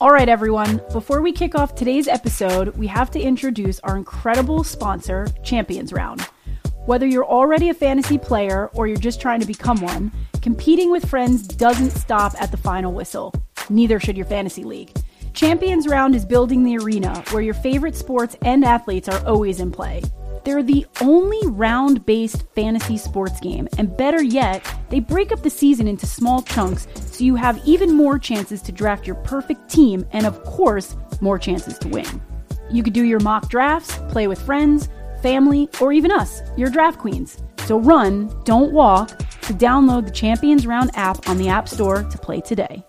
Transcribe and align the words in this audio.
All 0.00 0.10
right, 0.10 0.28
everyone, 0.28 0.82
before 0.92 1.22
we 1.22 1.30
kick 1.30 1.54
off 1.54 1.76
today's 1.76 2.08
episode, 2.08 2.76
we 2.76 2.88
have 2.88 3.12
to 3.12 3.20
introduce 3.20 3.78
our 3.80 3.96
incredible 3.96 4.64
sponsor, 4.64 5.28
Champions 5.44 5.92
Round. 5.92 6.20
Whether 6.84 7.06
you're 7.06 7.24
already 7.24 7.68
a 7.68 7.74
fantasy 7.74 8.18
player 8.18 8.70
or 8.74 8.88
you're 8.88 8.96
just 8.96 9.20
trying 9.20 9.38
to 9.38 9.46
become 9.46 9.80
one, 9.80 10.10
competing 10.42 10.90
with 10.90 11.08
friends 11.08 11.46
doesn't 11.46 11.92
stop 11.92 12.34
at 12.42 12.50
the 12.50 12.56
final 12.56 12.92
whistle. 12.92 13.32
Neither 13.70 14.00
should 14.00 14.16
your 14.16 14.26
fantasy 14.26 14.64
league. 14.64 14.90
Champions 15.32 15.86
Round 15.86 16.16
is 16.16 16.26
building 16.26 16.64
the 16.64 16.76
arena 16.76 17.22
where 17.30 17.42
your 17.42 17.54
favorite 17.54 17.94
sports 17.94 18.36
and 18.42 18.64
athletes 18.64 19.08
are 19.08 19.24
always 19.24 19.60
in 19.60 19.70
play. 19.70 20.02
They're 20.44 20.62
the 20.62 20.86
only 21.00 21.40
round 21.46 22.04
based 22.04 22.44
fantasy 22.54 22.98
sports 22.98 23.40
game, 23.40 23.66
and 23.78 23.96
better 23.96 24.22
yet, 24.22 24.62
they 24.90 25.00
break 25.00 25.32
up 25.32 25.42
the 25.42 25.50
season 25.50 25.88
into 25.88 26.06
small 26.06 26.42
chunks 26.42 26.86
so 26.94 27.24
you 27.24 27.34
have 27.34 27.60
even 27.64 27.94
more 27.94 28.18
chances 28.18 28.60
to 28.62 28.72
draft 28.72 29.06
your 29.06 29.16
perfect 29.16 29.70
team 29.70 30.06
and, 30.12 30.26
of 30.26 30.42
course, 30.44 30.96
more 31.20 31.38
chances 31.38 31.78
to 31.78 31.88
win. 31.88 32.20
You 32.70 32.82
could 32.82 32.92
do 32.92 33.04
your 33.04 33.20
mock 33.20 33.48
drafts, 33.48 33.98
play 34.10 34.26
with 34.26 34.40
friends, 34.40 34.88
family, 35.22 35.68
or 35.80 35.92
even 35.92 36.12
us, 36.12 36.42
your 36.56 36.68
draft 36.68 36.98
queens. 36.98 37.38
So 37.64 37.78
run, 37.78 38.30
don't 38.44 38.72
walk, 38.72 39.08
to 39.18 39.54
download 39.54 40.04
the 40.04 40.12
Champions 40.12 40.66
Round 40.66 40.90
app 40.94 41.26
on 41.28 41.38
the 41.38 41.48
App 41.48 41.68
Store 41.68 42.02
to 42.02 42.18
play 42.18 42.40
today. 42.40 42.84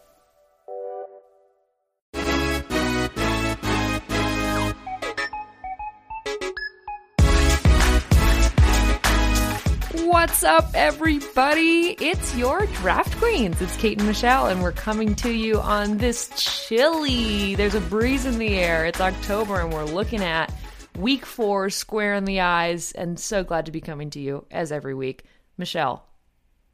What's 10.26 10.44
up, 10.44 10.72
everybody? 10.74 11.96
It's 12.00 12.36
your 12.36 12.66
Draft 12.66 13.16
Queens. 13.18 13.62
It's 13.62 13.78
Kate 13.78 14.00
and 14.00 14.08
Michelle, 14.08 14.48
and 14.48 14.60
we're 14.64 14.72
coming 14.72 15.14
to 15.18 15.32
you 15.32 15.60
on 15.60 16.00
this 16.00 16.32
chilly. 16.36 17.54
There's 17.54 17.76
a 17.76 17.80
breeze 17.80 18.26
in 18.26 18.40
the 18.40 18.58
air. 18.58 18.88
It's 18.88 19.00
October, 19.00 19.62
and 19.62 19.72
we're 19.72 19.86
looking 19.86 20.24
at 20.24 20.52
week 20.98 21.28
four 21.28 21.70
square 21.70 22.16
in 22.16 22.26
the 22.26 22.40
eyes, 22.40 22.92
and 22.94 23.20
so 23.20 23.44
glad 23.44 23.68
to 23.68 23.72
be 23.72 23.82
coming 23.82 24.10
to 24.10 24.20
you 24.20 24.48
as 24.50 24.72
every 24.72 24.96
week. 24.96 25.26
Michelle, 25.60 26.04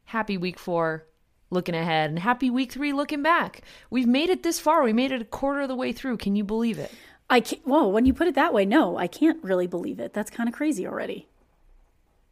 happy 0.05 0.38
week 0.38 0.58
four 0.58 1.05
looking 1.49 1.75
ahead, 1.75 2.09
and 2.09 2.19
happy 2.19 2.49
week 2.49 2.71
three 2.71 2.93
looking 2.93 3.21
back. 3.21 3.63
We've 3.89 4.08
made 4.08 4.30
it 4.30 4.43
this 4.43 4.61
far. 4.61 4.81
We 4.81 4.93
made 4.93 5.11
it 5.11 5.21
a 5.21 5.25
quarter 5.25 5.59
of 5.59 5.67
the 5.67 5.75
way 5.75 5.91
through. 5.91 6.17
Can 6.17 6.38
you 6.38 6.45
believe 6.45 6.80
it? 6.80 6.89
I 7.30 7.41
can't, 7.41 7.67
whoa, 7.67 7.89
when 7.89 8.05
you 8.05 8.13
put 8.13 8.30
it 8.30 8.36
that 8.36 8.53
way, 8.53 8.63
no, 8.63 8.95
I 8.95 9.08
can't 9.08 9.43
really 9.43 9.67
believe 9.67 9.99
it. 9.99 10.13
That's 10.13 10.31
kind 10.31 10.47
of 10.47 10.55
crazy 10.55 10.88
already. 10.88 11.27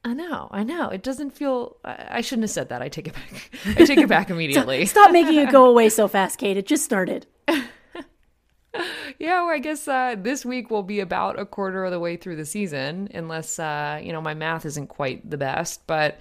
I 0.04 0.14
know, 0.14 0.48
I 0.52 0.64
know. 0.64 0.90
It 0.90 1.04
doesn't 1.04 1.32
feel. 1.32 1.76
I, 1.84 2.22
shouldn't 2.22 2.44
have 2.44 2.52
said 2.52 2.70
that. 2.70 2.82
I 2.82 2.88
take 2.88 3.08
it 3.08 3.14
back. 3.14 3.52
I 3.66 3.86
take 3.86 4.00
it 4.00 4.08
back 4.08 4.30
immediately. 4.30 4.86
Stop 4.86 5.12
making 5.12 5.38
it 5.38 5.52
go 5.52 5.66
away 5.66 5.90
so 5.90 6.08
fast, 6.08 6.40
Kate. 6.40 6.56
It 6.56 6.66
just 6.66 6.86
started. 6.86 7.26
yeah, 7.48 9.42
well, 9.42 9.50
I 9.50 9.60
guess 9.60 9.88
uh, 9.88 10.16
this 10.18 10.46
week 10.46 10.70
will 10.70 10.84
be 10.84 11.02
about 11.02 11.38
a 11.38 11.46
quarter 11.46 11.84
of 11.84 11.92
the 11.92 12.00
way 12.00 12.16
through 12.16 12.38
the 12.38 12.46
season, 12.46 13.10
unless 13.14 13.60
uh, 13.60 14.00
you 14.02 14.14
know 14.14 14.22
my 14.22 14.34
math 14.34 14.66
isn't 14.66 14.88
quite 14.88 15.30
the 15.30 15.38
best. 15.38 15.86
But 15.86 16.20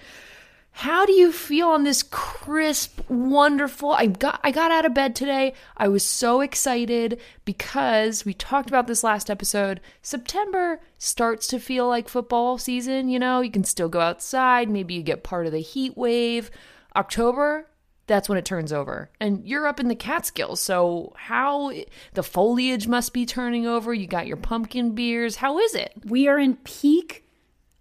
how 0.79 1.05
do 1.05 1.11
you 1.11 1.33
feel 1.33 1.67
on 1.67 1.83
this 1.83 2.03
crisp, 2.03 3.01
wonderful? 3.09 3.91
I 3.91 4.05
got 4.05 4.39
I 4.45 4.51
got 4.51 4.71
out 4.71 4.85
of 4.85 4.93
bed 4.93 5.13
today. 5.13 5.53
I 5.75 5.89
was 5.89 6.05
so 6.05 6.39
excited 6.39 7.19
because 7.43 8.23
we 8.23 8.33
talked 8.33 8.69
about 8.69 8.87
this 8.87 9.03
last 9.03 9.29
episode. 9.29 9.81
September 10.01 10.79
starts 10.97 11.47
to 11.47 11.59
feel 11.59 11.89
like 11.89 12.07
football 12.07 12.57
season, 12.57 13.09
you 13.09 13.19
know, 13.19 13.41
you 13.41 13.51
can 13.51 13.65
still 13.65 13.89
go 13.89 13.99
outside, 13.99 14.69
maybe 14.69 14.93
you 14.93 15.03
get 15.03 15.21
part 15.21 15.45
of 15.45 15.51
the 15.51 15.59
heat 15.59 15.97
wave. 15.97 16.49
October, 16.95 17.67
that's 18.07 18.29
when 18.29 18.37
it 18.37 18.45
turns 18.45 18.71
over. 18.71 19.09
And 19.19 19.45
you're 19.45 19.67
up 19.67 19.81
in 19.81 19.89
the 19.89 19.95
Catskills, 19.95 20.61
so 20.61 21.11
how 21.17 21.73
the 22.13 22.23
foliage 22.23 22.87
must 22.87 23.11
be 23.11 23.25
turning 23.25 23.67
over. 23.67 23.93
You 23.93 24.07
got 24.07 24.27
your 24.27 24.37
pumpkin 24.37 24.95
beers. 24.95 25.35
How 25.35 25.59
is 25.59 25.75
it? 25.75 25.91
We 26.05 26.29
are 26.29 26.39
in 26.39 26.55
peak 26.55 27.25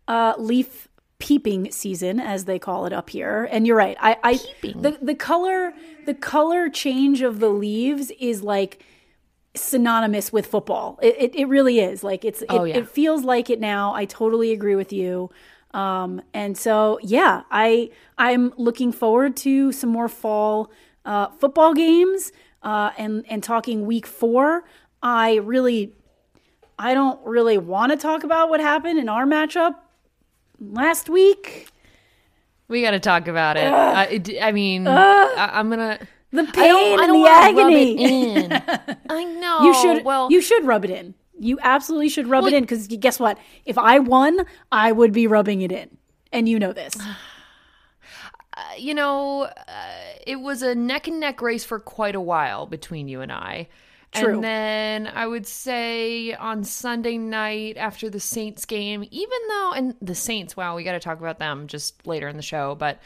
uh, 0.09 0.35
leaf 0.37 0.88
peeping 1.19 1.71
season 1.73 2.21
as 2.21 2.45
they 2.45 2.59
call 2.59 2.87
it 2.87 2.93
up 2.93 3.11
here. 3.11 3.49
And 3.51 3.67
you're 3.67 3.77
right. 3.77 3.97
I 4.01 4.17
i 4.23 4.39
peeping. 4.61 4.83
the 4.83 4.99
the 5.03 5.15
color 5.15 5.73
the 6.07 6.15
color 6.15 6.69
change 6.69 7.23
of 7.23 7.41
the 7.41 7.49
leaves 7.49 8.13
is 8.21 8.43
like 8.43 8.85
synonymous 9.57 10.33
with 10.33 10.47
football. 10.47 10.99
It, 11.03 11.17
it, 11.19 11.35
it 11.35 11.45
really 11.47 11.81
is. 11.81 12.05
Like 12.05 12.25
it's 12.25 12.45
oh, 12.49 12.65
it, 12.65 12.69
yeah. 12.69 12.77
it 12.79 12.89
feels 12.89 13.25
like 13.25 13.51
it 13.51 13.61
now. 13.61 13.95
I 13.95 14.05
totally 14.05 14.53
agree 14.53 14.77
with 14.77 14.93
you. 14.93 15.31
Um 15.75 16.23
and 16.33 16.57
so 16.57 16.99
yeah 17.03 17.43
i 17.51 17.91
i'm 18.17 18.55
looking 18.57 18.91
forward 18.91 19.37
to 19.39 19.71
some 19.71 19.91
more 19.91 20.09
fall 20.09 20.71
uh 21.05 21.29
football 21.33 21.75
games 21.75 22.33
uh 22.63 22.93
and 22.97 23.27
and 23.29 23.43
talking 23.43 23.87
week 23.87 24.07
four. 24.07 24.65
I 25.03 25.37
really 25.37 25.93
i 26.79 26.95
don't 26.95 27.21
really 27.27 27.59
want 27.59 27.93
to 27.93 27.99
talk 27.99 28.25
about 28.25 28.49
what 28.49 28.61
happened 28.61 28.99
in 28.99 29.11
our 29.11 29.27
matchup 29.27 29.75
last 30.61 31.09
week. 31.09 31.69
We 32.69 32.83
got 32.83 32.91
to 32.91 33.01
talk 33.01 33.29
about 33.29 33.57
it. 33.57 33.65
Uh, 33.65 34.07
it 34.11 34.43
I 34.43 34.53
mean, 34.53 34.87
uh, 34.87 34.93
I, 34.93 35.61
am 35.61 35.71
gonna 35.71 35.99
the 36.31 36.45
pain 36.45 36.65
I 36.65 36.69
don't, 36.69 37.01
I 37.01 37.07
don't 37.07 37.23
the 37.23 37.29
agony. 37.31 38.49
I 39.11 39.25
know. 39.25 39.61
You 39.63 39.75
should. 39.75 40.05
Well, 40.05 40.31
you 40.31 40.41
should 40.41 40.65
rub 40.65 40.85
it 40.85 40.91
in. 40.91 41.15
You 41.41 41.59
absolutely 41.63 42.09
should 42.09 42.27
rub 42.27 42.45
well, 42.45 42.53
it 42.53 42.57
in 42.57 42.65
because 42.65 42.87
guess 42.89 43.19
what? 43.19 43.39
If 43.65 43.79
I 43.79 44.01
won, 44.01 44.45
I 44.71 44.93
would 44.93 45.13
be 45.13 45.27
rubbing 45.27 45.63
it 45.63 45.73
in, 45.73 45.97
and 46.33 46.49
you 46.49 46.59
know 46.59 46.73
this. 46.73 46.95
Uh, 48.57 48.75
you 48.77 48.93
know, 48.93 49.43
uh, 49.43 49.53
it 50.27 50.41
was 50.41 50.63
a 50.63 50.75
neck 50.75 51.07
and 51.07 51.21
neck 51.21 51.41
race 51.41 51.65
for 51.65 51.79
quite 51.79 52.17
a 52.17 52.21
while 52.21 52.67
between 52.67 53.07
you 53.07 53.21
and 53.21 53.31
I. 53.31 53.69
True. 54.13 54.35
And 54.35 54.45
then 54.45 55.07
I 55.07 55.27
would 55.27 55.47
say 55.47 56.33
on 56.35 56.65
Sunday 56.65 57.19
night 57.19 57.77
after 57.77 58.09
the 58.09 58.21
Saints 58.21 58.65
game, 58.65 59.07
even 59.11 59.39
though, 59.49 59.73
and 59.73 59.95
the 60.01 60.15
Saints, 60.15 60.57
wow, 60.57 60.77
we 60.77 60.85
got 60.85 60.93
to 60.93 61.01
talk 61.01 61.19
about 61.19 61.39
them 61.39 61.67
just 61.67 62.07
later 62.07 62.27
in 62.29 62.37
the 62.37 62.43
show, 62.43 62.75
but 62.75 63.01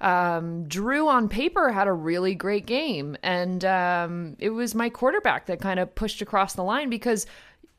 um, 0.00 0.64
Drew 0.68 1.08
on 1.08 1.28
paper 1.28 1.70
had 1.70 1.88
a 1.88 1.92
really 1.92 2.34
great 2.34 2.66
game. 2.66 3.16
And 3.22 3.64
um, 3.64 4.36
it 4.38 4.50
was 4.50 4.74
my 4.74 4.88
quarterback 4.90 5.46
that 5.46 5.60
kind 5.60 5.80
of 5.80 5.94
pushed 5.94 6.22
across 6.22 6.54
the 6.54 6.62
line 6.62 6.90
because 6.90 7.26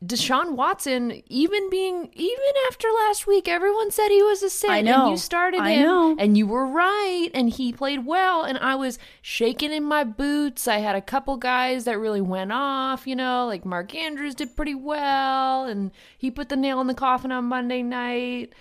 Deshaun 0.03 0.55
Watson, 0.55 1.21
even 1.27 1.69
being 1.69 2.09
even 2.13 2.53
after 2.67 2.87
last 2.87 3.27
week, 3.27 3.49
everyone 3.49 3.91
said 3.91 4.07
he 4.07 4.23
was 4.23 4.41
a 4.41 4.49
sit. 4.49 4.69
I 4.69 4.79
know. 4.79 5.03
And 5.03 5.11
you 5.11 5.17
started 5.17 5.59
I 5.59 5.71
him, 5.71 5.81
know. 5.83 6.15
and 6.17 6.37
you 6.37 6.47
were 6.47 6.65
right, 6.65 7.29
and 7.33 7.49
he 7.49 7.73
played 7.73 8.05
well. 8.05 8.43
And 8.43 8.57
I 8.59 8.75
was 8.75 8.97
shaking 9.21 9.73
in 9.73 9.83
my 9.83 10.05
boots. 10.05 10.69
I 10.69 10.77
had 10.77 10.95
a 10.95 11.01
couple 11.01 11.35
guys 11.35 11.83
that 11.83 11.99
really 11.99 12.21
went 12.21 12.53
off. 12.53 13.07
You 13.07 13.17
know, 13.17 13.45
like 13.45 13.65
Mark 13.65 13.93
Andrews 13.93 14.35
did 14.35 14.55
pretty 14.55 14.75
well, 14.75 15.65
and 15.65 15.91
he 16.17 16.31
put 16.31 16.47
the 16.47 16.55
nail 16.55 16.79
in 16.79 16.87
the 16.87 16.93
coffin 16.93 17.33
on 17.33 17.45
Monday 17.45 17.83
night. 17.83 18.53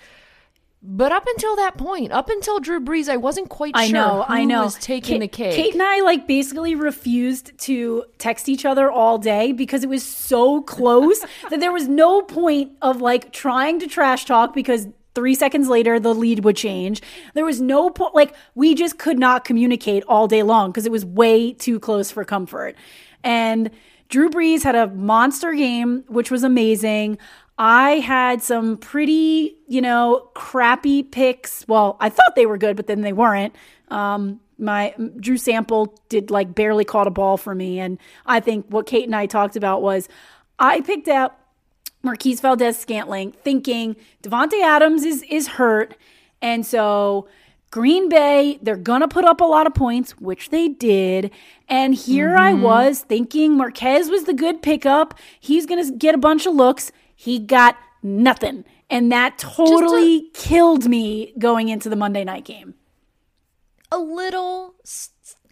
But 0.80 1.10
up 1.10 1.26
until 1.26 1.56
that 1.56 1.76
point, 1.76 2.12
up 2.12 2.28
until 2.28 2.60
Drew 2.60 2.80
Brees, 2.80 3.08
I 3.08 3.16
wasn't 3.16 3.48
quite 3.48 3.72
I 3.74 3.86
sure 3.86 3.94
know, 3.94 4.22
who 4.22 4.32
I 4.32 4.44
know. 4.44 4.64
was 4.64 4.76
taking 4.76 5.14
Kate, 5.14 5.20
the 5.20 5.28
cake. 5.28 5.54
Kate 5.56 5.72
and 5.74 5.82
I 5.82 6.00
like 6.02 6.28
basically 6.28 6.76
refused 6.76 7.58
to 7.62 8.04
text 8.18 8.48
each 8.48 8.64
other 8.64 8.88
all 8.88 9.18
day 9.18 9.50
because 9.50 9.82
it 9.82 9.88
was 9.88 10.04
so 10.04 10.62
close 10.62 11.20
that 11.50 11.58
there 11.58 11.72
was 11.72 11.88
no 11.88 12.22
point 12.22 12.72
of 12.80 13.00
like 13.00 13.32
trying 13.32 13.80
to 13.80 13.88
trash 13.88 14.24
talk 14.24 14.54
because 14.54 14.86
three 15.16 15.34
seconds 15.34 15.68
later 15.68 15.98
the 15.98 16.14
lead 16.14 16.44
would 16.44 16.56
change. 16.56 17.02
There 17.34 17.44
was 17.44 17.60
no 17.60 17.90
point 17.90 18.14
like 18.14 18.32
we 18.54 18.76
just 18.76 18.98
could 18.98 19.18
not 19.18 19.44
communicate 19.44 20.04
all 20.06 20.28
day 20.28 20.44
long 20.44 20.70
because 20.70 20.86
it 20.86 20.92
was 20.92 21.04
way 21.04 21.54
too 21.54 21.80
close 21.80 22.12
for 22.12 22.24
comfort. 22.24 22.76
And 23.24 23.70
Drew 24.08 24.30
Brees 24.30 24.62
had 24.62 24.76
a 24.76 24.86
monster 24.86 25.52
game, 25.54 26.04
which 26.06 26.30
was 26.30 26.44
amazing. 26.44 27.18
I 27.58 27.98
had 27.98 28.40
some 28.40 28.76
pretty, 28.76 29.56
you 29.66 29.80
know, 29.80 30.30
crappy 30.34 31.02
picks. 31.02 31.66
Well, 31.66 31.96
I 32.00 32.08
thought 32.08 32.36
they 32.36 32.46
were 32.46 32.56
good, 32.56 32.76
but 32.76 32.86
then 32.86 33.00
they 33.00 33.12
weren't. 33.12 33.54
Um, 33.88 34.40
my 34.58 34.94
Drew 35.18 35.36
Sample 35.36 35.94
did 36.08 36.30
like 36.30 36.54
barely 36.54 36.84
caught 36.84 37.06
a 37.06 37.10
ball 37.10 37.36
for 37.36 37.54
me. 37.54 37.80
And 37.80 37.98
I 38.26 38.40
think 38.40 38.66
what 38.68 38.86
Kate 38.86 39.04
and 39.04 39.14
I 39.14 39.26
talked 39.26 39.56
about 39.56 39.82
was 39.82 40.08
I 40.58 40.80
picked 40.80 41.08
out 41.08 41.36
Marquise 42.02 42.40
Valdes-Scantling, 42.40 43.32
thinking 43.32 43.96
Davante 44.22 44.62
Adams 44.62 45.04
is 45.04 45.24
is 45.28 45.48
hurt. 45.48 45.96
And 46.40 46.64
so 46.64 47.26
Green 47.70 48.08
Bay, 48.08 48.58
they're 48.62 48.76
going 48.76 49.00
to 49.00 49.08
put 49.08 49.24
up 49.24 49.40
a 49.40 49.44
lot 49.44 49.66
of 49.66 49.74
points, 49.74 50.12
which 50.18 50.50
they 50.50 50.68
did. 50.68 51.30
And 51.68 51.94
here 51.94 52.30
mm-hmm. 52.30 52.38
I 52.38 52.54
was 52.54 53.00
thinking 53.00 53.56
Marquez 53.56 54.08
was 54.08 54.24
the 54.24 54.32
good 54.32 54.62
pickup. 54.62 55.18
He's 55.38 55.66
going 55.66 55.84
to 55.84 55.92
get 55.92 56.14
a 56.14 56.18
bunch 56.18 56.46
of 56.46 56.54
looks. 56.54 56.92
He 57.20 57.40
got 57.40 57.76
nothing. 58.00 58.64
And 58.88 59.10
that 59.10 59.38
totally 59.38 60.18
a, 60.18 60.22
killed 60.34 60.88
me 60.88 61.34
going 61.36 61.68
into 61.68 61.88
the 61.88 61.96
Monday 61.96 62.22
night 62.22 62.44
game. 62.44 62.74
A 63.90 63.98
little 63.98 64.76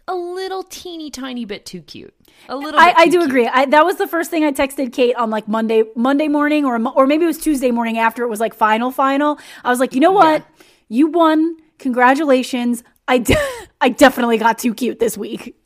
a 0.06 0.14
little 0.14 0.62
teeny 0.62 1.10
tiny 1.10 1.44
bit 1.44 1.66
too 1.66 1.82
cute. 1.82 2.14
A 2.48 2.56
little. 2.56 2.78
I, 2.78 2.94
I 2.96 3.04
do 3.06 3.18
cute. 3.18 3.24
agree. 3.24 3.48
I, 3.48 3.66
that 3.66 3.84
was 3.84 3.96
the 3.96 4.06
first 4.06 4.30
thing 4.30 4.44
I 4.44 4.52
texted 4.52 4.92
Kate 4.92 5.16
on 5.16 5.28
like 5.28 5.48
Monday 5.48 5.82
Monday 5.96 6.28
morning 6.28 6.64
or 6.64 6.80
or 6.90 7.04
maybe 7.08 7.24
it 7.24 7.26
was 7.26 7.38
Tuesday 7.38 7.72
morning 7.72 7.98
after 7.98 8.22
it 8.22 8.28
was 8.28 8.38
like 8.38 8.54
final 8.54 8.92
final. 8.92 9.36
I 9.64 9.68
was 9.68 9.80
like, 9.80 9.92
you 9.92 10.00
know 10.00 10.12
what, 10.12 10.46
yeah. 10.58 10.64
you 10.88 11.08
won. 11.08 11.56
Congratulations. 11.80 12.84
I 13.08 13.18
de- 13.18 13.36
I 13.80 13.88
definitely 13.88 14.38
got 14.38 14.60
too 14.60 14.72
cute 14.72 15.00
this 15.00 15.18
week 15.18 15.56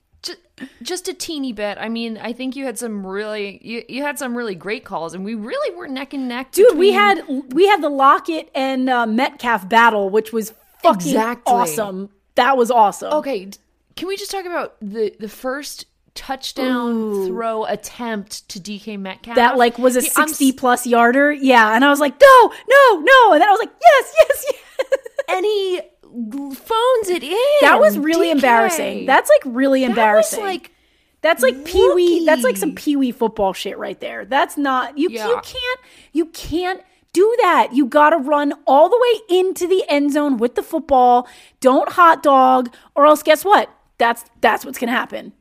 just 0.82 1.08
a 1.08 1.14
teeny 1.14 1.52
bit. 1.52 1.78
I 1.78 1.88
mean, 1.88 2.18
I 2.18 2.32
think 2.32 2.56
you 2.56 2.64
had 2.64 2.78
some 2.78 3.06
really 3.06 3.58
you, 3.62 3.84
you 3.88 4.02
had 4.02 4.18
some 4.18 4.36
really 4.36 4.54
great 4.54 4.84
calls, 4.84 5.14
and 5.14 5.24
we 5.24 5.34
really 5.34 5.74
were 5.76 5.88
neck 5.88 6.12
and 6.14 6.28
neck. 6.28 6.52
Dude, 6.52 6.76
we 6.78 6.92
had 6.92 7.22
we 7.52 7.66
had 7.66 7.82
the 7.82 7.88
Lockett 7.88 8.50
and 8.54 8.88
uh, 8.90 9.06
Metcalf 9.06 9.68
battle, 9.68 10.10
which 10.10 10.32
was 10.32 10.52
fucking 10.82 11.08
Exactly. 11.08 11.52
awesome. 11.52 12.10
That 12.36 12.56
was 12.56 12.70
awesome. 12.70 13.12
Okay, 13.14 13.50
can 13.96 14.08
we 14.08 14.16
just 14.16 14.30
talk 14.30 14.44
about 14.46 14.76
the 14.80 15.14
the 15.18 15.28
first 15.28 15.86
touchdown 16.14 17.26
throw 17.26 17.64
attempt 17.64 18.48
to 18.50 18.60
DK 18.60 18.98
Metcalf? 18.98 19.36
That 19.36 19.56
like 19.56 19.78
was 19.78 19.96
a 19.96 20.00
He- 20.00 20.10
I'm 20.16 20.28
60 20.28 20.52
plus 20.52 20.86
yarder. 20.86 21.32
Yeah, 21.32 21.74
and 21.74 21.84
I 21.84 21.90
was 21.90 22.00
like, 22.00 22.20
"No, 22.20 22.52
no, 22.68 23.00
no." 23.00 23.32
And 23.32 23.40
then 23.40 23.48
I 23.48 23.52
was 23.52 23.60
like, 23.60 23.72
"Yes, 23.82 24.14
yes, 24.18 24.44
yes." 25.28 25.42
g- 25.42 25.80
phones 26.10 27.08
it 27.08 27.22
in. 27.22 27.36
That 27.60 27.78
was 27.80 27.98
really 27.98 28.28
DK. 28.28 28.32
embarrassing. 28.32 29.06
That's 29.06 29.30
like 29.30 29.54
really 29.54 29.80
That 29.82 29.88
was, 29.88 29.96
embarrassing. 29.98 30.40
like 30.44 30.72
That's 31.22 31.42
like 31.42 31.64
pee 31.64 31.92
wee. 31.94 32.24
That's 32.26 32.42
like 32.42 32.56
some 32.56 32.70
rookie. 32.70 32.82
pee 32.82 32.96
wee 32.96 33.12
football 33.12 33.52
shit 33.52 33.78
right 33.78 33.98
there. 34.00 34.24
That's 34.24 34.56
not 34.56 34.98
you. 34.98 35.08
Yeah. 35.10 35.28
You 35.28 35.40
can't. 35.42 35.80
You 36.12 36.26
can't 36.26 36.82
do 37.12 37.36
that. 37.42 37.70
You 37.72 37.86
got 37.86 38.10
to 38.10 38.18
run 38.18 38.52
all 38.66 38.88
the 38.88 38.96
way 39.00 39.38
into 39.38 39.66
the 39.66 39.84
end 39.88 40.12
zone 40.12 40.36
with 40.36 40.54
the 40.54 40.62
football. 40.62 41.28
Don't 41.60 41.90
hot 41.90 42.22
dog, 42.22 42.72
or 42.94 43.06
else 43.06 43.22
guess 43.22 43.44
what? 43.44 43.68
That's 43.98 44.24
that's 44.40 44.64
what's 44.64 44.78
gonna 44.78 44.92
happen. 44.92 45.32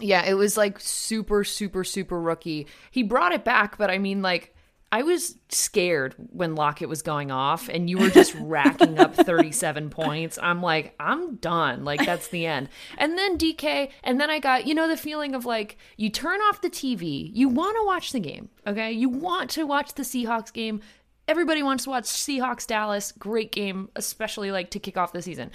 Yeah, 0.00 0.24
it 0.24 0.34
was 0.34 0.56
like 0.56 0.80
super, 0.80 1.44
super, 1.44 1.84
super 1.84 2.20
rookie. 2.20 2.66
He 2.90 3.02
brought 3.02 3.32
it 3.32 3.44
back, 3.44 3.78
but 3.78 3.90
I 3.90 3.98
mean, 3.98 4.20
like, 4.22 4.54
I 4.92 5.02
was 5.02 5.36
scared 5.48 6.14
when 6.18 6.54
Lockett 6.54 6.86
was 6.90 7.00
going 7.00 7.30
off 7.30 7.70
and 7.70 7.88
you 7.88 7.96
were 7.96 8.10
just 8.10 8.34
racking 8.40 8.98
up 8.98 9.14
37 9.14 9.88
points. 9.88 10.38
I'm 10.40 10.60
like, 10.60 10.94
I'm 11.00 11.36
done. 11.36 11.82
Like, 11.82 12.04
that's 12.04 12.28
the 12.28 12.44
end. 12.44 12.68
And 12.98 13.16
then 13.16 13.38
DK, 13.38 13.90
and 14.04 14.20
then 14.20 14.28
I 14.28 14.38
got, 14.38 14.66
you 14.66 14.74
know, 14.74 14.86
the 14.86 14.98
feeling 14.98 15.34
of 15.34 15.46
like, 15.46 15.78
you 15.96 16.10
turn 16.10 16.40
off 16.42 16.60
the 16.60 16.68
TV, 16.68 17.30
you 17.32 17.48
want 17.48 17.74
to 17.78 17.86
watch 17.86 18.12
the 18.12 18.20
game, 18.20 18.50
okay? 18.66 18.92
You 18.92 19.08
want 19.08 19.48
to 19.52 19.64
watch 19.64 19.94
the 19.94 20.02
Seahawks 20.02 20.52
game. 20.52 20.82
Everybody 21.26 21.62
wants 21.62 21.84
to 21.84 21.90
watch 21.90 22.04
Seahawks 22.04 22.66
Dallas. 22.66 23.12
Great 23.12 23.50
game, 23.50 23.88
especially 23.96 24.50
like 24.50 24.68
to 24.70 24.78
kick 24.78 24.98
off 24.98 25.14
the 25.14 25.22
season 25.22 25.50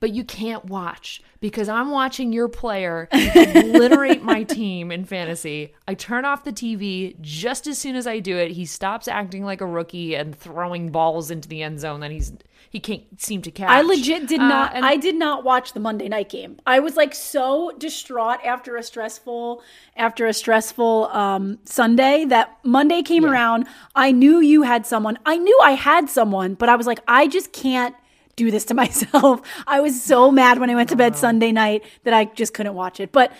but 0.00 0.10
you 0.10 0.24
can't 0.24 0.64
watch 0.66 1.22
because 1.40 1.68
I'm 1.68 1.90
watching 1.90 2.32
your 2.32 2.48
player 2.48 3.08
obliterate 3.12 4.22
my 4.22 4.42
team 4.42 4.90
in 4.90 5.04
fantasy. 5.04 5.74
I 5.86 5.94
turn 5.94 6.24
off 6.24 6.44
the 6.44 6.52
TV 6.52 7.20
just 7.20 7.66
as 7.66 7.78
soon 7.78 7.96
as 7.96 8.06
I 8.06 8.18
do 8.18 8.36
it. 8.36 8.52
He 8.52 8.64
stops 8.66 9.08
acting 9.08 9.44
like 9.44 9.60
a 9.60 9.66
rookie 9.66 10.14
and 10.14 10.36
throwing 10.36 10.90
balls 10.90 11.30
into 11.30 11.48
the 11.48 11.62
end 11.62 11.80
zone 11.80 12.00
that 12.00 12.10
he's 12.10 12.32
he 12.70 12.80
can't 12.80 13.02
seem 13.18 13.40
to 13.42 13.50
catch. 13.50 13.70
I 13.70 13.80
legit 13.80 14.26
did 14.26 14.40
Uh, 14.40 14.48
not. 14.48 14.72
and- 14.74 14.84
I 14.84 14.96
did 14.96 15.14
not 15.14 15.42
watch 15.42 15.72
the 15.72 15.80
Monday 15.80 16.06
night 16.08 16.28
game. 16.28 16.58
I 16.66 16.80
was 16.80 16.96
like 16.96 17.14
so 17.14 17.72
distraught 17.78 18.40
after 18.44 18.76
a 18.76 18.82
stressful 18.82 19.62
after 19.96 20.26
a 20.26 20.34
stressful 20.34 21.06
um, 21.06 21.58
Sunday 21.64 22.26
that 22.26 22.58
Monday 22.64 23.00
came 23.02 23.24
around. 23.24 23.66
I 23.94 24.12
knew 24.12 24.40
you 24.40 24.62
had 24.62 24.84
someone. 24.86 25.18
I 25.24 25.38
knew 25.38 25.58
I 25.62 25.72
had 25.72 26.10
someone, 26.10 26.54
but 26.54 26.68
I 26.68 26.76
was 26.76 26.86
like, 26.86 27.00
I 27.08 27.26
just 27.26 27.52
can't 27.54 27.94
do 28.38 28.50
this 28.50 28.64
to 28.66 28.74
myself. 28.84 29.42
I 29.66 29.80
was 29.80 30.02
so 30.02 30.30
mad 30.30 30.58
when 30.58 30.70
I 30.70 30.74
went 30.74 30.88
to 30.90 30.96
bed 30.96 31.16
Sunday 31.16 31.52
night 31.52 31.84
that 32.04 32.14
I 32.14 32.24
just 32.26 32.54
couldn't 32.54 32.74
watch 32.74 33.00
it. 33.00 33.12
But 33.12 33.32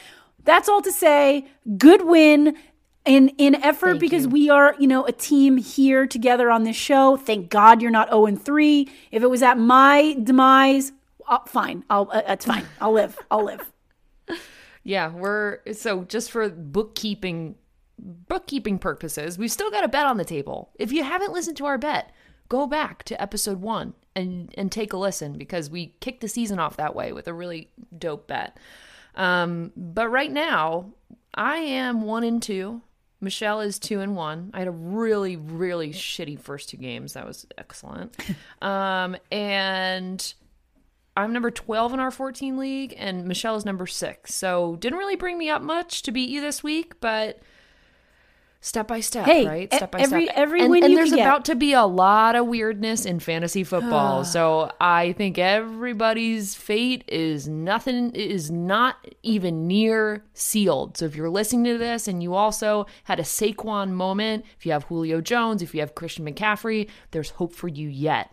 that's 0.44 0.68
all 0.68 0.82
to 0.82 0.92
say, 0.92 1.46
good 1.78 2.04
win 2.04 2.56
in 3.04 3.30
in 3.38 3.54
effort 3.56 3.98
because 3.98 4.26
we 4.28 4.50
are, 4.50 4.74
you 4.78 4.86
know, 4.86 5.06
a 5.06 5.12
team 5.12 5.56
here 5.56 6.06
together 6.06 6.50
on 6.50 6.64
this 6.64 6.76
show. 6.76 7.16
Thank 7.16 7.48
God 7.48 7.80
you're 7.80 7.90
not 7.90 8.08
0 8.08 8.26
and 8.26 8.42
3. 8.42 8.88
If 9.10 9.22
it 9.22 9.30
was 9.30 9.42
at 9.42 9.58
my 9.58 10.16
demise, 10.22 10.92
uh, 11.26 11.38
fine. 11.46 11.84
I'll 11.88 12.10
uh, 12.12 12.22
that's 12.26 12.44
fine. 12.44 12.66
I'll 12.80 12.92
live. 12.92 13.18
I'll 13.30 13.44
live. 13.44 13.72
Yeah, 14.84 15.12
we're 15.12 15.58
so 15.74 16.04
just 16.04 16.30
for 16.30 16.48
bookkeeping 16.48 17.56
bookkeeping 17.98 18.78
purposes, 18.78 19.36
we've 19.36 19.52
still 19.52 19.70
got 19.70 19.84
a 19.84 19.88
bet 19.88 20.06
on 20.06 20.16
the 20.16 20.24
table. 20.24 20.70
If 20.78 20.92
you 20.92 21.04
haven't 21.04 21.32
listened 21.32 21.58
to 21.58 21.66
our 21.66 21.76
bet, 21.76 22.10
go 22.48 22.66
back 22.66 23.02
to 23.04 23.20
episode 23.20 23.60
1 23.60 23.92
and 24.18 24.54
and 24.56 24.70
take 24.70 24.92
a 24.92 24.96
listen 24.96 25.38
because 25.38 25.70
we 25.70 25.94
kicked 26.00 26.20
the 26.20 26.28
season 26.28 26.58
off 26.58 26.76
that 26.76 26.94
way 26.94 27.12
with 27.12 27.28
a 27.28 27.32
really 27.32 27.70
dope 27.96 28.26
bet. 28.26 28.56
Um, 29.14 29.72
but 29.76 30.08
right 30.08 30.30
now, 30.30 30.92
I 31.34 31.56
am 31.56 32.02
1 32.02 32.24
and 32.24 32.42
2. 32.42 32.80
Michelle 33.20 33.60
is 33.60 33.78
2 33.80 34.00
and 34.00 34.14
1. 34.14 34.50
I 34.54 34.58
had 34.58 34.68
a 34.68 34.72
really 34.72 35.36
really 35.36 35.90
shitty 35.90 36.40
first 36.40 36.68
two 36.68 36.76
games. 36.76 37.14
That 37.14 37.26
was 37.26 37.46
excellent. 37.56 38.16
um, 38.62 39.16
and 39.32 40.34
I'm 41.18 41.32
number 41.32 41.50
12 41.50 41.94
in 41.94 42.00
our 42.00 42.12
14 42.12 42.58
league, 42.58 42.94
and 42.96 43.26
Michelle 43.26 43.56
is 43.56 43.64
number 43.64 43.88
six. 43.88 44.34
So 44.34 44.76
didn't 44.76 45.00
really 45.00 45.16
bring 45.16 45.36
me 45.36 45.50
up 45.50 45.62
much 45.62 46.02
to 46.02 46.12
beat 46.12 46.28
you 46.30 46.40
this 46.40 46.62
week, 46.62 47.00
but 47.00 47.40
step 48.60 48.88
by 48.88 49.00
step, 49.00 49.24
Hey, 49.24 49.46
right? 49.46 49.72
Step 49.72 49.92
by 49.92 50.00
every- 50.00 50.24
step. 50.26 50.36
every 50.36 50.60
and, 50.62 50.70
win 50.70 50.84
and 50.84 50.96
there's 50.96 51.10
can 51.10 51.18
get. 51.18 51.26
about 51.26 51.44
to 51.46 51.54
be 51.54 51.72
a 51.72 51.84
lot 51.84 52.34
of 52.36 52.46
weirdness 52.46 53.04
in 53.06 53.20
fantasy 53.20 53.62
football. 53.72 54.24
so 54.24 54.72
I 54.80 55.12
think 55.12 55.38
everybody's 55.38 56.54
fate 56.54 57.04
is 57.08 57.46
nothing 57.48 58.10
is 58.14 58.50
not 58.50 58.96
even 59.22 59.66
near 59.66 60.24
sealed. 60.34 60.96
So 60.96 61.04
if 61.04 61.14
you're 61.14 61.30
listening 61.30 61.64
to 61.64 61.78
this 61.78 62.08
and 62.08 62.22
you 62.22 62.34
also 62.34 62.86
had 63.04 63.20
a 63.20 63.24
Saquon 63.24 63.90
moment, 63.90 64.44
if 64.58 64.66
you 64.66 64.72
have 64.72 64.84
Julio 64.84 65.20
Jones, 65.20 65.62
if 65.62 65.74
you 65.74 65.80
have 65.80 65.94
Christian 65.94 66.26
McCaffrey, 66.26 66.88
there's 67.12 67.30
hope 67.30 67.54
for 67.54 67.68
you 67.68 67.88
yet 67.88 68.30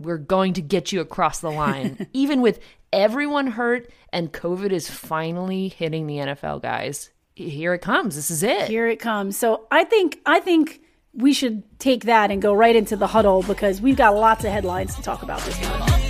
we're 0.00 0.16
going 0.16 0.52
to 0.52 0.62
get 0.62 0.92
you 0.92 1.00
across 1.00 1.40
the 1.40 1.50
line. 1.50 2.06
Even 2.12 2.40
with 2.40 2.60
everyone 2.92 3.48
hurt 3.48 3.90
and 4.12 4.32
COVID 4.32 4.70
is 4.70 4.88
finally 4.88 5.66
hitting 5.70 6.06
the 6.06 6.18
NFL, 6.18 6.62
guys. 6.62 7.10
Here 7.46 7.72
it 7.72 7.82
comes. 7.82 8.16
This 8.16 8.30
is 8.30 8.42
it. 8.42 8.68
Here 8.68 8.88
it 8.88 8.98
comes. 8.98 9.38
So 9.38 9.66
I 9.70 9.84
think 9.84 10.20
I 10.26 10.40
think 10.40 10.80
we 11.14 11.32
should 11.32 11.62
take 11.78 12.04
that 12.04 12.30
and 12.30 12.42
go 12.42 12.52
right 12.52 12.74
into 12.74 12.96
the 12.96 13.06
huddle 13.06 13.42
because 13.42 13.80
we've 13.80 13.96
got 13.96 14.14
lots 14.14 14.44
of 14.44 14.50
headlines 14.50 14.94
to 14.96 15.02
talk 15.02 15.22
about 15.22 15.40
this 15.42 15.60
month. 15.62 16.07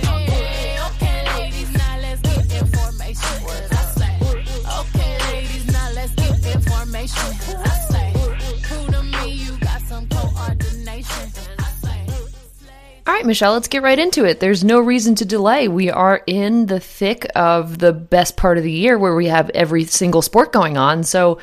All 13.09 13.15
right, 13.15 13.25
Michelle, 13.25 13.53
let's 13.53 13.67
get 13.67 13.81
right 13.81 13.97
into 13.97 14.23
it. 14.23 14.39
There's 14.39 14.63
no 14.63 14.79
reason 14.79 15.15
to 15.15 15.25
delay. 15.25 15.67
We 15.67 15.89
are 15.89 16.21
in 16.27 16.67
the 16.67 16.79
thick 16.79 17.25
of 17.35 17.79
the 17.79 17.91
best 17.91 18.37
part 18.37 18.59
of 18.59 18.63
the 18.63 18.71
year 18.71 18.99
where 18.99 19.15
we 19.15 19.25
have 19.25 19.49
every 19.49 19.85
single 19.85 20.21
sport 20.21 20.53
going 20.53 20.77
on. 20.77 21.01
So 21.01 21.39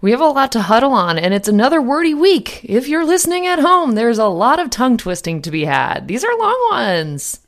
we 0.00 0.12
have 0.12 0.22
a 0.22 0.28
lot 0.28 0.50
to 0.52 0.62
huddle 0.62 0.94
on, 0.94 1.18
and 1.18 1.34
it's 1.34 1.46
another 1.46 1.82
wordy 1.82 2.14
week. 2.14 2.64
If 2.64 2.88
you're 2.88 3.04
listening 3.04 3.46
at 3.46 3.58
home, 3.58 3.96
there's 3.96 4.16
a 4.16 4.28
lot 4.28 4.58
of 4.58 4.70
tongue 4.70 4.96
twisting 4.96 5.42
to 5.42 5.50
be 5.50 5.66
had. 5.66 6.08
These 6.08 6.24
are 6.24 6.38
long 6.38 6.68
ones. 6.70 7.40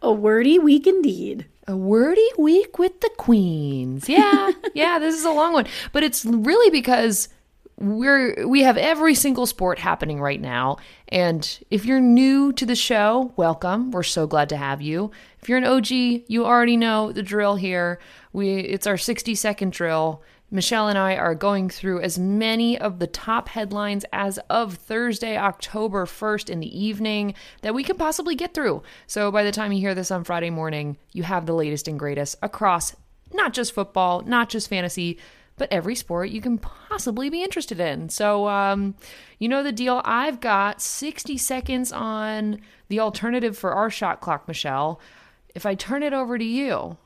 A 0.00 0.12
wordy 0.12 0.60
week 0.60 0.86
indeed. 0.86 1.46
A 1.66 1.76
wordy 1.76 2.30
week 2.38 2.78
with 2.78 3.00
the 3.00 3.10
queens. 3.16 4.08
Yeah, 4.08 4.52
yeah, 4.72 5.00
this 5.00 5.16
is 5.16 5.24
a 5.24 5.32
long 5.32 5.52
one, 5.52 5.66
but 5.92 6.04
it's 6.04 6.24
really 6.24 6.70
because 6.70 7.28
we're 7.78 8.46
we 8.46 8.62
have 8.62 8.78
every 8.78 9.14
single 9.14 9.46
sport 9.46 9.78
happening 9.78 10.20
right 10.20 10.40
now. 10.40 10.78
And 11.08 11.58
if 11.70 11.84
you're 11.84 12.00
new 12.00 12.52
to 12.54 12.64
the 12.64 12.74
show, 12.74 13.32
welcome. 13.36 13.90
We're 13.90 14.02
so 14.02 14.26
glad 14.26 14.48
to 14.50 14.56
have 14.56 14.80
you. 14.80 15.10
If 15.42 15.48
you're 15.48 15.58
an 15.58 15.64
OG, 15.64 15.90
you 15.90 16.44
already 16.44 16.76
know 16.76 17.12
the 17.12 17.22
drill 17.22 17.56
here. 17.56 17.98
We 18.32 18.54
it's 18.54 18.86
our 18.86 18.96
60 18.96 19.34
second 19.34 19.72
drill. 19.72 20.22
Michelle 20.48 20.86
and 20.88 20.96
I 20.96 21.16
are 21.16 21.34
going 21.34 21.68
through 21.68 22.02
as 22.02 22.20
many 22.20 22.78
of 22.78 23.00
the 23.00 23.08
top 23.08 23.48
headlines 23.48 24.04
as 24.12 24.38
of 24.48 24.74
Thursday, 24.74 25.36
October 25.36 26.06
1st 26.06 26.48
in 26.48 26.60
the 26.60 26.78
evening 26.78 27.34
that 27.62 27.74
we 27.74 27.82
can 27.82 27.96
possibly 27.96 28.36
get 28.36 28.54
through. 28.54 28.84
So 29.08 29.32
by 29.32 29.42
the 29.42 29.50
time 29.50 29.72
you 29.72 29.80
hear 29.80 29.94
this 29.94 30.12
on 30.12 30.22
Friday 30.22 30.50
morning, 30.50 30.98
you 31.10 31.24
have 31.24 31.46
the 31.46 31.52
latest 31.52 31.88
and 31.88 31.98
greatest 31.98 32.36
across 32.42 32.94
not 33.34 33.52
just 33.52 33.72
football, 33.72 34.22
not 34.22 34.48
just 34.48 34.68
fantasy, 34.68 35.18
but 35.56 35.72
every 35.72 35.94
sport 35.94 36.30
you 36.30 36.40
can 36.40 36.58
possibly 36.58 37.30
be 37.30 37.42
interested 37.42 37.80
in. 37.80 38.08
So, 38.08 38.48
um, 38.48 38.94
you 39.38 39.48
know 39.48 39.62
the 39.62 39.72
deal. 39.72 40.02
I've 40.04 40.40
got 40.40 40.80
60 40.80 41.36
seconds 41.38 41.92
on 41.92 42.60
the 42.88 43.00
alternative 43.00 43.56
for 43.56 43.72
our 43.72 43.90
shot 43.90 44.20
clock, 44.20 44.46
Michelle. 44.48 45.00
If 45.54 45.64
I 45.66 45.74
turn 45.74 46.02
it 46.02 46.12
over 46.12 46.36
to 46.38 46.44
you, 46.44 46.96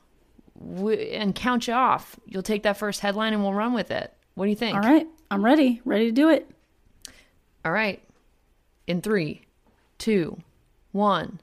w- 0.75 0.97
and 0.97 1.33
count 1.35 1.67
you 1.67 1.73
off. 1.73 2.19
You'll 2.25 2.43
take 2.43 2.63
that 2.63 2.77
first 2.77 2.99
headline 3.01 3.33
and 3.33 3.41
we'll 3.43 3.53
run 3.53 3.73
with 3.73 3.91
it. 3.91 4.13
What 4.35 4.45
do 4.45 4.49
you 4.49 4.55
think? 4.55 4.75
All 4.75 4.81
right, 4.83 5.07
I'm 5.29 5.43
ready. 5.43 5.81
Ready 5.85 6.05
to 6.05 6.11
do 6.11 6.29
it. 6.29 6.49
All 7.63 7.71
right. 7.71 8.01
In 8.87 9.01
three, 9.01 9.41
two, 9.97 10.37
one, 10.91 11.39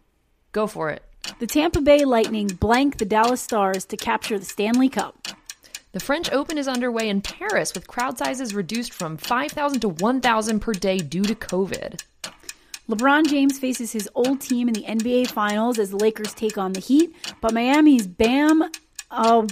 go 0.53 0.67
for 0.67 0.91
it. 0.91 1.03
The 1.39 1.47
Tampa 1.47 1.81
Bay 1.81 2.05
Lightning 2.05 2.49
blank 2.49 2.99
the 2.99 3.05
Dallas 3.05 3.41
Stars 3.41 3.85
to 3.87 3.97
capture 3.97 4.39
the 4.39 4.45
Stanley 4.45 4.89
Cup. 4.89 5.29
The 5.93 6.01
French 6.01 6.31
Open 6.33 6.59
is 6.59 6.69
underway 6.69 7.09
in 7.09 7.23
Paris 7.23 7.73
with 7.75 7.87
crowd 7.87 8.19
sizes 8.19 8.55
reduced 8.55 8.93
from 8.93 9.17
5,000 9.17 9.81
to 9.81 9.89
1,000 9.89 10.61
per 10.61 10.73
day 10.73 10.99
due 10.99 11.25
to 11.25 11.35
COVID. 11.35 12.03
LeBron 12.89 13.27
James 13.29 13.59
faces 13.59 13.93
his 13.93 14.09
old 14.15 14.41
team 14.41 14.69
in 14.69 14.75
the 14.75 14.85
NBA 14.85 15.31
Finals 15.31 15.79
as 15.79 15.91
the 15.91 15.97
Lakers 15.97 16.33
take 16.35 16.57
on 16.57 16.73
the 16.73 16.81
Heat, 16.81 17.15
but 17.41 17.53
Miami's 17.53 18.07
Bam 18.07 18.71
Oh, 19.11 19.47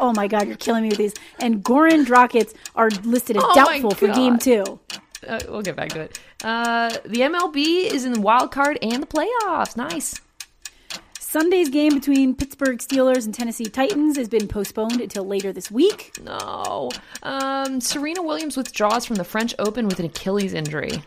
Oh 0.00 0.12
my 0.12 0.26
God, 0.26 0.48
you're 0.48 0.56
killing 0.56 0.82
me 0.82 0.88
with 0.88 0.98
these. 0.98 1.14
And 1.38 1.62
Goran 1.64 2.04
Dragic 2.04 2.54
are 2.74 2.90
listed 2.90 3.36
as 3.36 3.42
Oh 3.46 3.54
doubtful 3.54 3.92
for 3.92 4.08
game 4.08 4.38
two. 4.38 4.80
Uh, 5.26 5.40
we'll 5.48 5.62
get 5.62 5.76
back 5.76 5.90
to 5.90 6.00
it. 6.00 6.18
Uh, 6.42 6.90
the 7.04 7.20
MLB 7.20 7.86
is 7.86 8.04
in 8.04 8.12
the 8.12 8.20
wild 8.20 8.50
card 8.50 8.78
and 8.82 9.02
the 9.02 9.06
playoffs. 9.06 9.76
Nice. 9.76 10.20
Sunday's 11.34 11.68
game 11.68 11.92
between 11.92 12.36
Pittsburgh 12.36 12.78
Steelers 12.78 13.24
and 13.24 13.34
Tennessee 13.34 13.64
Titans 13.64 14.16
has 14.16 14.28
been 14.28 14.46
postponed 14.46 15.00
until 15.00 15.24
later 15.24 15.52
this 15.52 15.68
week. 15.68 16.12
No. 16.22 16.92
Um, 17.24 17.80
Serena 17.80 18.22
Williams 18.22 18.56
withdraws 18.56 19.04
from 19.04 19.16
the 19.16 19.24
French 19.24 19.52
Open 19.58 19.88
with 19.88 19.98
an 19.98 20.06
Achilles 20.06 20.54
injury. 20.54 21.02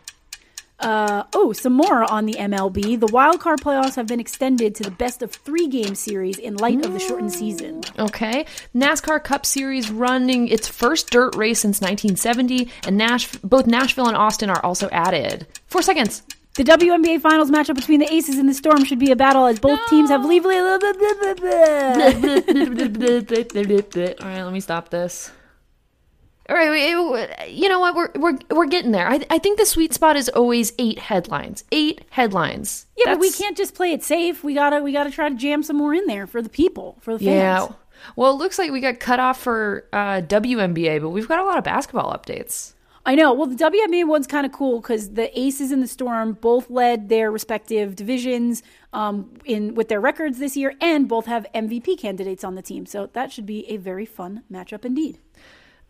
Uh, 0.82 1.24
oh, 1.34 1.54
some 1.54 1.72
more 1.72 2.04
on 2.12 2.26
the 2.26 2.34
MLB. 2.34 3.00
The 3.00 3.08
wild 3.08 3.40
card 3.40 3.62
playoffs 3.62 3.96
have 3.96 4.08
been 4.08 4.20
extended 4.20 4.76
to 4.76 4.84
the 4.84 4.92
best 4.92 5.22
of 5.22 5.32
three 5.32 5.68
game 5.68 5.96
series 5.96 6.38
in 6.38 6.58
light 6.58 6.86
of 6.86 6.92
the 6.92 7.00
shortened 7.00 7.32
season. 7.32 7.82
Okay. 7.98 8.46
NASCAR 8.76 9.24
Cup 9.24 9.46
Series 9.46 9.90
running 9.90 10.50
its 10.50 10.68
first 10.68 11.10
dirt 11.10 11.38
race 11.38 11.62
since 11.62 11.80
1970, 11.80 12.70
and 12.86 12.98
Nash- 12.98 13.32
both 13.38 13.66
Nashville 13.66 14.10
and 14.10 14.18
Austin 14.18 14.50
are 14.50 14.62
also 14.62 14.90
added. 14.90 15.48
Four 15.68 15.84
seconds. 15.84 16.24
The 16.58 16.64
WNBA 16.64 17.22
Finals 17.22 17.52
matchup 17.52 17.76
between 17.76 18.00
the 18.00 18.12
Aces 18.12 18.40
and 18.40 18.50
the 18.50 18.54
Storm 18.56 18.84
should 18.84 18.98
be 18.98 19.12
a 19.12 19.16
battle 19.16 19.46
as 19.46 19.60
both 19.60 19.80
teams 19.92 20.10
have 20.10 20.26
leave. 20.26 20.44
All 20.44 20.52
right, 24.28 24.42
let 24.42 24.52
me 24.52 24.60
stop 24.60 24.90
this. 24.90 25.30
All 26.50 26.56
right, 26.56 27.48
you 27.48 27.70
know 27.70 27.80
what? 27.80 27.94
We're 27.94 28.10
we're 28.16 28.40
we're 28.50 28.66
getting 28.66 28.92
there. 28.92 29.08
I 29.08 29.24
I 29.30 29.38
think 29.38 29.60
the 29.60 29.68
sweet 29.68 29.94
spot 29.94 30.16
is 30.16 30.30
always 30.30 30.74
eight 30.80 30.98
headlines. 30.98 31.64
Eight 31.72 32.06
headlines. 32.10 32.88
Yeah, 32.98 33.14
but 33.14 33.20
we 33.20 33.32
can't 33.32 33.56
just 33.56 33.76
play 33.76 33.92
it 33.92 34.04
safe. 34.04 34.44
We 34.44 34.56
gotta 34.56 34.82
we 34.82 34.94
gotta 34.94 35.12
try 35.12 35.30
to 35.30 35.36
jam 35.36 35.62
some 35.62 35.76
more 35.76 35.94
in 35.94 36.08
there 36.08 36.26
for 36.26 36.42
the 36.42 36.50
people, 36.50 36.98
for 37.02 37.14
the 37.14 37.20
fans. 37.20 37.30
Yeah. 37.30 37.68
Well, 38.16 38.32
it 38.32 38.38
looks 38.38 38.58
like 38.58 38.72
we 38.72 38.82
got 38.82 39.00
cut 39.00 39.20
off 39.20 39.40
for 39.40 39.86
uh, 39.94 40.22
WNBA, 40.22 41.02
but 41.02 41.10
we've 41.10 41.28
got 41.28 41.38
a 41.38 41.44
lot 41.44 41.60
of 41.60 41.64
basketball 41.64 42.18
updates. 42.18 42.74
I 43.08 43.16
know. 43.16 43.34
Well, 43.34 43.48
the 43.48 43.56
WNBA 43.56 44.06
one's 44.06 44.28
kind 44.28 44.46
of 44.46 44.52
cool 44.52 44.82
because 44.82 45.14
the 45.14 45.28
Aces 45.40 45.72
and 45.72 45.82
the 45.82 45.88
Storm 45.88 46.34
both 46.34 46.70
led 46.70 47.08
their 47.08 47.32
respective 47.32 47.96
divisions 47.96 48.64
um, 48.92 49.34
in 49.46 49.76
with 49.76 49.88
their 49.88 50.02
records 50.02 50.40
this 50.40 50.58
year, 50.58 50.76
and 50.82 51.08
both 51.08 51.26
have 51.26 51.48
MVP 51.56 51.98
candidates 51.98 52.44
on 52.44 52.56
the 52.56 52.62
team. 52.62 52.86
So 52.86 53.10
that 53.14 53.32
should 53.32 53.46
be 53.46 53.66
a 53.70 53.78
very 53.78 54.06
fun 54.06 54.44
matchup 54.52 54.84
indeed. 54.84 55.20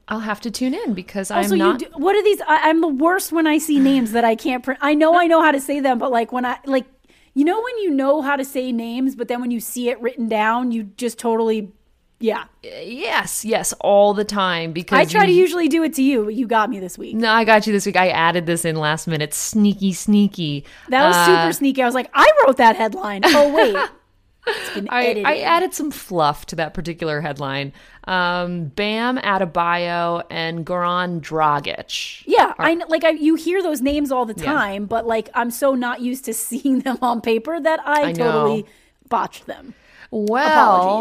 I'll 0.08 0.20
have 0.22 0.40
to 0.42 0.52
tune 0.52 0.74
in 0.76 0.94
because 0.94 1.32
Also, 1.32 1.54
I'm 1.54 1.58
not. 1.58 1.82
you 1.82 1.88
do, 1.88 1.98
what 1.98 2.16
are 2.16 2.24
these? 2.24 2.40
I, 2.42 2.70
I'm 2.70 2.82
the 2.82 2.88
worst 2.88 3.32
when 3.32 3.48
I 3.48 3.58
see 3.58 3.80
names 3.80 4.12
that 4.12 4.24
I 4.24 4.36
can't. 4.36 4.64
Pr- 4.64 4.74
I 4.80 4.94
know 4.94 5.16
I 5.20 5.26
know 5.26 5.42
how 5.42 5.52
to 5.52 5.60
say 5.60 5.80
them, 5.80 5.98
but 5.98 6.12
like 6.12 6.32
when 6.32 6.46
I 6.46 6.60
like, 6.66 6.86
you 7.34 7.44
know, 7.44 7.60
when 7.62 7.78
you 7.80 7.90
know 7.90 8.22
how 8.22 8.36
to 8.36 8.46
say 8.46 8.72
names, 8.72 9.16
but 9.16 9.28
then 9.28 9.42
when 9.42 9.52
you 9.52 9.60
see 9.60 9.90
it 9.90 10.00
written 10.02 10.30
down, 10.30 10.72
you 10.72 10.84
just 10.84 11.18
totally, 11.20 11.74
yeah. 12.20 12.46
yes, 12.64 13.46
yes, 13.46 13.74
all 13.82 14.14
the 14.14 14.26
time 14.26 14.72
because 14.74 14.98
I 15.00 15.06
try 15.06 15.26
to 15.26 15.32
usually 15.32 15.68
do 15.68 15.84
it 15.84 15.94
to 15.96 16.02
you, 16.04 16.26
but 16.26 16.34
you 16.34 16.48
got 16.48 16.70
me 16.70 16.80
this 16.80 16.98
week. 16.98 17.16
No, 17.16 17.30
I 17.32 17.44
got 17.44 17.68
you 17.68 17.74
this 17.74 17.86
week. 17.86 17.96
I 17.96 18.10
added 18.10 18.46
this 18.46 18.66
in 18.66 18.76
last 18.76 19.08
minute. 19.08 19.34
Sneaky, 19.34 19.94
sneaky. 19.94 20.66
That 20.90 21.08
was 21.08 21.16
Uh, 21.16 21.26
super 21.26 21.54
sneaky. 21.54 21.82
I 21.84 21.86
was 21.86 21.96
like, 21.96 22.10
I 22.14 22.30
wrote 22.46 22.58
that 22.58 22.76
headline. 22.76 23.22
Oh 23.26 23.54
wait, 23.54 23.76
I. 24.90 25.22
I 25.26 25.38
added 25.40 25.74
some 25.74 25.92
fluff 25.92 26.46
to 26.48 26.56
that 26.56 26.74
particular 26.74 27.22
headline. 27.22 27.74
Um, 28.06 28.66
Bam 28.68 29.18
Adebayo 29.18 30.24
and 30.30 30.66
Goran 30.66 31.20
Dragic. 31.20 32.24
yeah, 32.26 32.54
I 32.58 32.76
kn- 32.76 32.88
like 32.88 33.04
I, 33.04 33.10
you 33.10 33.36
hear 33.36 33.62
those 33.62 33.82
names 33.82 34.12
all 34.12 34.26
the 34.26 34.34
time, 34.34 34.86
but 34.86 35.06
like 35.06 35.30
I'm 35.34 35.52
so 35.52 35.76
not 35.76 36.00
used 36.02 36.24
to 36.26 36.34
seeing 36.48 36.80
them 36.80 36.98
on 37.02 37.20
paper 37.22 37.60
that 37.60 37.80
I, 37.86 38.04
I 38.04 38.12
know. 38.14 38.32
totally 38.32 38.66
botched 39.10 39.46
them. 39.46 39.74
Well, 40.10 40.48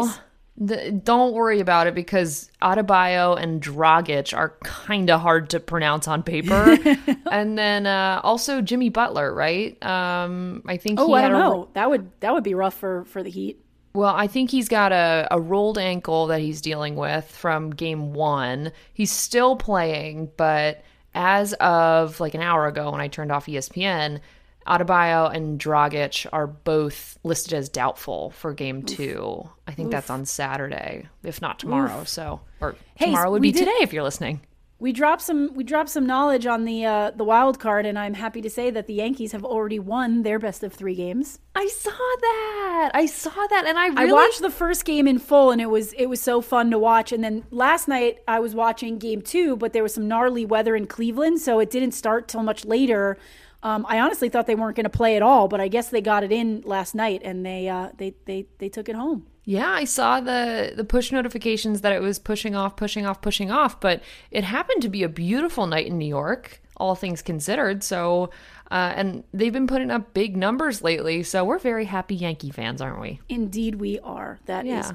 Apologies. 0.03 0.19
The, 0.57 0.91
don't 0.91 1.33
worry 1.33 1.59
about 1.59 1.85
it 1.87 1.93
because 1.93 2.49
Adebayo 2.61 3.39
and 3.39 3.61
Dragic 3.61 4.35
are 4.35 4.55
kind 4.63 5.09
of 5.09 5.21
hard 5.21 5.51
to 5.51 5.59
pronounce 5.59 6.07
on 6.07 6.23
paper. 6.23 6.77
and 7.31 7.57
then 7.57 7.85
uh, 7.85 8.21
also 8.23 8.61
Jimmy 8.61 8.89
Butler, 8.89 9.33
right? 9.33 9.81
Um, 9.85 10.63
I 10.65 10.77
think 10.77 10.99
Oh, 10.99 11.13
I 11.13 11.21
don't 11.21 11.33
know. 11.33 11.69
That 11.73 11.89
would 11.89 12.09
that 12.21 12.33
would 12.33 12.43
be 12.43 12.55
rough 12.55 12.73
for 12.73 13.05
for 13.05 13.21
the 13.21 13.29
Heat. 13.29 13.63
Well, 13.93 14.13
I 14.13 14.27
think 14.27 14.51
he's 14.51 14.69
got 14.69 14.91
a, 14.91 15.27
a 15.31 15.39
rolled 15.39 15.77
ankle 15.77 16.27
that 16.27 16.39
he's 16.39 16.61
dealing 16.61 16.95
with 16.95 17.25
from 17.29 17.71
game 17.71 18.13
one. 18.13 18.71
He's 18.93 19.11
still 19.11 19.55
playing, 19.55 20.31
but 20.37 20.83
as 21.15 21.53
of 21.53 22.19
like 22.19 22.35
an 22.35 22.41
hour 22.41 22.67
ago 22.67 22.91
when 22.91 23.01
I 23.01 23.07
turned 23.07 23.31
off 23.31 23.47
ESPN, 23.47 24.19
Adebayo 24.67 25.33
and 25.33 25.59
Dragic 25.59 26.27
are 26.31 26.47
both 26.47 27.17
listed 27.23 27.53
as 27.53 27.69
doubtful 27.69 28.31
for 28.31 28.53
game 28.53 28.83
two. 28.83 29.49
I 29.65 29.71
think 29.71 29.91
that's 29.91 30.09
on 30.09 30.25
Saturday, 30.25 31.07
if 31.23 31.41
not 31.41 31.59
tomorrow. 31.59 32.03
So, 32.03 32.41
or 32.61 32.75
Hey, 32.95 33.05
tomorrow 33.07 33.31
would 33.31 33.41
be 33.41 33.51
did- 33.51 33.59
today 33.59 33.77
if 33.81 33.93
you're 33.93 34.03
listening. 34.03 34.41
We 34.79 34.93
dropped 34.93 35.23
some 35.23 35.55
we 35.55 35.63
dropped 35.63 35.89
some 35.89 36.05
knowledge 36.05 36.45
on 36.45 36.63
the 36.65 36.85
uh, 36.85 37.09
the 37.09 37.23
wild 37.23 37.59
card, 37.59 37.87
and 37.87 37.97
I'm 37.97 38.13
happy 38.13 38.41
to 38.43 38.49
say 38.49 38.69
that 38.69 38.85
the 38.85 38.93
Yankees 38.93 39.31
have 39.31 39.43
already 39.43 39.79
won 39.79 40.21
their 40.21 40.37
best 40.37 40.63
of 40.63 40.71
three 40.71 40.93
games. 40.93 41.39
I 41.55 41.65
saw 41.65 41.89
that. 41.89 42.91
I 42.93 43.07
saw 43.07 43.31
that, 43.49 43.65
and 43.65 43.79
I 43.79 44.03
I 44.03 44.11
watched 44.11 44.39
the 44.41 44.51
first 44.51 44.85
game 44.85 45.07
in 45.07 45.17
full, 45.17 45.49
and 45.49 45.59
it 45.59 45.71
was 45.71 45.93
it 45.93 46.05
was 46.05 46.21
so 46.21 46.41
fun 46.41 46.69
to 46.69 46.77
watch. 46.77 47.11
And 47.11 47.23
then 47.23 47.43
last 47.49 47.87
night 47.87 48.19
I 48.27 48.39
was 48.39 48.53
watching 48.53 48.99
game 48.99 49.23
two, 49.23 49.55
but 49.57 49.73
there 49.73 49.81
was 49.81 49.95
some 49.95 50.07
gnarly 50.07 50.45
weather 50.45 50.75
in 50.75 50.85
Cleveland, 50.85 51.39
so 51.41 51.57
it 51.59 51.71
didn't 51.71 51.93
start 51.93 52.27
till 52.27 52.43
much 52.43 52.63
later. 52.63 53.17
Um, 53.63 53.85
I 53.89 53.99
honestly 53.99 54.29
thought 54.29 54.47
they 54.47 54.55
weren't 54.55 54.75
going 54.75 54.83
to 54.83 54.89
play 54.89 55.15
at 55.15 55.21
all, 55.21 55.47
but 55.47 55.59
I 55.59 55.67
guess 55.67 55.89
they 55.89 56.01
got 56.01 56.23
it 56.23 56.31
in 56.31 56.61
last 56.61 56.93
night, 56.93 57.21
and 57.23 57.45
they 57.45 57.67
uh, 57.67 57.89
they 57.97 58.13
they 58.25 58.45
they 58.59 58.69
took 58.69 58.87
it 58.87 58.95
home. 58.95 59.27
Yeah, 59.45 59.69
I 59.69 59.85
saw 59.85 60.19
the 60.19 60.73
the 60.75 60.83
push 60.83 61.11
notifications 61.11 61.81
that 61.81 61.93
it 61.93 62.01
was 62.01 62.19
pushing 62.19 62.55
off, 62.55 62.75
pushing 62.75 63.05
off, 63.05 63.21
pushing 63.21 63.49
off, 63.49 63.79
but 63.79 64.01
it 64.29 64.43
happened 64.43 64.81
to 64.83 64.89
be 64.89 65.03
a 65.03 65.09
beautiful 65.09 65.65
night 65.67 65.87
in 65.87 65.97
New 65.97 66.07
York, 66.07 66.61
all 66.77 66.95
things 66.95 67.21
considered. 67.21 67.83
So, 67.83 68.29
uh, 68.69 68.93
and 68.95 69.23
they've 69.33 69.53
been 69.53 69.67
putting 69.67 69.89
up 69.89 70.13
big 70.13 70.37
numbers 70.37 70.81
lately, 70.81 71.23
so 71.23 71.43
we're 71.43 71.59
very 71.59 71.85
happy 71.85 72.15
Yankee 72.15 72.51
fans, 72.51 72.81
aren't 72.81 73.01
we? 73.01 73.21
Indeed, 73.29 73.75
we 73.75 73.99
are. 73.99 74.39
That 74.45 74.65
is 74.65 74.87
Yeah. 74.87 74.93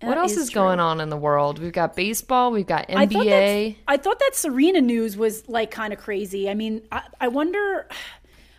What 0.00 0.18
else 0.18 0.36
is, 0.36 0.50
going 0.50 0.80
on 0.80 1.00
in 1.00 1.08
the 1.08 1.16
world? 1.16 1.58
We've 1.58 1.72
got 1.72 1.96
baseball, 1.96 2.52
we've 2.52 2.66
got 2.66 2.86
I 2.90 3.06
thought, 3.06 3.26
NBA. 3.26 3.76
I 3.88 3.96
thought 3.96 4.18
that 4.18 4.32
Serena 4.34 4.80
news 4.80 5.16
was 5.16 5.48
like 5.48 5.70
kind 5.70 5.92
of 5.92 5.98
crazy. 5.98 6.48
I 6.50 6.54
mean, 6.54 6.82
I, 6.92 7.02
I 7.20 7.28
wonder. 7.28 7.88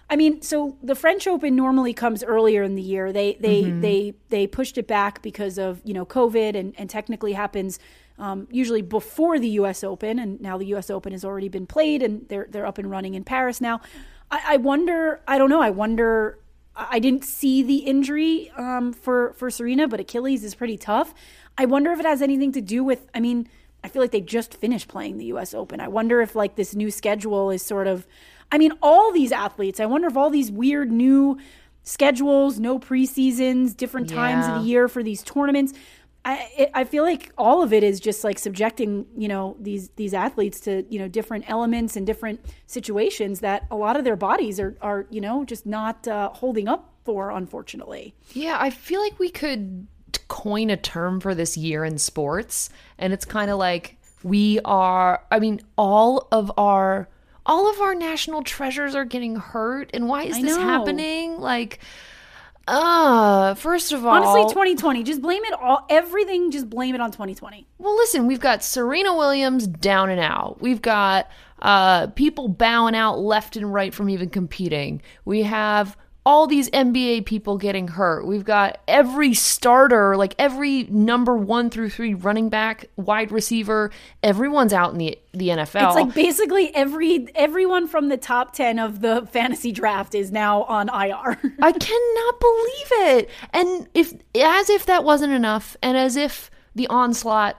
I 0.09 0.15
mean, 0.15 0.41
so 0.41 0.77
the 0.81 0.95
French 0.95 1.27
Open 1.27 1.57
normally 1.57 1.93
comes 1.93 2.23
earlier 2.23 2.63
in 2.63 2.75
the 2.75 2.81
year. 2.81 3.11
They 3.11 3.37
they 3.41 3.63
Mm-hmm. 3.63 3.81
they 3.81 4.13
they 4.29 4.47
pushed 4.47 4.77
it 4.77 4.87
back 4.87 5.21
because 5.21 5.57
of 5.57 5.81
you 5.83 5.93
know 5.93 6.05
COVID 6.05 6.55
and 6.55 6.73
and 6.77 6.89
technically 6.89 7.33
happens 7.33 7.77
um, 8.17 8.47
usually 8.49 8.81
before 8.81 9.37
the 9.37 9.49
U.S. 9.49 9.83
Open, 9.83 10.17
and 10.17 10.39
now 10.39 10.57
the 10.57 10.67
U.S. 10.67 10.89
Open 10.89 11.11
has 11.11 11.25
already 11.25 11.49
been 11.49 11.67
played 11.67 12.01
and 12.01 12.25
they're 12.29 12.47
they're 12.49 12.65
up 12.65 12.77
and 12.77 12.89
running 12.89 13.15
in 13.15 13.25
Paris 13.25 13.59
now. 13.59 13.81
I, 14.31 14.41
I 14.53 14.57
wonder. 14.57 15.19
I 15.27 15.37
don't 15.37 15.49
know. 15.49 15.61
I 15.61 15.71
wonder. 15.71 16.39
I 16.77 16.99
didn't 16.99 17.23
see 17.23 17.63
the 17.63 17.77
injury 17.77 18.51
um, 18.55 18.93
for 18.93 19.33
for 19.33 19.49
Serena, 19.49 19.87
but 19.87 19.99
Achilles 19.99 20.43
is 20.43 20.55
pretty 20.55 20.77
tough. 20.77 21.13
I 21.57 21.65
wonder 21.65 21.91
if 21.91 21.99
it 21.99 22.05
has 22.05 22.21
anything 22.21 22.51
to 22.53 22.61
do 22.61 22.83
with. 22.83 23.09
I 23.15 23.19
mean, 23.19 23.49
I 23.83 23.87
feel 23.87 24.01
like 24.01 24.11
they 24.11 24.21
just 24.21 24.53
finished 24.53 24.87
playing 24.87 25.17
the 25.17 25.25
U.S. 25.25 25.53
Open. 25.53 25.79
I 25.79 25.87
wonder 25.87 26.21
if 26.21 26.35
like 26.35 26.55
this 26.55 26.75
new 26.75 26.91
schedule 26.91 27.49
is 27.49 27.61
sort 27.61 27.87
of. 27.87 28.07
I 28.51 28.57
mean, 28.57 28.73
all 28.81 29.11
these 29.11 29.31
athletes. 29.31 29.79
I 29.79 29.85
wonder 29.87 30.07
if 30.07 30.15
all 30.15 30.29
these 30.29 30.51
weird 30.51 30.91
new 30.91 31.37
schedules, 31.83 32.59
no 32.59 32.77
preseasons, 32.77 33.75
different 33.75 34.09
times 34.09 34.45
of 34.45 34.61
the 34.61 34.69
year 34.69 34.87
for 34.87 35.01
these 35.01 35.23
tournaments. 35.23 35.73
I 36.27 36.49
it, 36.57 36.71
I 36.73 36.83
feel 36.83 37.03
like 37.03 37.31
all 37.37 37.63
of 37.63 37.71
it 37.71 37.83
is 37.83 37.99
just 37.99 38.23
like 38.23 38.37
subjecting 38.37 39.05
you 39.17 39.29
know 39.29 39.55
these 39.59 39.89
these 39.95 40.13
athletes 40.13 40.59
to 40.61 40.85
you 40.89 40.99
know 40.99 41.07
different 41.07 41.49
elements 41.49 41.95
and 41.95 42.05
different 42.05 42.41
situations 42.65 43.39
that 43.39 43.65
a 43.71 43.75
lot 43.75 43.95
of 43.95 44.03
their 44.03 44.17
bodies 44.17 44.59
are 44.59 44.75
are 44.81 45.07
you 45.09 45.21
know 45.21 45.45
just 45.45 45.65
not 45.65 46.07
uh, 46.07 46.29
holding 46.29 46.67
up 46.67 46.93
for 47.05 47.31
unfortunately. 47.31 48.13
Yeah, 48.33 48.57
I 48.59 48.69
feel 48.69 48.99
like 49.01 49.17
we 49.17 49.29
could 49.29 49.87
coin 50.27 50.69
a 50.69 50.77
term 50.77 51.21
for 51.21 51.33
this 51.33 51.55
year 51.55 51.85
in 51.85 51.97
sports, 51.97 52.69
and 52.97 53.13
it's 53.13 53.25
kind 53.25 53.49
of 53.49 53.57
like 53.57 53.97
we 54.21 54.59
are. 54.65 55.23
I 55.31 55.39
mean, 55.39 55.61
all 55.77 56.27
of 56.31 56.51
our 56.57 57.07
all 57.45 57.69
of 57.69 57.79
our 57.79 57.95
national 57.95 58.43
treasures 58.43 58.95
are 58.95 59.05
getting 59.05 59.37
hurt, 59.37 59.91
and 59.93 60.09
why 60.09 60.23
is 60.23 60.35
I 60.35 60.41
this 60.41 60.57
know. 60.57 60.61
happening? 60.61 61.39
Like, 61.39 61.79
uh, 62.67 63.53
first 63.55 63.93
of 63.93 64.05
all, 64.05 64.15
Honestly, 64.15 64.43
2020, 64.53 65.03
just 65.03 65.21
blame 65.21 65.43
it 65.45 65.53
all 65.53 65.85
everything. 65.89 66.51
Just 66.51 66.69
blame 66.69 66.95
it 66.95 67.01
on 67.01 67.11
2020. 67.11 67.65
Well, 67.77 67.95
listen, 67.95 68.27
we've 68.27 68.41
got 68.41 68.63
Serena 68.63 69.15
Williams 69.15 69.67
down 69.67 70.09
and 70.09 70.19
out. 70.19 70.61
We've 70.61 70.81
got 70.81 71.29
uh, 71.61 72.07
people 72.07 72.49
bowing 72.49 72.95
out 72.95 73.19
left 73.19 73.55
and 73.55 73.73
right 73.73 73.93
from 73.93 74.09
even 74.09 74.29
competing. 74.29 75.01
We 75.23 75.43
have 75.43 75.95
all 76.27 76.45
these 76.45 76.69
NBA 76.71 77.25
people 77.25 77.57
getting 77.57 77.87
hurt. 77.87 78.27
We've 78.27 78.43
got 78.43 78.81
every 78.85 79.33
starter, 79.33 80.17
like 80.17 80.35
every 80.37 80.83
number 80.83 81.37
one 81.37 81.69
through 81.69 81.89
three 81.89 82.13
running 82.15 82.49
back, 82.49 82.89
wide 82.97 83.31
receiver, 83.31 83.91
everyone's 84.21 84.73
out 84.73 84.91
in 84.91 84.97
the 84.97 85.17
the 85.31 85.47
NFL. 85.47 85.87
It's 85.87 85.95
like 85.95 86.13
basically 86.13 86.75
every 86.75 87.29
everyone 87.33 87.87
from 87.87 88.09
the 88.09 88.17
top 88.17 88.51
10 88.51 88.77
of 88.77 88.99
the 88.99 89.25
fantasy 89.31 89.71
draft 89.71 90.13
is 90.13 90.29
now 90.29 90.63
on 90.63 90.89
IR. 90.89 91.39
I 91.61 91.71
cannot 91.71 92.39
believe 92.41 93.15
it. 93.15 93.29
And 93.53 93.87
if 93.93 94.13
as 94.35 94.69
if 94.69 94.85
that 94.87 95.05
wasn't 95.05 95.31
enough, 95.31 95.77
and 95.81 95.95
as 95.95 96.17
if 96.17 96.51
the 96.75 96.87
onslaught 96.87 97.55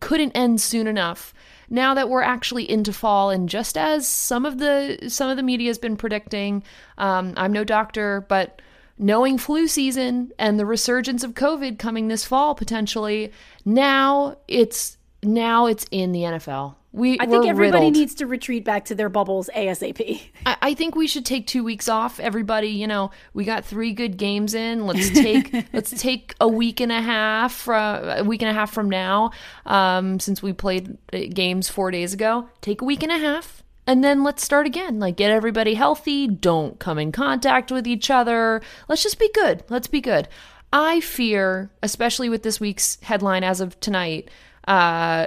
couldn't 0.00 0.32
end 0.32 0.62
soon 0.62 0.86
enough, 0.86 1.34
now 1.70 1.94
that 1.94 2.08
we're 2.08 2.22
actually 2.22 2.68
into 2.68 2.92
fall 2.92 3.30
and 3.30 3.48
just 3.48 3.76
as 3.76 4.06
some 4.06 4.44
of 4.44 4.58
the 4.58 4.98
some 5.08 5.28
of 5.28 5.36
the 5.36 5.42
media 5.42 5.68
has 5.68 5.78
been 5.78 5.96
predicting 5.96 6.62
um, 6.98 7.32
i'm 7.36 7.52
no 7.52 7.64
doctor 7.64 8.24
but 8.28 8.60
knowing 8.98 9.36
flu 9.38 9.66
season 9.66 10.32
and 10.38 10.58
the 10.58 10.66
resurgence 10.66 11.22
of 11.22 11.34
covid 11.34 11.78
coming 11.78 12.08
this 12.08 12.24
fall 12.24 12.54
potentially 12.54 13.32
now 13.64 14.36
it's 14.48 14.96
now 15.22 15.66
it's 15.66 15.86
in 15.90 16.12
the 16.12 16.22
nfl 16.22 16.74
we, 16.96 17.20
I 17.20 17.26
think 17.26 17.46
everybody 17.46 17.86
riddled. 17.86 17.92
needs 17.92 18.14
to 18.16 18.26
retreat 18.26 18.64
back 18.64 18.86
to 18.86 18.94
their 18.94 19.10
bubbles 19.10 19.50
ASAP. 19.54 20.22
I, 20.46 20.56
I 20.62 20.74
think 20.74 20.96
we 20.96 21.06
should 21.06 21.26
take 21.26 21.46
two 21.46 21.62
weeks 21.62 21.90
off. 21.90 22.18
Everybody, 22.18 22.68
you 22.68 22.86
know, 22.86 23.10
we 23.34 23.44
got 23.44 23.66
three 23.66 23.92
good 23.92 24.16
games 24.16 24.54
in. 24.54 24.86
Let's 24.86 25.10
take 25.10 25.52
let's 25.74 25.90
take 25.90 26.34
a 26.40 26.48
week 26.48 26.80
and 26.80 26.90
a 26.90 27.02
half, 27.02 27.68
uh, 27.68 28.16
a 28.18 28.24
week 28.24 28.40
and 28.40 28.50
a 28.50 28.54
half 28.54 28.72
from 28.72 28.88
now, 28.88 29.32
um, 29.66 30.18
since 30.18 30.42
we 30.42 30.54
played 30.54 30.96
uh, 31.12 31.18
games 31.28 31.68
four 31.68 31.90
days 31.90 32.14
ago. 32.14 32.48
Take 32.62 32.80
a 32.80 32.86
week 32.86 33.02
and 33.02 33.12
a 33.12 33.18
half, 33.18 33.62
and 33.86 34.02
then 34.02 34.24
let's 34.24 34.42
start 34.42 34.66
again. 34.66 34.98
Like 34.98 35.16
get 35.16 35.30
everybody 35.30 35.74
healthy. 35.74 36.26
Don't 36.26 36.78
come 36.78 36.98
in 36.98 37.12
contact 37.12 37.70
with 37.70 37.86
each 37.86 38.10
other. 38.10 38.62
Let's 38.88 39.02
just 39.02 39.18
be 39.18 39.30
good. 39.34 39.64
Let's 39.68 39.86
be 39.86 40.00
good. 40.00 40.28
I 40.72 41.00
fear, 41.00 41.70
especially 41.82 42.30
with 42.30 42.42
this 42.42 42.58
week's 42.58 42.98
headline 43.02 43.44
as 43.44 43.60
of 43.60 43.78
tonight, 43.80 44.30
uh, 44.66 45.26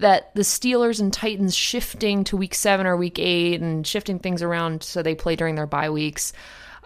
that 0.00 0.34
the 0.34 0.42
Steelers 0.42 1.00
and 1.00 1.12
Titans 1.12 1.54
shifting 1.54 2.24
to 2.24 2.36
week 2.36 2.54
seven 2.54 2.86
or 2.86 2.96
week 2.96 3.18
eight 3.18 3.60
and 3.60 3.86
shifting 3.86 4.18
things 4.18 4.42
around 4.42 4.82
so 4.82 5.02
they 5.02 5.14
play 5.14 5.36
during 5.36 5.54
their 5.54 5.66
bye 5.66 5.90
weeks. 5.90 6.32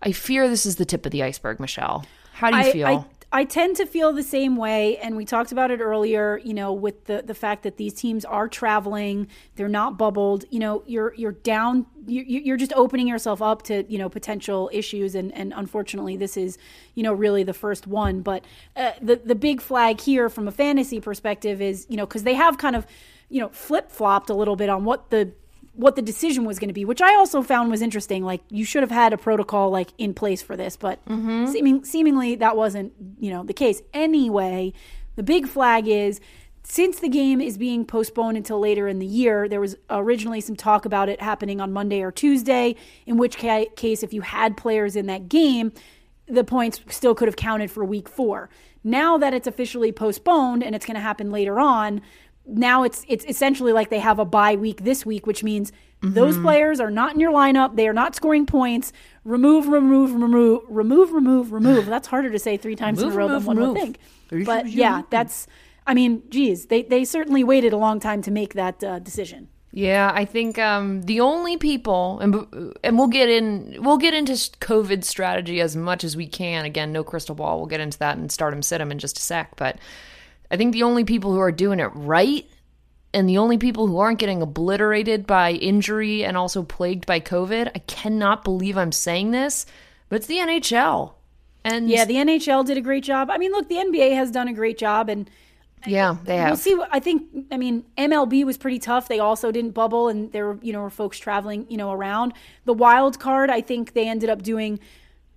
I 0.03 0.13
fear 0.13 0.49
this 0.49 0.67
is 0.67 0.77
the 0.77 0.85
tip 0.85 1.07
of 1.07 1.13
the 1.13 1.23
iceberg, 1.23 1.61
Michelle. 1.61 2.05
How 2.33 2.51
do 2.51 2.57
you 2.57 2.63
I, 2.63 2.73
feel? 2.73 2.87
I, 2.87 3.05
I 3.33 3.45
tend 3.45 3.77
to 3.77 3.87
feel 3.87 4.13
the 4.13 4.23
same 4.23 4.57
way, 4.57 4.99
and 4.99 5.17
we 5.17 5.25
talked 5.25 5.51
about 5.51 5.71
it 5.71 5.81
earlier. 5.81 6.39
You 6.45 6.55
know, 6.55 6.73
with 6.73 7.05
the 7.05 7.23
the 7.27 7.35
fact 7.35 7.65
that 7.65 7.77
these 7.77 7.93
teams 7.93 8.25
are 8.25 8.49
traveling, 8.49 9.27
they're 9.57 9.69
not 9.69 9.99
bubbled. 9.99 10.45
You 10.51 10.61
know, 10.61 10.85
you're 10.87 11.13
you're 11.15 11.33
down. 11.33 11.87
You, 12.07 12.23
you're 12.23 12.57
just 12.57 12.73
opening 12.75 13.09
yourself 13.09 13.43
up 13.43 13.63
to 13.63 13.85
you 13.91 13.99
know 13.99 14.09
potential 14.09 14.71
issues, 14.73 15.17
and 15.17 15.35
and 15.35 15.53
unfortunately, 15.57 16.17
this 16.17 16.37
is 16.37 16.57
you 16.95 17.03
know 17.03 17.13
really 17.13 17.43
the 17.43 17.53
first 17.53 17.87
one. 17.87 18.23
But 18.23 18.45
uh, 18.77 18.93
the 19.03 19.17
the 19.17 19.35
big 19.35 19.61
flag 19.61 20.01
here 20.01 20.29
from 20.29 20.47
a 20.47 20.53
fantasy 20.53 21.01
perspective 21.01 21.61
is 21.61 21.87
you 21.89 21.97
know 21.97 22.07
because 22.07 22.23
they 22.23 22.35
have 22.35 22.59
kind 22.59 22.77
of 22.77 22.87
you 23.29 23.41
know 23.41 23.49
flip 23.49 23.91
flopped 23.91 24.31
a 24.31 24.35
little 24.35 24.57
bit 24.57 24.69
on 24.69 24.85
what 24.85 25.11
the 25.11 25.33
what 25.77 25.95
the 25.95 26.03
decision 26.03 26.45
was 26.45 26.59
going 26.59 26.69
to 26.69 26.75
be, 26.75 26.85
which 26.85 27.03
I 27.03 27.15
also 27.15 27.43
found 27.43 27.71
was 27.71 27.83
interesting. 27.83 28.25
Like 28.25 28.43
you 28.49 28.65
should 28.65 28.83
have 28.83 28.91
had 28.91 29.13
a 29.13 29.19
protocol 29.19 29.71
like 29.71 29.91
in 29.99 30.15
place 30.15 30.43
for 30.43 30.57
this, 30.57 30.77
but 30.77 31.05
mm-hmm. 31.07 31.47
seeming, 31.47 31.85
seemingly 31.85 32.35
that 32.37 32.57
wasn't 32.57 32.93
you 33.19 33.31
know 33.31 33.45
the 33.45 33.55
case. 33.55 33.83
Anyway, 33.93 34.73
the 35.17 35.23
big 35.23 35.47
flag 35.47 35.87
is 35.87 36.21
since 36.63 36.99
the 36.99 37.09
game 37.09 37.41
is 37.41 37.57
being 37.57 37.85
postponed 37.85 38.37
until 38.37 38.59
later 38.59 38.89
in 38.89 38.99
the 38.99 39.07
year. 39.07 39.49
There 39.49 39.61
was 39.61 39.77
originally 39.89 40.41
some 40.41 40.57
talk 40.57 40.85
about 40.85 41.09
it 41.09 41.21
happening 41.21 41.61
on 41.61 41.73
Monday 41.73 42.03
or 42.03 42.11
Tuesday, 42.11 42.75
in 43.07 43.19
which 43.19 43.39
ca- 43.39 43.69
case 43.77 44.03
if 44.03 44.13
you 44.13 44.23
had 44.23 44.57
players 44.57 44.97
in 44.97 45.07
that 45.07 45.29
game, 45.29 45.73
the 46.27 46.43
points 46.43 46.81
still 46.89 47.15
could 47.15 47.29
have 47.29 47.37
counted 47.37 47.71
for 47.71 47.85
week 47.85 48.09
four. 48.09 48.51
Now 48.83 49.19
that 49.19 49.35
it's 49.35 49.47
officially 49.47 49.93
postponed 49.93 50.63
and 50.63 50.75
it's 50.75 50.87
going 50.87 50.97
to 50.97 51.01
happen 51.01 51.31
later 51.31 51.61
on, 51.61 52.03
now 52.47 52.83
it's 52.83 53.05
it's 53.09 53.25
essentially 53.25 53.73
like 53.73 53.91
they 53.91 53.99
have 53.99 54.19
a 54.19 54.25
bye 54.25 54.57
week 54.57 54.85
this 54.85 55.05
week, 55.05 55.27
which 55.27 55.43
means 55.43 55.73
those 56.03 56.39
players 56.39 56.79
are 56.79 56.91
not 56.91 57.15
in 57.15 57.21
your 57.21 57.33
lineup. 57.33 57.75
They 57.75 57.89
are 57.89 57.93
not 57.93 58.15
scoring 58.15 58.47
points. 58.47 58.93
Remove, 59.25 59.67
remove, 59.67 60.13
remove, 60.13 60.63
remove, 60.69 61.13
remove, 61.13 61.53
remove. 61.53 61.87
That's 61.95 62.07
harder 62.07 62.31
to 62.31 62.39
say 62.39 62.57
three 62.57 62.77
times 62.77 63.03
in 63.03 63.09
a 63.09 63.11
row 63.11 63.27
remove, 63.27 63.45
than 63.45 63.57
one 63.57 63.69
would 63.69 63.81
think. 63.81 63.99
But 64.45 64.69
yeah, 64.69 65.03
that's. 65.11 65.47
I 65.87 65.95
mean, 65.95 66.23
geez, 66.31 66.67
they 66.67 66.83
they 66.83 67.05
certainly 67.05 67.45
waited 67.45 67.73
a 67.73 67.77
long 67.77 68.01
time 68.01 68.23
to 68.23 68.31
make 68.31 68.55
that 68.55 68.83
uh, 68.83 68.99
decision. 68.99 69.49
Yeah, 69.73 70.11
I 70.15 70.25
think 70.25 70.59
um, 70.59 71.03
the 71.03 71.21
only 71.21 71.57
people, 71.57 72.19
and 72.21 72.75
and 72.83 72.99
we'll 72.99 73.09
get 73.09 73.29
in, 73.29 73.77
we'll 73.81 73.99
get 73.99 74.15
into 74.15 74.33
COVID 74.33 75.05
strategy 75.05 75.61
as 75.61 75.77
much 75.77 76.03
as 76.03 76.17
we 76.17 76.27
can. 76.27 76.65
Again, 76.65 76.93
no 76.93 77.05
crystal 77.05 77.35
ball. 77.35 77.59
We'll 77.59 77.67
get 77.67 77.81
into 77.81 77.99
that 77.99 78.17
and 78.17 78.33
start 78.33 78.55
'em, 78.55 78.63
sit 78.63 78.81
'em 78.81 78.91
in 78.91 78.99
just 78.99 79.19
a 79.19 79.23
sec. 79.23 79.55
But 79.57 79.79
I 80.51 80.57
think 80.57 80.73
the 80.73 80.83
only 80.83 81.05
people 81.05 81.33
who 81.33 81.41
are 81.41 81.53
doing 81.53 81.81
it 81.81 81.91
right, 81.95 82.49
and 83.13 83.29
the 83.29 83.39
only 83.39 83.59
people 83.59 83.87
who 83.87 83.99
aren't 83.99 84.19
getting 84.19 84.43
obliterated 84.43 85.27
by 85.27 85.53
injury 85.53 86.25
and 86.25 86.37
also 86.37 86.63
plagued 86.63 87.07
by 87.07 87.21
COVID, 87.21 87.71
I 87.75 87.79
cannot 87.81 88.45
believe 88.45 88.77
I'm 88.77 88.93
saying 88.93 89.31
this, 89.31 89.67
but 90.09 90.17
it's 90.17 90.27
the 90.27 90.37
NHL. 90.37 91.15
And 91.65 91.91
Yeah, 91.91 92.05
the 92.05 92.15
NHL 92.15 92.65
did 92.65 92.77
a 92.77 92.81
great 92.81 93.03
job. 93.03 93.31
I 93.31 93.39
mean, 93.39 93.51
look, 93.51 93.69
the 93.69 93.77
NBA 93.77 94.15
has 94.15 94.31
done 94.31 94.47
a 94.49 94.53
great 94.53 94.79
job, 94.79 95.09
and 95.09 95.29
yeah, 95.85 96.17
they 96.25 96.37
have. 96.37 96.51
we'll 96.51 96.57
see. 96.57 96.79
I 96.91 97.01
think. 97.01 97.47
I 97.51 97.57
mean, 97.57 97.85
MLB 97.99 98.45
was 98.45 98.57
pretty 98.57 98.79
tough. 98.79 99.09
They 99.09 99.19
also 99.19 99.51
didn't 99.51 99.73
bubble, 99.73 100.09
and 100.09 100.33
there 100.33 100.47
were 100.47 100.59
you 100.63 100.73
know 100.73 100.83
were 100.83 100.91
folks 100.91 101.19
traveling 101.19 101.67
you 101.69 101.77
know 101.77 101.93
around. 101.93 102.35
The 102.65 102.73
wild 102.73 103.19
card, 103.19 103.51
I 103.51 103.61
think 103.61 103.93
they 103.93 104.09
ended 104.09 104.31
up 104.31 104.43
doing. 104.43 104.79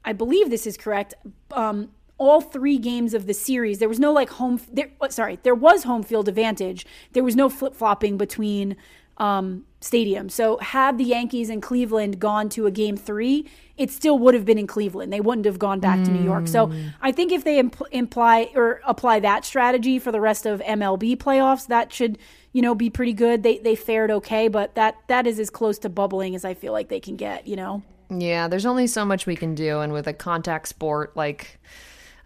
I 0.06 0.14
believe 0.14 0.50
this 0.50 0.66
is 0.66 0.78
correct. 0.78 1.14
Um, 1.52 1.90
all 2.20 2.42
three 2.42 2.78
games 2.78 3.16
of 3.16 3.26
the 3.26 3.34
series, 3.34 3.80
there 3.80 3.90
was 3.90 4.00
no 4.00 4.12
like 4.12 4.30
home. 4.30 4.62
There, 4.72 4.92
uh, 5.02 5.10
sorry, 5.10 5.40
there 5.42 5.56
was 5.56 5.84
home 5.84 6.04
field 6.04 6.30
advantage. 6.30 6.86
There 7.14 7.24
was 7.24 7.36
no 7.36 7.50
flip 7.50 7.74
flopping 7.74 8.18
between 8.18 8.76
um, 9.18 9.66
stadiums. 9.82 10.32
So 10.32 10.58
had 10.58 10.98
the 10.98 11.04
Yankees 11.04 11.50
and 11.50 11.62
Cleveland 11.62 12.20
gone 12.20 12.50
to 12.50 12.68
a 12.68 12.72
game 12.72 12.98
three, 12.98 13.50
it 13.78 13.92
still 13.92 14.20
would 14.20 14.34
have 14.34 14.46
been 14.46 14.58
in 14.58 14.68
Cleveland. 14.68 15.12
They 15.12 15.22
wouldn't 15.22 15.46
have 15.46 15.60
gone 15.60 15.80
back 15.80 16.04
to 16.04 16.12
New 16.12 16.24
York. 16.24 16.48
So 16.48 16.72
I 17.02 17.12
think 17.12 17.32
if 17.32 17.44
they 17.44 17.62
impl- 17.62 17.88
imply 17.92 18.52
or 18.56 18.82
apply 18.86 19.22
that 19.22 19.46
strategy 19.46 20.00
for 20.00 20.12
the 20.12 20.22
rest 20.22 20.46
of 20.46 20.60
MLB 20.62 21.18
playoffs, 21.18 21.68
that 21.68 21.92
should 21.94 22.18
you 22.52 22.62
know 22.62 22.76
be 22.76 22.90
pretty 22.90 23.14
good. 23.14 23.44
They 23.44 23.58
they 23.60 23.76
fared 23.76 24.12
okay, 24.12 24.48
but 24.48 24.76
that 24.76 24.98
that 25.08 25.28
is 25.28 25.40
as 25.40 25.50
close 25.50 25.80
to 25.80 25.90
bubbling 25.90 26.36
as 26.36 26.44
I 26.44 26.54
feel 26.54 26.74
like 26.74 26.90
they 26.90 27.00
can 27.00 27.16
get. 27.16 27.48
You 27.48 27.56
know. 27.56 27.84
Yeah, 28.10 28.48
there's 28.48 28.66
only 28.66 28.88
so 28.88 29.06
much 29.06 29.28
we 29.28 29.36
can 29.36 29.54
do, 29.54 29.80
and 29.80 29.94
with 29.94 30.08
a 30.08 30.14
contact 30.14 30.68
sport 30.68 31.16
like, 31.16 31.60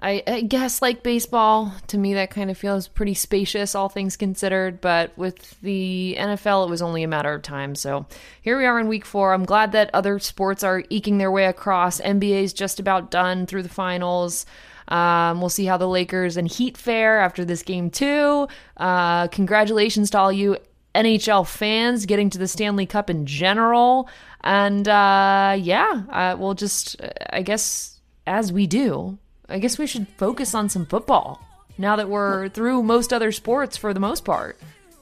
I, 0.04 0.22
I 0.28 0.42
guess 0.42 0.82
like 0.82 1.02
baseball, 1.02 1.74
to 1.88 1.98
me 1.98 2.14
that 2.16 2.30
kind 2.30 2.52
of 2.52 2.58
feels 2.58 2.90
pretty 2.90 3.14
spacious, 3.14 3.74
all 3.74 3.88
things 3.88 4.18
considered. 4.18 4.82
But 4.82 5.18
with 5.18 5.58
the 5.62 6.18
NFL, 6.20 6.66
it 6.66 6.70
was 6.70 6.82
only 6.82 7.04
a 7.04 7.08
matter 7.08 7.34
of 7.34 7.42
time. 7.42 7.74
So 7.74 8.06
here 8.42 8.58
we 8.58 8.66
are 8.66 8.78
in 8.82 8.90
week 8.90 9.06
four. 9.06 9.34
I'm 9.34 9.46
glad 9.46 9.72
that 9.72 9.90
other 9.94 10.20
sports 10.20 10.62
are 10.62 10.84
eking 10.90 11.20
their 11.20 11.32
way 11.32 11.46
across. 11.46 12.02
NBA's 12.02 12.52
just 12.52 12.82
about 12.82 13.12
done 13.12 13.46
through 13.46 13.64
the 13.64 13.70
finals. 13.70 14.46
Um, 14.90 15.40
we'll 15.40 15.48
see 15.48 15.66
how 15.66 15.78
the 15.78 15.88
Lakers 15.88 16.36
and 16.36 16.52
Heat 16.52 16.76
fare 16.76 17.22
after 17.22 17.46
this 17.46 17.64
game 17.64 17.90
too. 17.90 18.50
Uh, 18.76 19.30
congratulations 19.30 20.10
to 20.10 20.20
all 20.20 20.34
you 20.34 20.58
NHL 20.94 21.48
fans 21.48 22.06
getting 22.06 22.30
to 22.30 22.38
the 22.38 22.50
Stanley 22.50 22.86
Cup 22.86 23.10
in 23.10 23.26
general. 23.26 24.10
And 24.42 24.86
uh, 24.86 25.56
yeah, 25.58 26.04
uh, 26.10 26.36
we'll 26.38 26.56
just, 26.56 26.98
I 27.32 27.42
guess, 27.42 28.02
as 28.28 28.52
we 28.52 28.68
do, 28.68 29.18
I 29.50 29.60
guess 29.60 29.78
we 29.78 29.88
should 29.88 30.08
focus 30.18 30.56
on 30.56 30.70
some 30.70 30.86
football 30.86 31.42
now 31.78 31.96
that 31.96 32.10
we're 32.10 32.50
through 32.50 32.84
most 32.84 33.12
other 33.12 33.32
sports 33.32 33.76
for 33.78 33.94
the 33.94 34.00
most 34.00 34.24
part. 34.24 34.58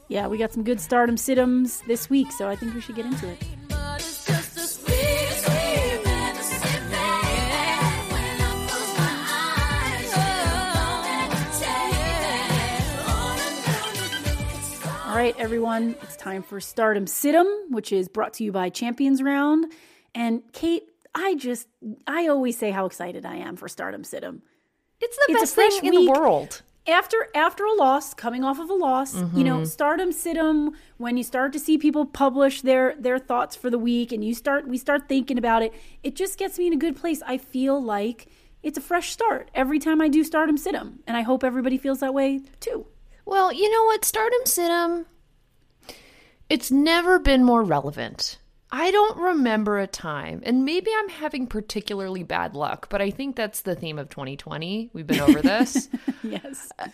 Yeah, 0.08 0.28
we 0.28 0.38
got 0.38 0.52
some 0.52 0.64
good 0.64 0.82
stardom 0.82 1.16
situms 1.16 1.86
this 1.86 2.10
week, 2.10 2.32
so 2.32 2.50
I 2.50 2.56
think 2.56 2.74
we 2.74 2.82
should 2.82 2.96
get 2.96 3.06
into 3.06 3.30
it. 3.30 3.38
All 15.08 15.18
right, 15.18 15.36
everyone, 15.38 15.96
it's 16.02 16.16
time 16.16 16.42
for 16.42 16.60
Start 16.60 16.98
'em 16.98 17.06
Sit 17.06 17.36
'em, 17.36 17.48
which 17.70 17.92
is 17.92 18.08
brought 18.08 18.34
to 18.36 18.44
you 18.44 18.52
by 18.52 18.70
Champions 18.70 19.22
Round. 19.22 19.72
And 20.16 20.42
Kate, 20.52 20.84
I 21.14 21.36
just, 21.36 21.68
I 22.08 22.28
always 22.28 22.58
say 22.58 22.72
how 22.72 22.86
excited 22.86 23.26
I 23.26 23.36
am 23.36 23.56
for 23.56 23.68
Start 23.68 23.94
'em 23.94 24.04
Sit 24.04 24.24
'em. 24.24 24.42
It's 25.00 25.18
the 25.18 25.26
It's 25.30 25.42
best 25.42 25.56
thing 25.56 25.72
fresh 25.72 25.84
in 25.84 25.94
the 25.94 26.12
world. 26.12 26.62
After 26.88 27.28
after 27.36 27.64
a 27.66 27.74
loss, 27.74 28.14
coming 28.14 28.44
off 28.44 28.60
of 28.60 28.70
a 28.70 28.74
loss, 28.74 29.16
you 29.36 29.44
know, 29.44 29.58
mm-hmm. 29.58 29.66
Start 29.66 30.00
'em 30.00 30.12
Sit 30.12 30.38
'em, 30.38 30.72
when 30.98 31.18
you 31.18 31.24
start 31.24 31.54
to 31.54 31.60
see 31.60 31.78
people 31.78 32.06
publish 32.06 32.62
their 32.62 32.96
their 32.98 33.20
thoughts 33.20 33.56
for 33.56 33.70
the 33.70 33.78
week 33.78 34.12
and 34.12 34.24
you 34.24 34.34
start 34.34 34.68
we 34.68 34.78
start 34.78 35.08
thinking 35.08 35.38
about 35.38 35.62
it, 35.62 35.74
it 36.02 36.16
just 36.16 36.40
gets 36.40 36.58
me 36.58 36.68
in 36.68 36.74
a 36.74 36.78
good 36.78 36.96
place. 36.96 37.22
I 37.26 37.38
feel 37.38 37.82
like 37.82 38.28
it's 38.64 38.78
a 38.78 38.82
fresh 38.82 39.12
start 39.12 39.52
every 39.54 39.80
time 39.80 40.02
I 40.02 40.08
do 40.08 40.24
Start 40.24 40.50
'em 40.50 40.58
Sit 40.58 40.74
'em, 40.76 41.00
and 41.06 41.16
I 41.18 41.22
hope 41.22 41.44
everybody 41.44 41.78
feels 41.78 42.00
that 42.00 42.14
way 42.14 42.42
too. 42.60 42.88
Well, 43.26 43.52
you 43.54 43.70
know 43.72 43.84
what? 43.86 44.04
Start 44.06 44.34
'em 44.40 44.46
Sit 44.46 44.72
'em, 44.72 45.06
it's 46.50 46.72
never 46.72 47.20
been 47.20 47.44
more 47.44 47.64
relevant. 47.64 48.40
I 48.74 48.90
don't 48.92 49.18
remember 49.18 49.80
a 49.80 49.88
time, 49.88 50.42
and 50.46 50.64
maybe 50.64 50.92
I'm 50.98 51.10
having 51.10 51.46
particularly 51.48 52.24
bad 52.24 52.56
luck, 52.56 52.88
but 52.90 53.02
I 53.02 53.10
think 53.12 53.36
that's 53.36 53.62
the 53.62 53.76
theme 53.76 54.00
of 54.00 54.10
2020. 54.10 54.90
We've 54.94 55.08
been 55.08 55.20
over 55.22 55.42
this. 55.42 55.90
Yes. 56.24 56.72
Uh, 56.78 56.88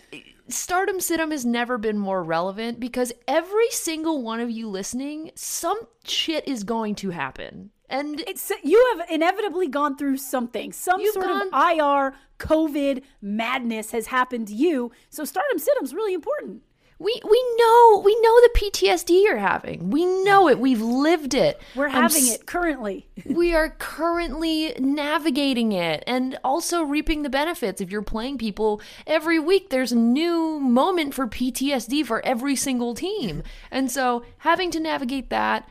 stardom 0.48 1.00
Situm 1.00 1.30
has 1.32 1.44
never 1.44 1.76
been 1.76 1.98
more 1.98 2.24
relevant 2.24 2.80
because 2.80 3.12
every 3.28 3.68
single 3.70 4.22
one 4.22 4.40
of 4.40 4.50
you 4.50 4.68
listening, 4.68 5.30
some 5.34 5.78
shit 6.02 6.48
is 6.48 6.64
going 6.64 6.94
to 6.96 7.10
happen. 7.10 7.68
And 7.90 8.20
It's 8.26 8.50
you 8.64 8.96
have 8.96 9.10
inevitably 9.10 9.68
gone 9.68 9.98
through 9.98 10.16
something. 10.16 10.72
Some 10.72 11.04
sort 11.12 11.26
gone- 11.26 11.48
of 11.52 11.52
IR 11.52 12.14
COVID 12.38 13.02
madness 13.20 13.90
has 13.90 14.06
happened 14.06 14.48
to 14.48 14.54
you. 14.54 14.92
So 15.10 15.24
Start 15.26 15.46
'em 15.52 15.58
Sit 15.58 15.74
'em's 15.78 15.94
really 15.94 16.14
important. 16.14 16.62
We 17.00 17.20
we 17.24 17.54
know 17.58 18.02
we 18.04 18.18
know 18.20 18.40
the 18.40 18.50
PTSD 18.56 19.22
you're 19.22 19.36
having. 19.36 19.90
We 19.90 20.04
know 20.04 20.48
it. 20.48 20.58
We've 20.58 20.80
lived 20.80 21.32
it. 21.34 21.60
We're 21.76 21.88
having 21.88 22.26
it 22.26 22.44
currently. 22.44 23.06
we 23.24 23.54
are 23.54 23.70
currently 23.78 24.74
navigating 24.80 25.70
it 25.72 26.02
and 26.08 26.38
also 26.42 26.82
reaping 26.82 27.22
the 27.22 27.30
benefits. 27.30 27.80
If 27.80 27.92
you're 27.92 28.02
playing 28.02 28.38
people 28.38 28.80
every 29.06 29.38
week, 29.38 29.70
there's 29.70 29.92
a 29.92 29.96
new 29.96 30.58
moment 30.58 31.14
for 31.14 31.28
PTSD 31.28 32.04
for 32.04 32.24
every 32.26 32.56
single 32.56 32.94
team. 32.94 33.44
And 33.70 33.90
so 33.90 34.24
having 34.38 34.72
to 34.72 34.80
navigate 34.80 35.30
that 35.30 35.68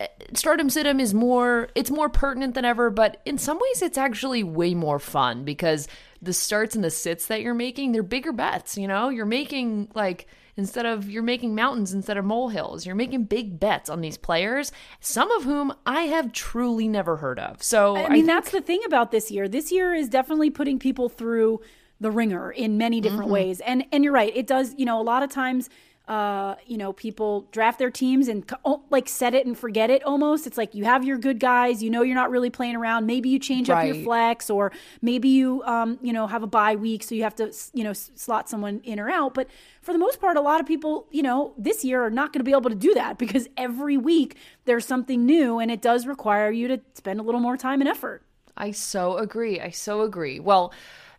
eh, 0.00 0.06
Start 0.32 0.60
'em 0.60 0.70
Sit 0.70 0.86
'em 0.86 0.98
is 0.98 1.12
more 1.12 1.68
it's 1.74 1.90
more 1.90 2.08
pertinent 2.08 2.54
than 2.54 2.64
ever, 2.64 2.88
but 2.88 3.20
in 3.26 3.36
some 3.36 3.58
ways 3.58 3.82
it's 3.82 3.98
actually 3.98 4.42
way 4.42 4.72
more 4.72 4.98
fun 4.98 5.44
because 5.44 5.88
the 6.22 6.32
starts 6.32 6.74
and 6.74 6.82
the 6.82 6.90
sits 6.90 7.26
that 7.26 7.42
you're 7.42 7.52
making, 7.52 7.92
they're 7.92 8.02
bigger 8.02 8.32
bets, 8.32 8.78
you 8.78 8.88
know? 8.88 9.10
You're 9.10 9.26
making 9.26 9.88
like 9.94 10.26
instead 10.60 10.86
of 10.86 11.10
you're 11.10 11.22
making 11.24 11.54
mountains 11.54 11.92
instead 11.92 12.16
of 12.16 12.24
molehills. 12.24 12.86
You're 12.86 12.94
making 12.94 13.24
big 13.24 13.58
bets 13.58 13.90
on 13.90 14.00
these 14.00 14.16
players, 14.16 14.70
some 15.00 15.30
of 15.32 15.42
whom 15.42 15.72
I 15.84 16.02
have 16.02 16.32
truly 16.32 16.86
never 16.86 17.16
heard 17.16 17.38
of. 17.40 17.62
So 17.62 17.96
I 17.96 18.08
mean, 18.10 18.26
that's 18.26 18.50
the 18.52 18.60
thing 18.60 18.80
about 18.86 19.10
this 19.10 19.30
year. 19.30 19.48
This 19.48 19.72
year 19.72 19.92
is 19.94 20.08
definitely 20.08 20.50
putting 20.50 20.78
people 20.78 21.08
through 21.08 21.60
the 21.98 22.10
ringer 22.10 22.50
in 22.50 22.78
many 22.78 23.00
different 23.00 23.24
Mm-hmm. 23.24 23.32
ways. 23.32 23.60
And 23.60 23.84
and 23.92 24.04
you're 24.04 24.12
right. 24.12 24.32
It 24.34 24.46
does. 24.46 24.74
You 24.78 24.86
know, 24.86 25.00
a 25.00 25.02
lot 25.02 25.22
of 25.22 25.30
times. 25.30 25.68
Uh, 26.08 26.56
you 26.66 26.76
know, 26.76 26.92
people 26.92 27.46
draft 27.52 27.78
their 27.78 27.90
teams 27.90 28.26
and 28.26 28.44
oh, 28.64 28.82
like 28.90 29.08
set 29.08 29.32
it 29.32 29.46
and 29.46 29.56
forget 29.56 29.90
it 29.90 30.02
almost. 30.02 30.44
It's 30.44 30.58
like 30.58 30.74
you 30.74 30.84
have 30.84 31.04
your 31.04 31.16
good 31.16 31.38
guys, 31.38 31.84
you 31.84 31.90
know, 31.90 32.02
you're 32.02 32.16
not 32.16 32.30
really 32.30 32.50
playing 32.50 32.74
around. 32.74 33.06
Maybe 33.06 33.28
you 33.28 33.38
change 33.38 33.70
up 33.70 33.84
your 33.86 33.94
flex, 33.94 34.50
or 34.50 34.72
maybe 35.00 35.28
you, 35.28 35.62
um, 35.62 36.00
you 36.02 36.12
know, 36.12 36.26
have 36.26 36.42
a 36.42 36.48
bye 36.48 36.74
week, 36.74 37.04
so 37.04 37.14
you 37.14 37.22
have 37.22 37.36
to, 37.36 37.52
you 37.74 37.84
know, 37.84 37.92
slot 37.92 38.48
someone 38.48 38.80
in 38.82 38.98
or 38.98 39.08
out. 39.08 39.34
But 39.34 39.46
for 39.82 39.92
the 39.92 40.00
most 40.00 40.20
part, 40.20 40.36
a 40.36 40.40
lot 40.40 40.60
of 40.60 40.66
people, 40.66 41.06
you 41.12 41.22
know, 41.22 41.54
this 41.56 41.84
year 41.84 42.02
are 42.02 42.10
not 42.10 42.32
going 42.32 42.40
to 42.40 42.44
be 42.44 42.50
able 42.50 42.70
to 42.70 42.76
do 42.76 42.92
that 42.94 43.16
because 43.16 43.48
every 43.56 43.96
week 43.96 44.36
there's 44.64 44.84
something 44.84 45.24
new, 45.24 45.60
and 45.60 45.70
it 45.70 45.80
does 45.80 46.08
require 46.08 46.50
you 46.50 46.66
to 46.66 46.80
spend 46.94 47.20
a 47.20 47.22
little 47.22 47.40
more 47.40 47.56
time 47.56 47.80
and 47.80 47.88
effort. 47.88 48.24
I 48.56 48.72
so 48.72 49.16
agree. 49.16 49.60
I 49.60 49.70
so 49.70 50.00
agree. 50.00 50.40
Well, 50.40 50.72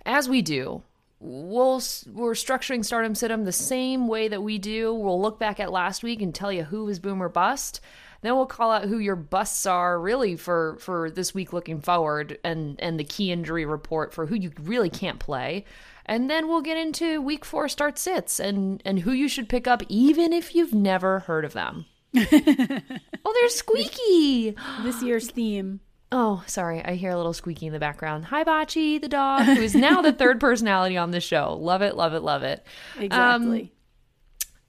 as 0.06 0.28
we 0.28 0.42
do, 0.42 0.84
we'll 1.22 1.82
we're 2.12 2.34
structuring 2.34 2.84
Start 2.84 3.06
'em 3.06 3.16
Sit 3.16 3.32
'em 3.32 3.46
the 3.46 3.52
same 3.52 4.08
way 4.08 4.28
that 4.28 4.42
we 4.42 4.58
do. 4.58 4.94
We'll 4.94 5.22
look 5.22 5.40
back 5.40 5.60
at 5.60 5.72
last 5.72 6.04
week 6.04 6.22
and 6.22 6.34
tell 6.34 6.52
you 6.52 6.64
who 6.64 6.86
was 6.86 7.00
boom 7.00 7.22
or 7.22 7.30
bust. 7.30 7.80
Then 8.22 8.36
we'll 8.36 8.46
call 8.48 8.72
out 8.72 8.86
who 8.86 8.98
your 8.98 9.16
busts 9.16 9.66
are 9.66 10.00
really 10.00 10.36
for 10.36 10.78
for 10.80 11.10
this 11.10 11.34
week 11.34 11.54
looking 11.54 11.80
forward 11.80 12.40
and 12.44 12.76
and 12.80 13.00
the 13.00 13.04
key 13.04 13.32
injury 13.32 13.66
report 13.66 14.14
for 14.14 14.26
who 14.26 14.36
you 14.36 14.52
really 14.62 14.90
can't 14.90 15.20
play. 15.20 15.66
And 16.06 16.30
then 16.30 16.48
we'll 16.48 16.62
get 16.62 16.78
into 16.78 17.22
week 17.22 17.46
4 17.46 17.70
start 17.70 17.98
sits 18.00 18.40
and 18.40 18.82
and 18.84 19.00
who 19.00 19.12
you 19.12 19.28
should 19.28 19.48
pick 19.48 19.68
up 19.68 19.84
even 19.88 20.34
if 20.34 20.56
you've 20.56 20.74
never 20.74 21.20
heard 21.20 21.46
of 21.46 21.54
them. 21.54 21.86
oh, 22.16 23.34
they're 23.34 23.50
Squeaky. 23.50 24.56
This 24.82 25.02
year's 25.02 25.32
theme. 25.32 25.80
Oh, 26.12 26.44
sorry. 26.46 26.84
I 26.84 26.96
hear 26.96 27.12
a 27.12 27.18
little 27.18 27.34
squeaking 27.34 27.68
in 27.68 27.74
the 27.74 27.80
background. 27.80 28.26
Hi, 28.26 28.44
Bachi, 28.44 28.98
the 28.98 29.08
dog, 29.08 29.44
who 29.44 29.62
is 29.62 29.74
now 29.74 30.02
the 30.02 30.12
third 30.12 30.40
personality 30.42 30.98
on 30.98 31.12
the 31.12 31.22
show. 31.22 31.58
Love 31.60 31.82
it, 31.82 31.96
love 31.96 32.14
it, 32.14 32.22
love 32.22 32.44
it. 32.44 32.66
Exactly. 33.00 33.72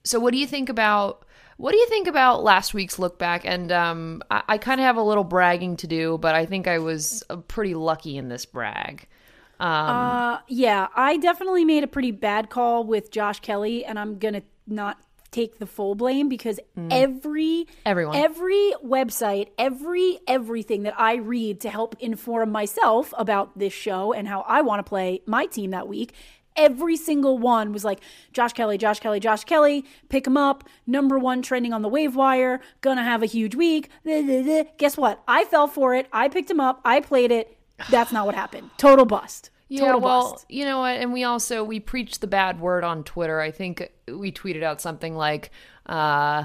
So, 0.05 0.21
what 0.21 0.33
do 0.33 0.39
you 0.39 0.47
think 0.47 0.69
about 0.69 1.25
what 1.57 1.73
do 1.73 1.79
you 1.79 1.87
think 1.89 2.09
about 2.09 2.43
last 2.43 2.75
week's 2.75 2.99
look 2.99 3.19
back? 3.19 3.45
And 3.45 3.71
um, 3.71 4.23
I, 4.31 4.43
I 4.49 4.59
kind 4.59 4.81
of 4.81 4.85
have 4.85 4.97
a 4.97 5.03
little 5.03 5.25
bragging 5.25 5.77
to 5.79 5.87
do, 5.87 6.19
but 6.19 6.35
I 6.35 6.47
think 6.47 6.67
I 6.67 6.79
was 6.79 7.23
uh, 7.31 7.37
pretty 7.37 7.75
lucky 7.75 8.17
in 8.17 8.29
this 8.29 8.47
brag. 8.47 9.07
Uh, 9.61 10.39
yeah, 10.49 10.89
I 10.97 11.19
definitely 11.19 11.65
made 11.65 11.85
a 11.85 11.87
pretty 11.87 12.11
bad 12.11 12.51
call 12.51 12.83
with 12.83 13.13
Josh 13.13 13.39
Kelley, 13.39 13.85
and 13.85 13.97
I'm 13.97 14.19
gonna 14.19 14.43
not 14.67 14.99
take 15.33 15.59
the 15.59 15.67
full 15.67 15.95
blame 15.95 16.29
because 16.29 16.61
mm. 16.79 16.89
every 16.91 17.67
Everyone. 17.85 18.15
every 18.17 18.73
website, 18.85 19.49
every 19.59 20.21
everything 20.29 20.85
that 20.85 20.95
I 20.99 21.17
read 21.17 21.61
to 21.63 21.71
help 21.71 21.97
inform 21.99 22.53
myself 22.53 23.13
about 23.19 23.59
this 23.59 23.73
show 23.73 24.13
and 24.13 24.29
how 24.29 24.43
I 24.43 24.61
want 24.61 24.79
to 24.79 24.89
play 24.89 25.23
my 25.27 25.47
team 25.47 25.71
that 25.71 25.89
week. 25.89 26.15
Every 26.55 26.99
single 26.99 27.39
one 27.39 27.73
was 27.73 27.83
like 27.83 28.01
Josh 28.35 28.53
Kelley, 28.53 28.77
Josh 28.77 29.01
Kelley, 29.01 29.21
Josh 29.21 29.45
Kelley, 29.45 29.87
pick 30.11 30.27
him 30.27 30.37
up, 30.37 30.65
number 30.87 31.19
one 31.19 31.41
trending 31.41 31.73
on 31.73 31.81
the 31.81 31.89
waiver 31.89 32.19
wire, 32.19 32.61
gonna 32.83 33.03
have 33.03 33.23
a 33.23 33.27
huge 33.27 33.55
week. 33.55 33.89
Blah, 34.05 34.21
blah, 34.23 34.43
blah. 34.43 34.63
Guess 34.77 34.99
what? 34.99 35.23
I 35.27 35.45
fell 35.47 35.67
for 35.67 35.95
it. 35.95 36.09
I 36.13 36.29
picked 36.29 36.51
him 36.51 36.61
up. 36.61 36.83
I 36.85 37.01
played 37.01 37.33
it. 37.33 37.59
That's 37.91 38.13
not 38.13 38.27
what 38.27 38.35
happened. 38.35 38.71
Total 38.77 39.07
bust. 39.07 39.51
Yeah, 39.73 39.87
Total 39.87 40.01
well, 40.01 40.33
bust. 40.33 40.47
you 40.51 40.67
know 40.67 40.81
what? 40.81 40.97
And 41.01 41.13
we 41.15 41.25
also 41.25 41.65
we 41.65 41.81
preached 41.81 42.21
the 42.21 42.27
bad 42.27 42.61
word 42.61 42.85
on 42.85 43.05
Twitter. 43.05 43.41
I 43.41 43.51
think 43.51 43.91
we 44.07 44.31
tweeted 44.31 44.63
out 44.63 44.81
something 44.83 45.17
like, 45.17 45.51
uh, 45.87 46.45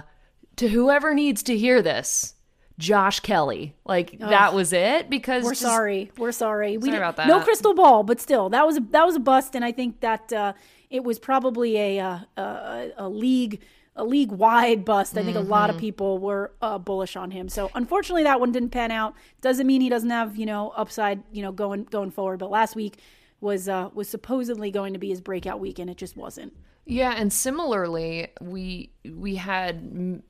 "To 0.56 0.68
whoever 0.70 1.14
needs 1.14 1.44
to 1.44 1.58
hear 1.58 1.82
this, 1.82 2.36
Josh 2.80 3.20
Kelley." 3.20 3.76
Like 3.86 4.18
that 4.20 4.54
was 4.54 4.72
it 4.72 5.10
because 5.10 5.44
We're 5.44 5.52
just- 5.52 5.62
sorry. 5.62 6.12
We're 6.18 6.32
sorry. 6.32 6.78
We 6.78 6.88
Sorry 6.88 6.98
about 6.98 7.18
that. 7.18 7.28
No 7.28 7.42
crystal 7.42 7.74
ball, 7.74 8.04
but 8.04 8.22
still, 8.22 8.48
that 8.50 8.66
was 8.66 8.78
a, 8.78 8.82
that 8.92 9.06
was 9.06 9.18
a 9.18 9.20
bust, 9.20 9.56
and 9.56 9.66
I 9.66 9.74
think 9.74 10.00
that 10.00 10.32
uh, 10.32 10.54
it 10.90 11.04
was 11.04 11.20
probably 11.20 11.78
a 11.78 12.00
uh, 12.00 12.20
a, 12.38 12.92
a 12.98 13.10
league 13.10 13.62
a 13.98 14.06
league 14.06 14.32
wide 14.32 14.86
bust. 14.86 15.18
I 15.18 15.24
think 15.24 15.36
a 15.36 15.40
lot 15.42 15.70
Mm-hmm. 15.70 15.76
of 15.76 15.82
people 15.82 16.18
were 16.20 16.54
uh, 16.62 16.78
bullish 16.78 17.16
on 17.18 17.32
him. 17.32 17.50
So 17.50 17.70
unfortunately, 17.76 18.24
that 18.24 18.40
one 18.40 18.52
didn't 18.54 18.70
pan 18.70 18.92
out. 18.92 19.16
Doesn't 19.42 19.68
mean 19.68 19.82
he 19.82 19.90
doesn't 19.90 20.10
have 20.12 20.38
you 20.38 20.46
know 20.46 20.70
upside 20.76 21.24
you 21.32 21.42
know 21.42 21.52
going 21.52 21.84
going 21.86 22.12
forward. 22.12 22.38
But 22.40 22.50
last 22.52 22.76
week 22.76 23.00
was 23.42 23.68
uh, 23.68 23.90
was 23.94 24.08
supposedly 24.08 24.72
going 24.72 24.94
to 24.94 25.00
be 25.00 25.10
his 25.10 25.20
breakout 25.22 25.60
week, 25.60 25.80
and 25.80 25.90
it 25.90 25.98
just 25.98 26.16
wasn't. 26.16 26.54
Yeah, 26.86 27.14
and 27.18 27.34
similarly, 27.34 28.28
we 28.40 28.92
we 29.04 29.36
had 29.36 30.22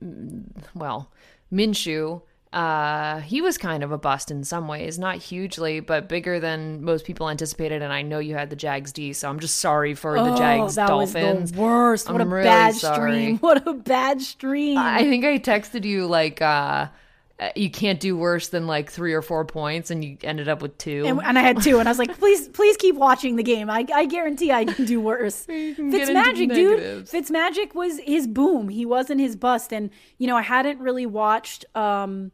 well, 0.74 1.12
Minshew. 1.52 2.22
Uh, 2.58 3.20
he 3.20 3.40
was 3.40 3.56
kind 3.56 3.84
of 3.84 3.92
a 3.92 4.00
bust 4.00 4.32
in 4.32 4.44
some 4.44 4.68
ways, 4.68 4.98
not 4.98 5.18
hugely, 5.18 5.80
but 5.80 6.10
bigger 6.10 6.40
than 6.40 6.84
most 6.84 7.06
people 7.06 7.30
anticipated. 7.30 7.84
And 7.84 7.94
I 7.94 8.02
know 8.02 8.18
you 8.18 8.34
had 8.34 8.50
the 8.50 8.56
Jags 8.56 8.92
D, 8.92 9.14
so 9.14 9.30
I'm 9.30 9.40
just 9.40 9.60
sorry 9.60 9.94
for 9.94 10.16
the 10.20 10.36
Jags 10.36 10.76
oh, 10.76 10.82
that 10.82 10.88
Dolphins. 10.88 11.42
was 11.42 11.52
the 11.52 11.62
worst. 11.62 12.12
What 12.12 12.20
I'm 12.20 12.32
a 12.32 12.36
really 12.36 12.48
bad 12.48 12.74
sorry. 12.74 13.12
stream. 13.12 13.38
What 13.42 13.68
a 13.68 13.74
bad 13.74 14.24
stream. 14.24 14.80
I 14.80 15.04
think 15.04 15.24
I 15.24 15.38
texted 15.38 15.86
you 15.86 16.08
like 16.08 16.42
uh, 16.42 16.88
you 17.56 17.70
can't 17.70 18.00
do 18.00 18.18
worse 18.18 18.48
than 18.48 18.66
like 18.66 18.92
three 18.92 19.14
or 19.14 19.22
four 19.22 19.46
points, 19.46 19.92
and 19.92 20.04
you 20.04 20.18
ended 20.24 20.50
up 20.50 20.62
with 20.62 20.78
two. 20.80 21.04
And, 21.06 21.22
and 21.24 21.38
I 21.38 21.42
had 21.44 21.62
two, 21.62 21.78
and 21.80 21.88
I 21.88 21.92
was 21.92 22.00
like, 22.00 22.18
"Please, 22.18 22.48
please 22.48 22.78
keep 22.78 22.96
watching 22.96 23.36
the 23.36 23.44
game. 23.44 23.70
I, 23.70 23.86
I 23.94 24.06
guarantee 24.06 24.52
I 24.52 24.66
can 24.66 24.86
do 24.86 25.00
worse." 25.00 25.46
into 25.50 25.84
Fitzmagic, 25.84 26.54
dude. 26.54 27.06
Fitzmagic 27.08 27.76
was 27.76 28.00
his 28.00 28.26
boom. 28.28 28.70
He 28.70 28.86
wasn't 28.86 29.22
his 29.22 29.36
bust. 29.36 29.72
And 29.72 29.92
you 30.18 30.26
know, 30.26 30.36
I 30.36 30.42
hadn't 30.42 30.80
really 30.80 31.06
watched. 31.06 31.66
Um, 31.76 32.32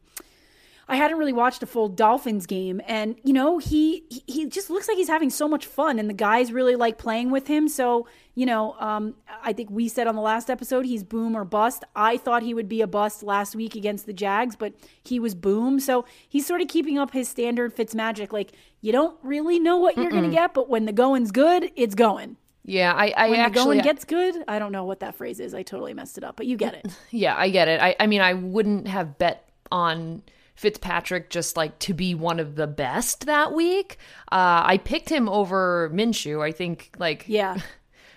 I 0.86 0.96
hadn't 0.96 1.16
really 1.18 1.32
watched 1.32 1.62
a 1.62 1.66
full 1.66 1.88
Dolphins 1.88 2.46
game, 2.46 2.80
and 2.86 3.16
you 3.24 3.32
know, 3.32 3.58
he 3.58 4.04
he- 4.10 4.22
he 4.26 4.46
just 4.46 4.70
looks 4.70 4.88
like 4.88 4.96
he's 4.96 5.08
having 5.08 5.30
so 5.30 5.48
much 5.48 5.66
fun, 5.66 5.98
and 5.98 6.08
the 6.08 6.14
guys 6.14 6.52
really 6.52 6.76
like 6.76 6.98
playing 6.98 7.30
with 7.30 7.46
him. 7.46 7.68
So 7.68 8.06
you 8.34 8.46
know, 8.46 8.74
um, 8.80 9.14
I 9.42 9.52
think 9.52 9.70
we 9.70 9.88
said 9.88 10.06
on 10.06 10.14
the 10.16 10.20
last 10.20 10.50
episode 10.50 10.84
he's 10.84 11.04
boom 11.04 11.36
or 11.36 11.44
bust. 11.44 11.84
I 11.94 12.16
thought 12.16 12.42
he 12.42 12.52
would 12.54 12.68
be 12.68 12.80
a 12.80 12.86
bust 12.86 13.22
last 13.22 13.54
week 13.54 13.74
against 13.76 14.06
the 14.06 14.12
Jags, 14.12 14.56
but 14.56 14.74
he 15.02 15.20
was 15.20 15.34
boom. 15.34 15.78
So 15.80 16.04
he's 16.28 16.46
sort 16.46 16.60
of 16.60 16.68
keeping 16.68 16.98
up 16.98 17.12
his 17.12 17.28
standard 17.28 17.76
Fitzmagic. 17.76 18.32
Like 18.32 18.52
you 18.80 18.92
don't 18.92 19.16
really 19.22 19.58
know 19.58 19.76
what 19.78 19.96
you're 19.96 20.10
gonna 20.10 20.30
get, 20.30 20.52
but 20.54 20.68
when 20.68 20.84
the 20.84 20.92
going's 20.92 21.30
good, 21.30 21.70
it's 21.76 21.94
going. 21.94 22.36
yeah, 22.64 22.92
I, 22.92 23.12
I 23.16 23.28
When 23.30 23.40
actually 23.40 23.76
the 23.78 23.82
going 23.82 23.94
gets 23.94 24.04
good, 24.04 24.36
I 24.48 24.58
don't 24.58 24.72
know 24.72 24.84
what 24.84 25.00
that 25.00 25.14
phrase 25.14 25.38
is. 25.38 25.54
I 25.54 25.62
totally 25.62 25.94
messed 25.94 26.18
it 26.18 26.24
up, 26.24 26.36
but 26.36 26.46
you 26.46 26.56
get 26.56 26.74
it. 26.74 26.86
Yeah, 27.10 27.34
I 27.36 27.50
get 27.50 27.68
it. 27.68 27.80
I, 27.80 27.94
I 28.00 28.06
mean, 28.06 28.20
I 28.20 28.34
wouldn't 28.34 28.88
have 28.88 29.18
bet 29.18 29.48
on 29.70 30.22
Fitzpatrick 30.56 31.30
just 31.30 31.56
like 31.56 31.78
to 31.80 31.94
be 31.94 32.14
one 32.14 32.40
of 32.40 32.54
the 32.56 32.66
best 32.66 33.26
that 33.26 33.52
week. 33.52 33.98
Uh, 34.32 34.62
I 34.64 34.78
picked 34.78 35.08
him 35.08 35.28
over 35.28 35.90
Minshew. 35.92 36.42
I 36.42 36.52
think 36.52 36.94
like 36.98 37.24
Yeah. 37.28 37.58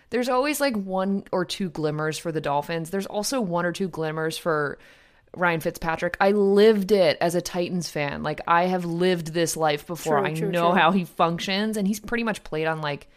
there's 0.10 0.30
always 0.30 0.62
like 0.62 0.76
one 0.76 1.24
or 1.32 1.46
two 1.46 1.70
glimmers 1.70 2.18
for 2.18 2.32
the 2.32 2.42
Dolphins. 2.42 2.90
There's 2.90 3.06
also 3.06 3.42
one 3.42 3.66
or 3.66 3.72
two 3.72 3.90
glimmers 3.90 4.38
for 4.38 4.78
Ryan 5.36 5.60
Fitzpatrick. 5.60 6.18
I 6.20 6.32
lived 6.32 6.92
it 6.92 7.18
as 7.20 7.36
a 7.36 7.42
Titans 7.42 7.90
fan. 7.90 8.24
Like 8.24 8.42
I 8.48 8.66
have 8.66 8.86
lived 8.86 9.34
this 9.34 9.58
life 9.58 9.86
before. 9.86 10.20
True, 10.20 10.28
I 10.28 10.34
true, 10.34 10.52
know 10.52 10.72
true. 10.72 10.80
how 10.80 10.92
he 10.92 11.06
functions 11.06 11.78
and 11.78 11.88
he's 11.88 12.00
pretty 12.00 12.24
much 12.24 12.44
played 12.44 12.68
on 12.68 12.82
like 12.82 13.08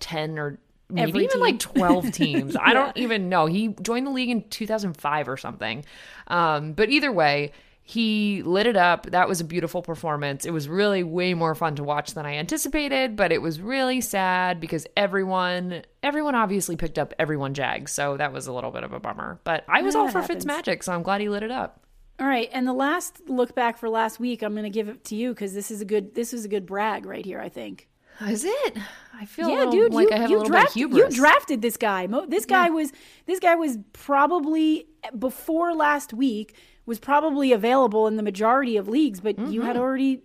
10 0.00 0.38
or 0.38 0.58
maybe 0.90 1.08
Every 1.10 1.24
even 1.24 1.32
team. 1.32 1.40
like 1.40 1.58
12 1.58 2.12
teams. 2.12 2.56
I 2.60 2.74
don't 2.74 2.96
even 2.96 3.28
know. 3.28 3.46
He 3.46 3.68
joined 3.80 4.06
the 4.06 4.10
league 4.10 4.30
in 4.30 4.42
2005 4.48 5.28
or 5.28 5.36
something. 5.36 5.84
Um, 6.26 6.72
but 6.74 6.90
either 6.90 7.10
way, 7.10 7.52
he 7.86 8.42
lit 8.42 8.66
it 8.66 8.76
up. 8.76 9.06
That 9.10 9.28
was 9.28 9.42
a 9.42 9.44
beautiful 9.44 9.82
performance. 9.82 10.46
It 10.46 10.52
was 10.52 10.68
really 10.70 11.02
way 11.02 11.34
more 11.34 11.54
fun 11.54 11.76
to 11.76 11.84
watch 11.84 12.14
than 12.14 12.24
I 12.24 12.36
anticipated, 12.36 13.14
but 13.14 13.30
it 13.30 13.42
was 13.42 13.60
really 13.60 14.00
sad 14.00 14.58
because 14.58 14.86
everyone 14.96 15.82
everyone 16.02 16.34
obviously 16.34 16.76
picked 16.76 16.98
up 16.98 17.12
everyone 17.18 17.52
Jags, 17.52 17.92
so 17.92 18.16
that 18.16 18.32
was 18.32 18.46
a 18.46 18.52
little 18.54 18.70
bit 18.70 18.84
of 18.84 18.94
a 18.94 19.00
bummer. 19.00 19.38
But 19.44 19.64
I 19.68 19.82
was 19.82 19.94
Yeah, 19.94 20.00
all 20.00 20.08
for 20.08 20.22
Fitz 20.22 20.46
Magic, 20.46 20.82
so 20.82 20.92
I'm 20.92 21.02
glad 21.02 21.20
he 21.20 21.28
lit 21.28 21.42
it 21.42 21.50
up. 21.50 21.82
All 22.18 22.26
right, 22.26 22.48
and 22.52 22.66
the 22.66 22.72
last 22.72 23.28
look 23.28 23.54
back 23.54 23.76
for 23.76 23.90
last 23.90 24.18
week, 24.18 24.42
I'm 24.42 24.52
going 24.54 24.64
to 24.64 24.70
give 24.70 24.88
it 24.88 25.04
to 25.06 25.14
you 25.16 25.30
because 25.34 25.52
this 25.52 25.70
is 25.70 25.82
a 25.82 25.84
good 25.84 26.14
this 26.14 26.32
is 26.32 26.46
a 26.46 26.48
good 26.48 26.64
brag 26.64 27.04
right 27.04 27.24
here. 27.24 27.38
I 27.40 27.50
think. 27.50 27.88
Is 28.26 28.44
it? 28.44 28.78
I 29.12 29.26
feel 29.26 29.50
Yeah, 29.50 29.56
little 29.58 29.72
dude, 29.72 29.92
like 29.92 30.08
you, 30.08 30.16
I 30.16 30.18
have 30.20 30.30
you 30.30 30.36
a 30.36 30.38
little 30.38 30.52
draft- 30.52 30.74
bit 30.74 30.84
of 30.84 30.92
You 30.92 31.10
drafted 31.10 31.60
this 31.62 31.76
guy. 31.76 32.06
This 32.28 32.46
guy 32.46 32.70
was 32.70 32.92
this 33.26 33.40
guy 33.40 33.56
was 33.56 33.76
probably 33.92 34.86
before 35.18 35.74
last 35.74 36.14
week 36.14 36.56
was 36.86 36.98
probably 36.98 37.52
available 37.52 38.06
in 38.06 38.16
the 38.16 38.22
majority 38.22 38.76
of 38.76 38.88
leagues, 38.88 39.20
but 39.20 39.38
you 39.38 39.60
Mm-hmm. 39.60 39.66
had 39.66 39.76
already 39.76 40.22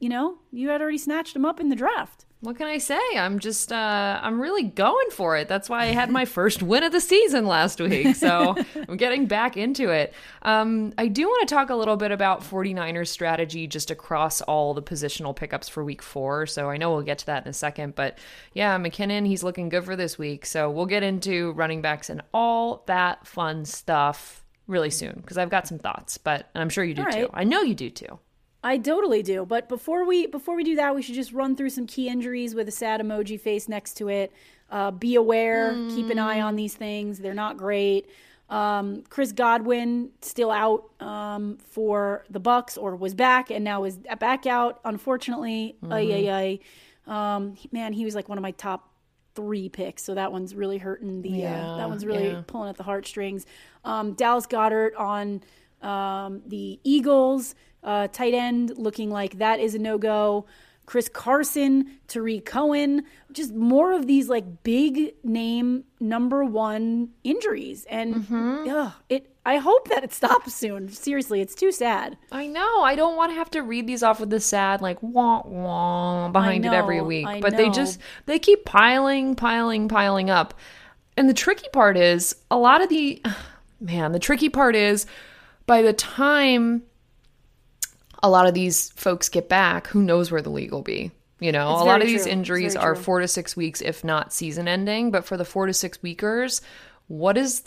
you 0.00 0.08
know 0.08 0.38
you 0.50 0.68
had 0.68 0.82
already 0.82 0.98
snatched 0.98 1.36
him 1.36 1.44
up 1.44 1.60
in 1.60 1.68
the 1.68 1.76
draft. 1.76 2.26
What 2.40 2.56
can 2.56 2.66
I 2.66 2.78
say? 2.78 3.00
I'm 3.16 3.38
just 3.38 3.72
uh 3.72 4.18
I'm 4.20 4.40
really 4.40 4.64
going 4.64 5.10
for 5.10 5.36
it. 5.36 5.46
That's 5.46 5.70
why 5.70 5.82
I 5.84 5.86
had 5.86 6.10
my 6.10 6.24
first 6.38 6.60
win 6.62 6.82
of 6.82 6.90
the 6.90 7.00
season 7.00 7.46
last 7.46 7.80
week. 7.80 8.16
So 8.16 8.56
I'm 8.88 8.96
getting 8.96 9.26
back 9.26 9.56
into 9.56 9.90
it. 9.90 10.12
Um 10.42 10.92
I 10.98 11.06
do 11.06 11.22
want 11.28 11.48
to 11.48 11.54
talk 11.54 11.70
a 11.70 11.76
little 11.76 11.96
bit 11.96 12.10
about 12.10 12.40
49ers 12.42 13.06
strategy 13.08 13.68
just 13.68 13.92
across 13.92 14.40
all 14.40 14.74
the 14.74 14.82
positional 14.82 15.34
pickups 15.36 15.68
for 15.68 15.84
week 15.84 16.02
4. 16.02 16.46
So 16.46 16.68
I 16.68 16.76
know 16.76 16.90
we'll 16.92 17.02
get 17.02 17.18
to 17.18 17.26
that 17.26 17.44
in 17.44 17.48
a 17.50 17.54
second, 17.54 17.94
but 17.94 18.18
yeah, 18.52 18.76
McKinnon, 18.76 19.26
he's 19.26 19.44
looking 19.44 19.68
good 19.68 19.84
for 19.84 19.94
this 19.94 20.18
week. 20.18 20.44
So 20.44 20.68
we'll 20.68 20.86
get 20.86 21.04
into 21.04 21.52
running 21.52 21.80
backs 21.80 22.10
and 22.10 22.20
all 22.34 22.82
that 22.86 23.26
fun 23.28 23.64
stuff 23.64 24.41
really 24.66 24.90
soon 24.90 25.14
because 25.16 25.38
I've 25.38 25.50
got 25.50 25.66
some 25.66 25.78
thoughts, 25.78 26.18
but 26.18 26.48
and 26.54 26.62
I'm 26.62 26.68
sure 26.68 26.84
you 26.84 26.94
do 26.94 27.02
All 27.02 27.12
too. 27.12 27.30
I 27.32 27.44
know 27.44 27.62
you 27.62 27.74
do 27.74 27.90
too. 27.90 28.18
I 28.64 28.78
totally 28.78 29.22
do. 29.22 29.44
But 29.44 29.68
before 29.68 30.06
we 30.06 30.26
before 30.26 30.54
we 30.54 30.64
do 30.64 30.76
that, 30.76 30.94
we 30.94 31.02
should 31.02 31.14
just 31.14 31.32
run 31.32 31.56
through 31.56 31.70
some 31.70 31.86
key 31.86 32.08
injuries 32.08 32.54
with 32.54 32.68
a 32.68 32.72
sad 32.72 33.00
emoji 33.00 33.40
face 33.40 33.68
next 33.68 33.94
to 33.94 34.08
it. 34.08 34.32
Uh, 34.70 34.90
be 34.90 35.16
aware, 35.16 35.74
keep 35.90 36.08
an 36.08 36.18
eye 36.18 36.40
on 36.40 36.56
these 36.56 36.74
things. 36.74 37.18
They're 37.18 37.34
not 37.34 37.56
great. 37.58 38.08
Um, 38.48 39.02
Chris 39.08 39.32
Godwin 39.32 40.10
still 40.20 40.50
out 40.50 40.90
um, 41.00 41.58
for 41.58 42.24
the 42.30 42.40
Bucs, 42.40 42.78
or 42.78 42.96
was 42.96 43.14
back 43.14 43.50
and 43.50 43.64
now 43.64 43.84
is 43.84 43.98
back 44.18 44.46
out. 44.46 44.80
Unfortunately, 44.84 45.76
ay 45.90 46.12
ay 46.12 46.58
ay. 47.06 47.34
Um, 47.36 47.56
man, 47.72 47.92
he 47.92 48.04
was 48.04 48.14
like 48.14 48.28
one 48.28 48.38
of 48.38 48.42
my 48.42 48.52
top 48.52 48.91
three 49.34 49.68
picks, 49.68 50.02
so 50.02 50.14
that 50.14 50.32
one's 50.32 50.54
really 50.54 50.78
hurting 50.78 51.22
the. 51.22 51.30
Yeah, 51.30 51.72
uh, 51.72 51.76
that 51.78 51.88
one's 51.88 52.04
really 52.04 52.28
yeah. 52.28 52.42
pulling 52.46 52.68
at 52.68 52.76
the 52.76 52.82
heartstrings. 52.82 53.46
Um, 53.84 54.14
Dallas 54.14 54.46
Goedert 54.46 54.92
on 54.98 55.42
um, 55.82 56.42
the 56.46 56.78
Eagles, 56.84 57.54
uh, 57.82 58.08
tight 58.08 58.34
end, 58.34 58.76
looking 58.76 59.10
like 59.10 59.38
that 59.38 59.60
is 59.60 59.74
a 59.74 59.78
no 59.78 59.98
go. 59.98 60.46
Chris 60.84 61.08
Carson, 61.08 61.98
Tarik 62.08 62.44
Cohen, 62.44 63.04
just 63.30 63.54
more 63.54 63.92
of 63.92 64.06
these 64.06 64.28
like 64.28 64.62
big 64.62 65.14
name 65.22 65.84
number 66.00 66.44
one 66.44 67.10
injuries, 67.24 67.86
and 67.88 68.26
ugh, 68.68 68.92
it. 69.08 69.31
I 69.44 69.56
hope 69.56 69.88
that 69.88 70.04
it 70.04 70.12
stops 70.12 70.54
soon. 70.54 70.88
Seriously, 70.88 71.40
it's 71.40 71.54
too 71.54 71.72
sad. 71.72 72.16
I 72.30 72.46
know. 72.46 72.82
I 72.82 72.94
don't 72.94 73.16
want 73.16 73.32
to 73.32 73.36
have 73.36 73.50
to 73.50 73.62
read 73.62 73.86
these 73.86 74.02
off 74.02 74.20
with 74.20 74.30
the 74.30 74.40
sad 74.40 74.80
like 74.80 74.98
wah 75.02 75.42
wah 75.44 76.28
behind 76.28 76.64
it 76.64 76.72
every 76.72 77.00
week. 77.00 77.26
I 77.26 77.40
but 77.40 77.56
they 77.56 77.68
just 77.70 77.98
they 78.26 78.38
keep 78.38 78.64
piling, 78.64 79.34
piling, 79.34 79.88
piling 79.88 80.30
up. 80.30 80.54
And 81.16 81.28
the 81.28 81.34
tricky 81.34 81.68
part 81.72 81.96
is 81.96 82.36
a 82.50 82.56
lot 82.56 82.82
of 82.82 82.88
the 82.88 83.22
man, 83.80 84.12
the 84.12 84.18
tricky 84.20 84.48
part 84.48 84.76
is 84.76 85.06
by 85.66 85.82
the 85.82 85.92
time 85.92 86.82
a 88.22 88.30
lot 88.30 88.46
of 88.46 88.54
these 88.54 88.90
folks 88.92 89.28
get 89.28 89.48
back, 89.48 89.88
who 89.88 90.02
knows 90.02 90.30
where 90.30 90.42
the 90.42 90.50
league 90.50 90.70
will 90.70 90.82
be? 90.82 91.10
You 91.40 91.50
know, 91.50 91.72
It's 91.72 91.82
a 91.82 91.84
lot 91.84 92.00
of 92.00 92.06
these 92.06 92.22
true. 92.22 92.30
It's 92.30 92.32
injuries 92.32 92.76
are 92.76 92.94
four 92.94 93.18
to 93.18 93.26
six 93.26 93.56
weeks, 93.56 93.80
if 93.80 94.04
not 94.04 94.32
season 94.32 94.68
ending. 94.68 95.10
But 95.10 95.24
for 95.24 95.36
the 95.36 95.44
four 95.44 95.66
to 95.66 95.72
six 95.72 96.00
weekers, 96.00 96.62
what 97.08 97.36
is 97.36 97.64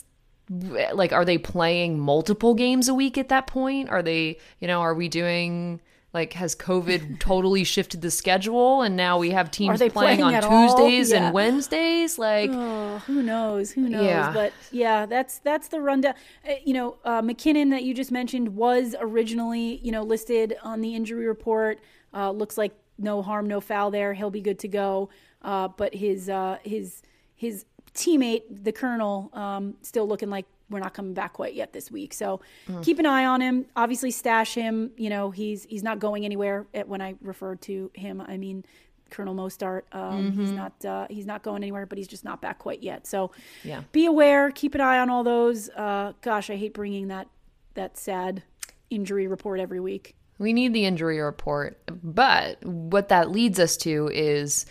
like 0.49 1.11
are 1.11 1.25
they 1.25 1.37
playing 1.37 1.99
multiple 1.99 2.53
games 2.53 2.87
a 2.87 2.93
week 2.93 3.17
at 3.17 3.29
that 3.29 3.47
point 3.47 3.89
are 3.89 4.03
they 4.03 4.37
you 4.59 4.67
know 4.67 4.81
are 4.81 4.93
we 4.93 5.09
doing 5.09 5.81
like 6.13 6.33
has 6.33 6.55
covid 6.55 7.19
totally 7.19 7.63
shifted 7.63 8.01
the 8.01 8.11
schedule 8.11 8.83
and 8.83 8.95
now 8.95 9.17
we 9.17 9.31
have 9.31 9.49
teams 9.49 9.79
playing, 9.79 9.91
playing 9.91 10.21
on 10.23 10.33
tuesdays 10.41 11.11
Yeah. 11.11 11.25
and 11.25 11.33
wednesdays 11.33 12.19
like 12.19 12.51
Oh, 12.53 12.99
who 13.07 13.23
knows? 13.23 13.71
Who 13.71 13.89
knows? 13.89 14.05
Yeah. 14.05 14.31
But 14.31 14.53
yeah, 14.71 15.05
that's 15.05 15.39
that's 15.39 15.67
the 15.67 15.81
rundown. 15.81 16.13
Uh, 16.47 16.53
you 16.63 16.73
know, 16.73 16.97
uh, 17.03 17.21
McKinnon 17.21 17.71
that 17.71 17.83
you 17.83 17.93
just 17.93 18.11
mentioned 18.11 18.55
was 18.55 18.95
originally 19.01 19.79
you 19.83 19.91
know 19.91 20.01
listed 20.03 20.55
on 20.63 20.79
the 20.81 20.95
injury 20.95 21.27
report. 21.27 21.79
Uh, 22.13 22.31
looks 22.31 22.57
like 22.57 22.73
no 22.97 23.21
harm, 23.21 23.47
no 23.47 23.59
foul 23.59 23.91
there. 23.91 24.13
He'll 24.13 24.29
be 24.31 24.39
good 24.41 24.59
to 24.59 24.69
go. 24.69 25.09
Uh, 25.41 25.67
but 25.67 25.93
his 25.95 26.29
uh, 26.29 26.57
his 26.63 27.01
his 27.35 27.65
teammate, 27.95 28.43
the 28.63 28.71
Colonel, 28.71 29.29
um, 29.33 29.75
still 29.81 30.07
looking 30.07 30.29
like 30.29 30.45
we're 30.69 30.79
not 30.79 30.93
coming 30.93 31.13
back 31.13 31.33
quite 31.33 31.53
yet 31.53 31.73
this 31.73 31.91
week. 31.91 32.13
So 32.13 32.41
keep 32.81 32.97
an 32.99 33.05
eye 33.05 33.25
on 33.25 33.39
him. 33.41 33.65
Obviously, 33.75 34.11
stash 34.11 34.55
him. 34.55 34.91
You 34.97 35.09
know, 35.09 35.31
he's 35.31 35.63
he's 35.65 35.83
not 35.83 35.99
going 35.99 36.25
anywhere. 36.25 36.65
When 36.85 37.01
I 37.01 37.15
referred 37.21 37.61
to 37.63 37.91
him, 37.93 38.19
I 38.21 38.37
mean 38.37 38.65
Colonel 39.11 39.35
Mostert. 39.35 39.83
Um, 39.91 40.31
He's 40.31 40.51
not 40.51 40.83
uh, 40.83 41.05
he's 41.09 41.27
not 41.27 41.43
going 41.43 41.61
anywhere, 41.63 41.85
but 41.85 41.97
he's 41.99 42.07
just 42.07 42.23
not 42.25 42.41
back 42.41 42.57
quite 42.59 42.81
yet. 42.81 43.05
So 43.05 43.31
Yeah. 43.63 43.83
be 43.91 44.05
aware. 44.07 44.49
Keep 44.51 44.73
an 44.75 44.81
eye 44.81 44.97
on 44.99 45.09
all 45.11 45.23
those. 45.23 45.69
Uh, 45.69 46.13
gosh, 46.21 46.49
I 46.49 46.55
hate 46.55 46.73
bringing 46.73 47.09
that 47.09 47.27
that 47.75 47.97
sad 47.97 48.41
injury 48.89 49.27
report 49.27 49.59
every 49.59 49.79
week. 49.79 50.15
we 50.39 50.51
need 50.53 50.73
the 50.73 50.85
injury 50.85 51.19
report 51.19 51.77
but 52.03 52.63
what 52.65 53.07
that 53.09 53.31
leads 53.31 53.57
us 53.59 53.77
to 53.77 54.09
is 54.13 54.65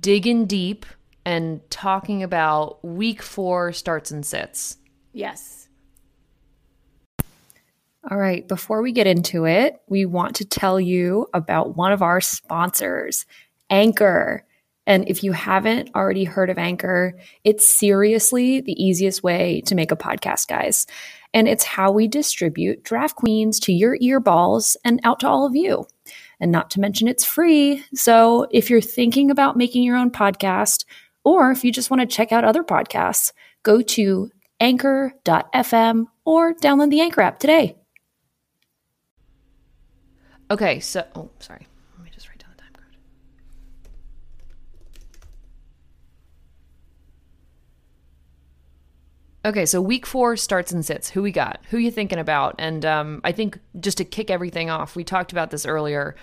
digging 0.00 0.46
deep 0.46 0.86
and 1.24 1.60
talking 1.70 2.22
about 2.22 2.84
week 2.84 3.22
four 3.22 3.72
starts 3.72 4.10
and 4.10 4.24
sits 4.24 4.76
Yes. 5.14 5.68
All 8.10 8.18
right, 8.18 8.46
before 8.46 8.82
we 8.82 8.92
get 8.92 9.06
into 9.06 9.46
it, 9.46 9.80
we 9.88 10.04
want 10.04 10.36
to 10.36 10.44
tell 10.44 10.78
you 10.78 11.26
about 11.32 11.76
one 11.76 11.92
of 11.92 12.02
our 12.02 12.20
sponsors, 12.20 13.24
Anchor. 13.70 14.44
And 14.86 15.08
if 15.08 15.24
you 15.24 15.32
haven't 15.32 15.90
already 15.94 16.24
heard 16.24 16.50
of 16.50 16.58
Anchor, 16.58 17.16
it's 17.44 17.66
seriously 17.66 18.60
the 18.60 18.72
easiest 18.72 19.22
way 19.22 19.62
to 19.62 19.74
make 19.74 19.90
a 19.90 19.96
podcast, 19.96 20.48
guys. 20.48 20.86
And 21.32 21.48
it's 21.48 21.64
how 21.64 21.90
we 21.90 22.06
distribute 22.06 22.84
Draft 22.84 23.16
Queens 23.16 23.58
to 23.60 23.72
your 23.72 23.96
earballs 23.98 24.76
and 24.84 25.00
out 25.04 25.20
to 25.20 25.28
all 25.28 25.46
of 25.46 25.56
you. 25.56 25.86
And 26.40 26.52
not 26.52 26.70
to 26.72 26.80
mention, 26.80 27.08
it's 27.08 27.24
free. 27.24 27.82
So 27.94 28.46
if 28.50 28.68
you're 28.68 28.82
thinking 28.82 29.30
about 29.30 29.56
making 29.56 29.82
your 29.82 29.96
own 29.96 30.10
podcast, 30.10 30.84
or 31.24 31.50
if 31.50 31.64
you 31.64 31.72
just 31.72 31.90
want 31.90 32.00
to 32.00 32.06
check 32.06 32.30
out 32.30 32.44
other 32.44 32.62
podcasts, 32.62 33.32
go 33.62 33.80
to 33.82 34.30
anchor.fm 34.60 36.06
or 36.24 36.54
download 36.54 36.90
the 36.90 37.00
Anchor 37.00 37.22
app 37.22 37.38
today. 37.38 37.76
okay 40.50 40.78
so 40.78 41.04
oh 41.14 41.30
sorry 41.38 41.66
let 41.96 42.04
me 42.04 42.10
just 42.12 42.28
write 42.28 42.38
down 42.38 42.50
the 42.56 42.62
time 42.62 42.72
code 42.74 42.98
Okay, 49.46 49.66
so 49.66 49.78
week 49.80 50.06
four 50.06 50.38
starts 50.38 50.72
and 50.72 50.82
sits. 50.84 51.10
Who 51.10 51.20
we 51.20 51.30
got? 51.30 51.60
Who 51.68 51.76
you 51.76 51.90
thinking 51.90 52.18
about? 52.18 52.54
And 52.58 52.82
um, 52.86 53.20
I 53.24 53.32
think 53.32 53.58
just 53.78 53.98
to 53.98 54.04
kick 54.04 54.30
everything 54.30 54.70
off, 54.70 54.96
we 54.96 55.04
talked 55.04 55.32
about 55.32 55.50
this 55.50 55.66
earlier. 55.66 56.16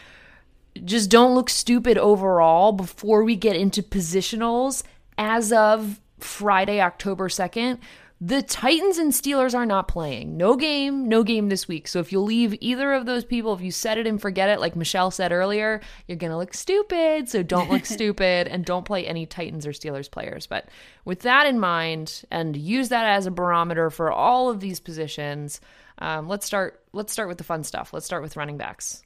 Just 0.83 1.09
don't 1.09 1.35
look 1.35 1.49
stupid 1.49 1.97
overall 1.97 2.71
before 2.71 3.23
we 3.23 3.35
get 3.35 3.55
into 3.55 3.83
positionals. 3.83 4.83
As 5.17 5.51
of 5.51 5.99
Friday, 6.19 6.81
October 6.81 7.27
2nd, 7.27 7.79
the 8.23 8.43
Titans 8.43 8.99
and 8.99 9.11
Steelers 9.11 9.55
are 9.55 9.65
not 9.65 9.87
playing. 9.87 10.37
No 10.37 10.55
game, 10.55 11.09
no 11.09 11.23
game 11.23 11.49
this 11.49 11.67
week. 11.67 11.87
So 11.87 11.99
if 11.99 12.11
you 12.11 12.19
leave 12.19 12.55
either 12.61 12.93
of 12.93 13.07
those 13.07 13.25
people, 13.25 13.51
if 13.55 13.61
you 13.61 13.71
set 13.71 13.97
it 13.97 14.05
and 14.05 14.21
forget 14.21 14.47
it, 14.47 14.59
like 14.59 14.75
Michelle 14.75 15.09
said 15.09 15.31
earlier, 15.31 15.81
you're 16.07 16.17
going 16.17 16.29
to 16.29 16.37
look 16.37 16.53
stupid. 16.53 17.29
So 17.29 17.41
don't 17.41 17.71
look 17.71 17.85
stupid 17.87 18.47
and 18.47 18.63
don't 18.63 18.85
play 18.85 19.07
any 19.07 19.25
Titans 19.25 19.65
or 19.65 19.71
Steelers 19.71 20.09
players. 20.09 20.45
But 20.45 20.67
with 21.03 21.21
that 21.21 21.47
in 21.47 21.59
mind, 21.59 22.23
and 22.29 22.55
use 22.55 22.89
that 22.89 23.07
as 23.07 23.25
a 23.25 23.31
barometer 23.31 23.89
for 23.89 24.11
all 24.11 24.51
of 24.51 24.59
these 24.59 24.79
positions, 24.79 25.59
um, 25.97 26.27
let's 26.27 26.45
start. 26.45 26.79
Let's 26.93 27.11
start 27.11 27.27
with 27.27 27.39
the 27.39 27.43
fun 27.43 27.63
stuff. 27.63 27.91
Let's 27.91 28.05
start 28.05 28.21
with 28.21 28.37
running 28.37 28.57
backs. 28.57 29.01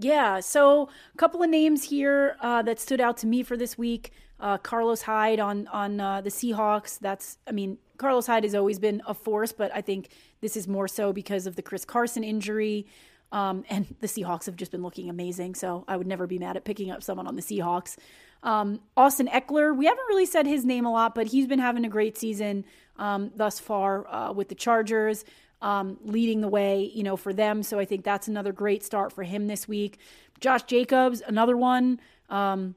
Yeah, 0.00 0.38
so 0.38 0.88
a 1.12 1.18
couple 1.18 1.42
of 1.42 1.50
names 1.50 1.82
here 1.82 2.36
uh, 2.40 2.62
that 2.62 2.78
stood 2.78 3.00
out 3.00 3.16
to 3.18 3.26
me 3.26 3.42
for 3.42 3.56
this 3.56 3.76
week. 3.76 4.12
Uh, 4.38 4.56
Carlos 4.56 5.02
Hyde 5.02 5.40
on 5.40 5.66
on 5.68 5.98
uh, 5.98 6.20
the 6.20 6.30
Seahawks. 6.30 7.00
That's, 7.00 7.38
I 7.48 7.50
mean, 7.50 7.78
Carlos 7.96 8.28
Hyde 8.28 8.44
has 8.44 8.54
always 8.54 8.78
been 8.78 9.02
a 9.08 9.12
force, 9.14 9.50
but 9.50 9.74
I 9.74 9.80
think 9.80 10.10
this 10.40 10.56
is 10.56 10.68
more 10.68 10.86
so 10.86 11.12
because 11.12 11.48
of 11.48 11.56
the 11.56 11.62
Chris 11.62 11.84
Carson 11.84 12.22
injury. 12.22 12.86
Um, 13.32 13.64
and 13.68 13.96
the 14.00 14.06
Seahawks 14.06 14.46
have 14.46 14.54
just 14.54 14.70
been 14.70 14.82
looking 14.84 15.10
amazing, 15.10 15.56
so 15.56 15.84
I 15.88 15.96
would 15.96 16.06
never 16.06 16.28
be 16.28 16.38
mad 16.38 16.56
at 16.56 16.64
picking 16.64 16.92
up 16.92 17.02
someone 17.02 17.26
on 17.26 17.34
the 17.34 17.42
Seahawks. 17.42 17.96
Um, 18.44 18.78
Austin 18.96 19.26
Ekeler, 19.26 19.76
we 19.76 19.86
haven't 19.86 20.06
really 20.08 20.26
said 20.26 20.46
his 20.46 20.64
name 20.64 20.86
a 20.86 20.92
lot, 20.92 21.16
but 21.16 21.26
he's 21.26 21.48
been 21.48 21.58
having 21.58 21.84
a 21.84 21.88
great 21.88 22.16
season. 22.16 22.64
um, 22.98 23.30
thus 23.34 23.58
far 23.60 24.06
uh, 24.08 24.32
with 24.32 24.48
the 24.48 24.54
Chargers. 24.54 25.24
Um, 25.60 25.98
leading 26.04 26.40
the 26.40 26.46
way, 26.46 26.88
you 26.94 27.02
know, 27.02 27.16
for 27.16 27.32
them. 27.32 27.64
So 27.64 27.80
I 27.80 27.84
think 27.84 28.04
that's 28.04 28.28
another 28.28 28.52
great 28.52 28.84
start 28.84 29.12
for 29.12 29.24
him 29.24 29.48
this 29.48 29.66
week. 29.66 29.98
Josh 30.38 30.62
Jacobs, 30.62 31.20
another 31.26 31.56
one. 31.56 31.98
Um, 32.30 32.76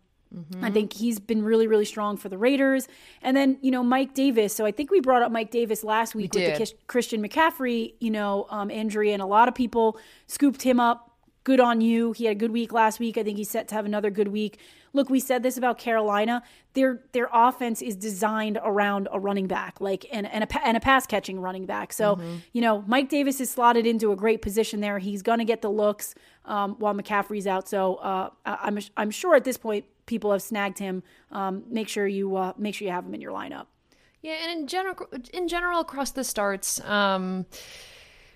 I 0.64 0.72
think 0.72 0.94
he's 0.94 1.20
been 1.20 1.44
really, 1.44 1.68
really 1.68 1.86
strong 1.86 2.18
for 2.18 2.30
the 2.30 2.38
Raiders. 2.38 2.88
And 3.22 3.38
then, 3.38 3.58
you 3.62 3.70
know, 3.70 3.84
Mike 3.84 4.14
Davis. 4.14 4.56
So 4.56 4.66
I 4.66 4.72
think 4.72 4.90
we 4.90 5.00
brought 5.00 5.22
up 5.22 5.32
Mike 5.32 5.52
Davis 5.52 5.84
last 5.84 6.16
week 6.16 6.34
with 6.34 6.44
the. 6.58 6.58
Christian 6.88 7.22
McCaffrey, 7.22 7.94
you 8.00 8.10
know, 8.10 8.48
um, 8.50 8.72
injury, 8.72 9.12
and 9.12 9.22
a 9.22 9.26
lot 9.26 9.48
of 9.48 9.54
people 9.54 10.00
scooped 10.28 10.64
him 10.64 10.80
up. 10.80 11.12
Good 11.44 11.60
on 11.60 11.82
you. 11.82 12.14
He 12.14 12.26
had 12.26 12.38
a 12.38 12.40
good 12.40 12.52
week 12.52 12.72
last 12.72 13.00
week. 13.00 13.18
I 13.18 13.24
think 13.24 13.38
he's 13.38 13.50
set 13.50 13.68
to 13.68 13.76
have 13.76 13.86
another 13.86 14.10
good 14.10 14.30
week. 14.30 14.58
Look, 14.94 15.10
we 15.10 15.20
said 15.20 15.44
this 15.44 15.58
about 15.58 15.78
Carolina. 15.78 16.44
Their 16.74 17.02
their 17.14 17.30
offense 17.34 17.82
is 17.82 17.96
designed 17.96 18.60
around 18.64 19.08
a 19.12 19.20
running 19.20 19.48
back, 19.48 19.80
like 19.80 20.06
and 20.12 20.26
and 20.28 20.44
a, 20.44 20.68
and 20.68 20.78
a 20.78 20.80
pass 20.80 21.06
catching 21.06 21.40
running 21.40 21.66
back. 21.66 21.94
So 21.94 22.20
you 22.52 22.62
know, 22.62 22.84
Mike 22.88 23.10
Davis 23.10 23.40
is 23.40 23.50
slotted 23.50 23.86
into 23.86 24.12
a 24.12 24.16
great 24.16 24.42
position 24.42 24.82
there. 24.82 25.00
He's 25.00 25.22
going 25.22 25.40
to 25.40 25.46
get 25.46 25.62
the 25.62 25.70
looks 25.70 26.16
um, 26.46 26.76
while 26.80 26.94
McCaffrey's 26.94 27.48
out. 27.48 27.68
So 27.68 27.96
uh, 27.96 28.30
I'm 28.46 28.80
I'm 28.98 29.12
sure 29.12 29.36
at 29.36 29.44
this 29.44 29.58
point 29.58 29.86
people 30.06 30.32
have 30.32 30.42
snagged 30.42 30.80
him. 30.80 31.04
Um, 31.32 31.64
make 31.70 31.88
sure 31.88 32.08
you 32.08 32.36
uh, 32.36 32.54
make 32.58 32.76
sure 32.76 32.86
you 32.86 32.92
have 32.92 33.06
him 33.06 33.14
in 33.14 33.22
your 33.22 33.32
lineup. 33.32 33.68
Yeah, 34.22 34.34
and 34.44 34.60
in 34.60 34.68
general, 34.68 34.96
in 35.34 35.48
general 35.48 35.80
across 35.80 36.12
the 36.12 36.24
starts, 36.24 36.80
um, 36.82 37.48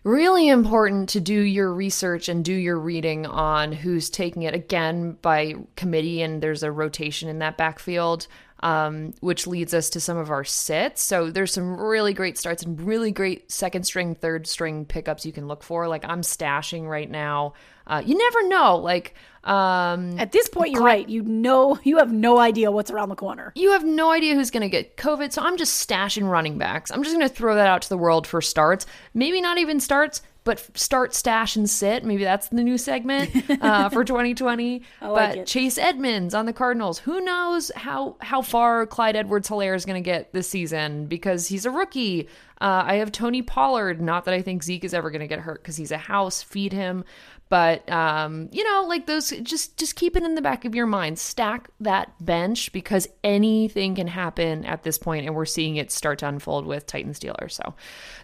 really 0.06 0.48
important 0.48 1.10
to 1.10 1.20
do 1.20 1.42
your 1.42 1.74
research 1.74 2.30
and 2.30 2.46
do 2.46 2.54
your 2.54 2.80
reading 2.80 3.26
on 3.26 3.72
who's 3.72 4.10
taking 4.10 4.44
it 4.44 4.54
again 4.54 5.18
by 5.22 5.56
committee, 5.76 6.22
and 6.22 6.42
there's 6.42 6.64
a 6.64 6.72
rotation 6.72 7.28
in 7.28 7.40
that 7.40 7.58
backfield. 7.58 8.28
Um, 8.66 9.14
which 9.20 9.46
leads 9.46 9.76
us 9.76 9.92
to 9.92 10.00
some 10.00 10.18
of 10.18 10.32
our 10.32 10.44
sits. 10.44 11.04
So 11.04 11.30
there's 11.30 11.54
some 11.54 11.80
really 11.80 12.16
great 12.16 12.36
starts 12.36 12.64
and 12.64 12.82
really 12.82 13.12
great 13.12 13.52
second 13.52 13.84
string, 13.84 14.16
third 14.16 14.48
string 14.48 14.86
pickups 14.86 15.24
you 15.24 15.32
can 15.32 15.48
look 15.48 15.62
for. 15.62 15.88
Like 15.88 16.04
I'm 16.04 16.22
stashing 16.22 16.90
right 16.90 17.08
now. 17.08 17.54
Uh, 17.86 18.02
you 18.04 18.18
never 18.18 18.48
know. 18.48 18.78
Like 18.78 19.14
um, 19.44 20.18
At 20.20 20.32
this 20.32 20.50
point, 20.50 20.72
you're 20.72 20.82
right. 20.82 21.08
You 21.08 21.22
know, 21.22 21.78
you 21.84 22.00
have 22.00 22.12
no 22.12 22.40
idea 22.40 22.72
what's 22.72 22.90
around 22.90 23.10
the 23.10 23.16
corner. 23.16 23.54
you 23.56 23.74
have 23.74 23.84
no 23.86 24.10
idea 24.12 24.34
who's 24.34 24.50
going 24.50 24.64
to 24.64 24.70
get 24.70 24.98
COVID. 24.98 25.32
So 25.32 25.44
I'm 25.44 25.58
just 25.58 25.88
stashing 25.88 26.28
running 26.28 26.58
backs. 26.58 26.90
I'm 26.90 27.04
just 27.04 27.16
going 27.16 27.28
to 27.28 27.34
throw 27.34 27.54
that 27.54 27.68
out 27.68 27.84
to 27.84 27.90
the 27.90 27.98
world 28.00 28.26
for 28.26 28.42
starts. 28.42 28.88
Maybe 29.14 29.42
not 29.42 29.60
even 29.60 29.80
starts, 29.80 30.24
but 30.46 30.78
start, 30.78 31.14
stash, 31.14 31.56
and 31.56 31.70
sit. 31.70 32.06
Maybe 32.06 32.24
that's 32.24 32.48
the 32.48 32.64
new 32.64 32.78
segment 32.78 33.32
uh, 33.62 33.90
for 33.90 34.06
2020. 34.06 34.82
like 35.02 35.12
but 35.32 35.38
it. 35.40 35.48
Chase 35.48 35.78
Edmonds 35.78 36.34
on 36.34 36.46
the 36.46 36.54
Cardinals. 36.54 37.00
Who 37.00 37.20
knows 37.20 37.72
how 37.76 38.16
how 38.22 38.42
far 38.42 38.86
Clyde 38.86 39.18
Edwards 39.18 39.50
Helaire 39.50 39.76
is 39.76 39.86
going 39.86 40.02
to 40.02 40.06
get 40.06 40.32
this 40.32 40.48
season 40.48 41.08
because 41.08 41.48
he's 41.48 41.66
a 41.66 41.72
rookie. 41.72 42.30
Uh, 42.62 42.84
I 42.86 42.96
have 42.96 43.12
Tony 43.12 43.42
Pollard. 43.42 44.00
Not 44.00 44.26
that 44.26 44.34
I 44.34 44.42
think 44.42 44.64
Zeke 44.64 44.86
is 44.86 44.94
ever 44.94 45.12
going 45.12 45.20
to 45.22 45.28
get 45.28 45.40
hurt 45.40 45.62
because 45.62 45.76
he's 45.76 45.92
a 45.92 45.98
house. 45.98 46.42
Feed 46.42 46.72
him. 46.72 47.04
But 47.48 47.90
um, 47.92 48.50
you 48.52 48.64
know, 48.64 48.86
like 48.88 49.06
those, 49.06 49.30
just 49.44 49.78
just 49.78 49.96
keep 49.96 50.16
it 50.16 50.24
in 50.24 50.34
the 50.34 50.42
back 50.42 50.66
of 50.66 50.74
your 50.74 50.88
mind. 50.88 51.20
Stack 51.20 51.70
that 51.80 52.14
bench 52.24 52.72
because 52.72 53.08
anything 53.24 53.96
can 53.96 54.08
happen 54.08 54.66
at 54.66 54.82
this 54.84 54.98
point, 54.98 55.28
and 55.28 55.36
we're 55.36 55.46
seeing 55.46 55.76
it 55.76 55.92
start 55.92 56.20
to 56.20 56.28
unfold 56.28 56.66
with 56.66 56.88
Titan 56.88 57.14
Steelers. 57.14 57.52
So 57.52 57.76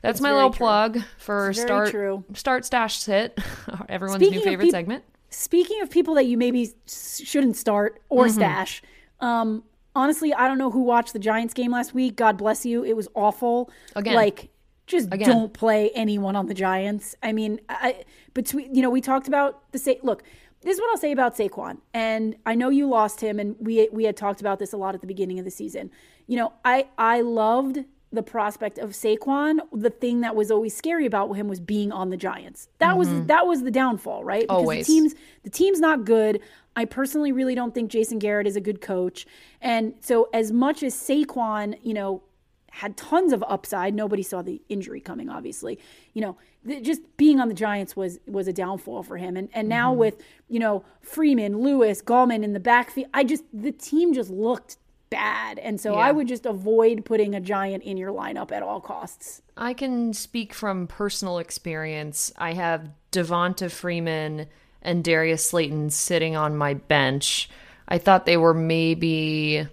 that's, 0.01 0.21
my 0.21 0.34
little 0.34 0.49
true. 0.49 0.57
plug 0.57 0.99
for 1.17 1.53
start 1.53 1.91
true. 1.91 2.23
start 2.34 2.65
stash 2.65 2.97
sit. 2.99 3.39
Everyone's 3.89 4.21
Speaking 4.21 4.39
new 4.39 4.43
favorite 4.43 4.65
peop- 4.65 4.71
segment. 4.71 5.03
Speaking 5.29 5.81
of 5.81 5.89
people 5.89 6.15
that 6.15 6.25
you 6.25 6.38
maybe 6.38 6.71
shouldn't 6.88 7.55
start 7.55 8.01
or 8.10 8.27
stash, 8.27 8.81
um, 9.21 9.63
honestly, 9.95 10.34
I 10.34 10.47
don't 10.47 10.57
know 10.57 10.71
who 10.71 10.81
watched 10.81 11.13
the 11.13 11.19
Giants 11.19 11.53
game 11.53 11.71
last 11.71 11.93
week. 11.93 12.15
God 12.15 12.38
bless 12.38 12.65
you. 12.65 12.84
It 12.84 12.97
was 12.97 13.07
awful. 13.15 13.69
Again. 13.95 14.15
like 14.15 14.49
just 14.88 15.07
Again. 15.12 15.29
don't 15.29 15.53
play 15.53 15.89
anyone 15.95 16.36
on 16.36 16.47
the 16.47 16.53
Giants. 16.53 17.15
I 17.23 17.31
mean, 17.31 17.62
I 17.69 18.03
between 18.33 18.73
you 18.73 18.81
know 18.81 18.89
we 18.89 19.01
talked 19.01 19.27
about 19.27 19.71
the 19.71 19.79
say. 19.79 19.99
Look, 20.03 20.23
this 20.61 20.75
is 20.75 20.81
what 20.81 20.89
I'll 20.91 20.97
say 20.97 21.11
about 21.11 21.35
Saquon, 21.35 21.79
and 21.93 22.35
I 22.45 22.55
know 22.55 22.69
you 22.69 22.87
lost 22.87 23.21
him, 23.21 23.39
and 23.39 23.55
we 23.59 23.89
we 23.91 24.03
had 24.03 24.17
talked 24.17 24.41
about 24.41 24.59
this 24.59 24.73
a 24.73 24.77
lot 24.77 24.95
at 24.95 25.01
the 25.01 25.07
beginning 25.07 25.39
of 25.39 25.45
the 25.45 25.51
season. 25.51 25.91
You 26.27 26.37
know, 26.37 26.53
I 26.63 26.87
I 26.97 27.21
loved 27.21 27.79
the 28.11 28.23
prospect 28.23 28.77
of 28.77 28.91
Saquon. 28.91 29.59
The 29.71 29.89
thing 29.89 30.21
that 30.21 30.35
was 30.35 30.51
always 30.51 30.75
scary 30.75 31.05
about 31.05 31.31
him 31.33 31.47
was 31.47 31.59
being 31.59 31.91
on 31.91 32.09
the 32.09 32.17
Giants. 32.17 32.67
That 32.79 32.97
was 32.97 33.07
mm-hmm. 33.07 33.27
that 33.27 33.47
was 33.47 33.63
the 33.63 33.71
downfall, 33.71 34.23
right? 34.23 34.41
Because 34.41 34.57
Always. 34.57 34.85
the 34.85 34.93
team's 34.93 35.15
the 35.43 35.49
team's 35.49 35.79
not 35.79 36.05
good. 36.05 36.41
I 36.75 36.85
personally 36.85 37.31
really 37.31 37.55
don't 37.55 37.73
think 37.73 37.91
Jason 37.91 38.19
Garrett 38.19 38.47
is 38.47 38.55
a 38.55 38.61
good 38.61 38.81
coach. 38.81 39.25
And 39.61 39.93
so 39.99 40.29
as 40.33 40.51
much 40.51 40.83
as 40.83 40.95
Saquon, 40.95 41.77
you 41.83 41.93
know, 41.93 42.23
had 42.71 42.97
tons 42.97 43.31
of 43.34 43.43
upside, 43.47 43.93
nobody 43.93 44.23
saw 44.23 44.41
the 44.41 44.62
injury 44.69 44.99
coming 44.99 45.29
obviously. 45.29 45.79
You 46.13 46.21
know, 46.21 46.38
th- 46.65 46.84
just 46.84 47.01
being 47.17 47.39
on 47.39 47.47
the 47.47 47.53
Giants 47.53 47.95
was 47.95 48.19
was 48.27 48.47
a 48.47 48.53
downfall 48.53 49.03
for 49.03 49.17
him. 49.17 49.38
And 49.38 49.49
and 49.53 49.69
now 49.69 49.91
mm-hmm. 49.91 49.99
with, 49.99 50.23
you 50.47 50.60
know, 50.60 50.84
Freeman, 51.01 51.60
Lewis, 51.60 52.01
Gallman 52.01 52.43
in 52.43 52.53
the 52.53 52.60
backfield, 52.60 53.10
I 53.13 53.23
just 53.23 53.43
the 53.53 53.71
team 53.71 54.13
just 54.13 54.29
looked 54.29 54.77
bad. 55.10 55.60
And 55.60 55.79
so 55.79 55.95
I 55.95 56.12
would 56.12 56.27
just 56.27 56.45
avoid 56.45 57.03
putting 57.05 57.36
a 57.36 57.41
giant 57.41 57.84
in 57.84 57.97
your 57.97 58.12
lineup 58.12 58.51
at 58.51 58.63
all 58.63 58.79
costs. 58.79 59.41
I 59.57 59.73
can 59.73 60.13
speak 60.13 60.53
from 60.53 60.88
personal 60.88 61.38
experience. 61.38 62.31
I 62.38 62.53
have 62.53 62.89
Devonta 63.12 63.69
Freeman 63.69 64.47
and 64.81 65.03
Darius 65.03 65.45
Slayton 65.49 65.89
sitting 65.89 66.38
on 66.38 66.55
my 66.55 66.73
bench. 66.75 67.49
I 67.88 67.97
thought 67.97 68.25
they 68.25 68.38
were 68.38 68.53
maybe. 68.53 69.67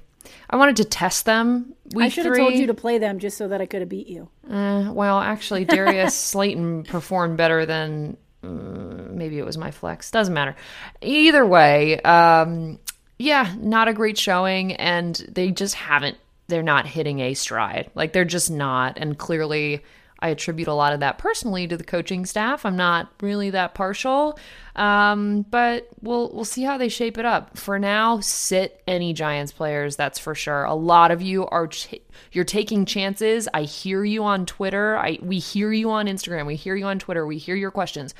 I 0.51 0.57
wanted 0.57 0.77
to 0.77 0.85
test 0.85 1.25
them. 1.25 1.75
Week 1.95 2.07
I 2.07 2.09
should 2.09 2.27
have 2.27 2.37
told 2.37 2.55
you 2.55 2.67
to 2.67 2.75
play 2.75 2.99
them 2.99 3.19
just 3.19 3.37
so 3.37 3.49
that 3.49 3.61
I 3.61 3.67
could 3.67 3.81
have 3.81 3.89
beat 3.89 4.09
you. 4.09 4.29
Uh, 4.49 4.91
well, 4.93 5.19
actually, 5.19 5.65
Darius 5.65 6.15
Slayton 6.15 6.85
performed 6.85 7.37
better 7.37 7.67
than 7.67 8.17
uh, 8.43 8.49
maybe 8.49 9.39
it 9.39 9.45
was 9.45 9.59
my 9.59 9.71
flex. 9.71 10.11
Doesn't 10.11 10.35
matter. 10.35 10.57
Either 11.03 11.45
way, 11.45 12.01
um, 12.01 12.79
yeah, 13.19 13.55
not 13.59 13.89
a 13.89 13.93
great 13.93 14.19
showing, 14.19 14.75
and 14.75 15.15
they 15.29 15.51
just 15.51 15.75
haven't. 15.75 16.17
They're 16.47 16.63
not 16.63 16.87
hitting 16.87 17.21
a 17.21 17.35
stride. 17.35 17.91
Like 17.95 18.13
they're 18.13 18.25
just 18.25 18.51
not, 18.51 18.99
and 18.99 19.19
clearly. 19.19 19.83
I 20.21 20.31
attribute 20.31 20.69
a 20.69 20.75
lot 20.75 20.93
of 20.93 21.01
that 21.01 21.19
personally 21.19 21.69
to 21.69 21.77
the 21.77 21.85
coaching 21.85 22.27
staff. 22.27 22.67
I'm 22.67 22.77
not 22.77 23.13
really 23.21 23.51
that 23.51 23.75
partial, 23.75 24.39
um, 24.75 25.43
but 25.43 25.89
we'll 26.03 26.31
we'll 26.33 26.45
see 26.45 26.63
how 26.65 26.77
they 26.77 26.89
shape 26.89 27.19
it 27.19 27.25
up. 27.25 27.57
For 27.57 27.79
now, 27.79 28.19
sit 28.21 28.83
any 28.87 29.13
Giants 29.13 29.53
players. 29.53 29.97
That's 29.97 30.19
for 30.19 30.35
sure. 30.35 30.65
A 30.65 30.75
lot 30.75 31.11
of 31.11 31.23
you 31.23 31.47
are 31.47 31.69
ch- 31.69 32.01
you're 32.33 32.45
taking 32.45 32.85
chances. 32.85 33.49
I 33.55 33.63
hear 33.63 34.05
you 34.05 34.25
on 34.25 34.45
Twitter. 34.45 34.97
I 34.97 35.19
we 35.23 35.39
hear 35.39 35.73
you 35.73 35.91
on 35.91 36.07
Instagram. 36.07 36.47
We 36.47 36.57
hear 36.57 36.75
you 36.75 36.87
on 36.87 36.99
Twitter. 36.99 37.25
We 37.25 37.39
hear 37.39 37.55
your 37.55 37.71
questions. 37.71 38.15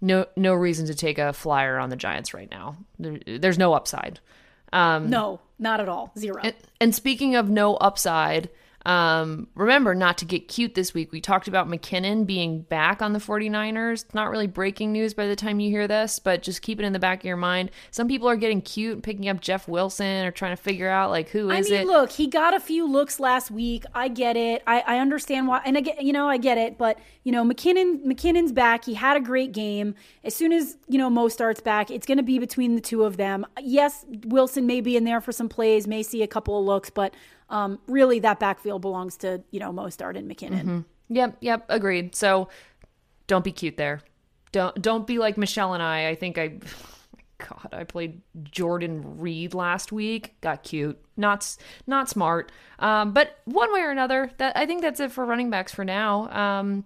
No 0.00 0.26
no 0.36 0.54
reason 0.54 0.86
to 0.86 0.94
take 0.94 1.18
a 1.18 1.32
flyer 1.32 1.78
on 1.78 1.90
the 1.90 1.96
Giants 1.96 2.34
right 2.34 2.50
now. 2.50 2.76
There, 2.98 3.20
there's 3.38 3.58
no 3.58 3.72
upside. 3.74 4.18
No, 5.10 5.40
not 5.58 5.80
at 5.80 5.88
all. 5.88 6.12
Zero. 6.18 6.40
And, 6.42 6.54
and 6.80 6.94
speaking 6.94 7.34
of 7.36 7.48
no 7.50 7.74
upside, 7.76 8.48
um, 8.86 9.48
remember 9.54 9.94
not 9.94 10.16
to 10.18 10.24
get 10.24 10.48
cute 10.48 10.74
this 10.74 10.94
week. 10.94 11.12
We 11.12 11.20
talked 11.20 11.48
about 11.48 11.68
McKinnon 11.68 12.24
being 12.26 12.62
back 12.62 13.02
on 13.02 13.12
the 13.12 13.18
49ers. 13.18 14.04
It's 14.04 14.14
not 14.14 14.30
really 14.30 14.46
breaking 14.46 14.92
news 14.92 15.12
by 15.12 15.26
the 15.26 15.36
time 15.36 15.60
you 15.60 15.70
hear 15.70 15.86
this, 15.86 16.18
but 16.18 16.42
just 16.42 16.62
keep 16.62 16.80
it 16.80 16.84
in 16.84 16.94
the 16.94 16.98
back 16.98 17.20
of 17.20 17.24
your 17.24 17.36
mind. 17.36 17.70
Some 17.90 18.08
people 18.08 18.28
are 18.28 18.36
getting 18.36 18.62
cute 18.62 18.94
and 18.94 19.02
picking 19.02 19.28
up 19.28 19.40
Jeff 19.40 19.68
Wilson 19.68 20.24
or 20.24 20.30
trying 20.30 20.56
to 20.56 20.62
figure 20.62 20.88
out 20.88 21.10
like 21.10 21.28
who 21.28 21.50
I 21.50 21.60
mean, 21.60 21.72
it. 21.72 21.86
look, 21.86 22.10
he 22.10 22.26
got 22.26 22.54
a 22.54 22.60
few 22.60 22.90
looks 22.90 23.20
last 23.20 23.50
week. 23.50 23.84
I 23.94 24.08
get 24.08 24.36
it. 24.36 24.62
I, 24.66 24.80
I 24.80 24.98
understand 24.98 25.46
why, 25.46 25.60
and 25.64 25.76
I 25.76 25.82
get, 25.82 26.02
you 26.02 26.14
know, 26.14 26.28
I 26.28 26.38
get 26.38 26.56
it. 26.56 26.78
But 26.78 26.98
you 27.22 27.32
know, 27.32 27.44
McKinnon, 27.44 28.04
McKinnon's 28.06 28.52
back. 28.52 28.86
He 28.86 28.94
had 28.94 29.16
a 29.16 29.20
great 29.20 29.52
game. 29.52 29.94
As 30.24 30.34
soon 30.34 30.52
as 30.52 30.78
you 30.88 30.96
know 30.96 31.10
Mostert's 31.10 31.60
back, 31.60 31.90
it's 31.90 32.06
going 32.06 32.16
to 32.16 32.24
be 32.24 32.38
between 32.38 32.76
the 32.76 32.80
two 32.80 33.04
of 33.04 33.18
them. 33.18 33.44
Yes, 33.60 34.06
Wilson 34.24 34.66
may 34.66 34.80
be 34.80 34.96
in 34.96 35.04
there 35.04 35.20
for 35.20 35.32
some 35.32 35.50
plays, 35.50 35.86
may 35.86 36.02
see 36.02 36.22
a 36.22 36.26
couple 36.26 36.58
of 36.58 36.64
looks, 36.64 36.88
but 36.88 37.14
um, 37.50 37.78
really 37.86 38.20
that 38.20 38.38
backfield 38.40 38.80
belongs 38.82 39.16
to 39.18 39.42
you 39.50 39.60
know 39.60 39.72
Mostert 39.72 40.16
and 40.16 40.30
McKinnon. 40.30 40.84
Yep, 41.08 41.36
yep, 41.40 41.66
agreed. 41.68 42.14
So 42.14 42.48
don't 43.26 43.44
be 43.44 43.52
cute 43.52 43.76
there. 43.76 44.00
Don't 44.52 44.80
don't 44.80 45.06
be 45.06 45.18
like 45.18 45.36
Michelle 45.36 45.74
and 45.74 45.82
I. 45.82 46.08
I 46.08 46.14
think 46.14 46.38
I 46.38 46.58
God, 47.38 47.68
I 47.72 47.84
played 47.84 48.20
Jordan 48.44 49.18
Reed 49.18 49.54
last 49.54 49.92
week. 49.92 50.40
Got 50.40 50.62
cute. 50.62 50.98
Not 51.16 51.56
not 51.86 52.08
smart. 52.08 52.52
Um, 52.78 53.12
but 53.12 53.38
one 53.44 53.72
way 53.72 53.80
or 53.80 53.90
another, 53.90 54.30
that 54.38 54.56
I 54.56 54.66
think 54.66 54.82
that's 54.82 55.00
it 55.00 55.12
for 55.12 55.24
running 55.24 55.50
backs 55.50 55.72
for 55.72 55.84
now. 55.84 56.30
Um, 56.30 56.84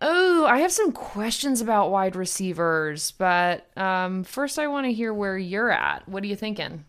oh, 0.00 0.46
I 0.46 0.58
have 0.58 0.72
some 0.72 0.92
questions 0.92 1.60
about 1.60 1.90
wide 1.90 2.16
receivers, 2.16 3.12
but 3.12 3.66
um, 3.76 4.24
first 4.24 4.58
I 4.58 4.66
want 4.66 4.86
to 4.86 4.92
hear 4.92 5.12
where 5.12 5.38
you're 5.38 5.70
at. 5.70 6.08
What 6.08 6.22
are 6.22 6.26
you 6.26 6.36
thinking? 6.36 6.84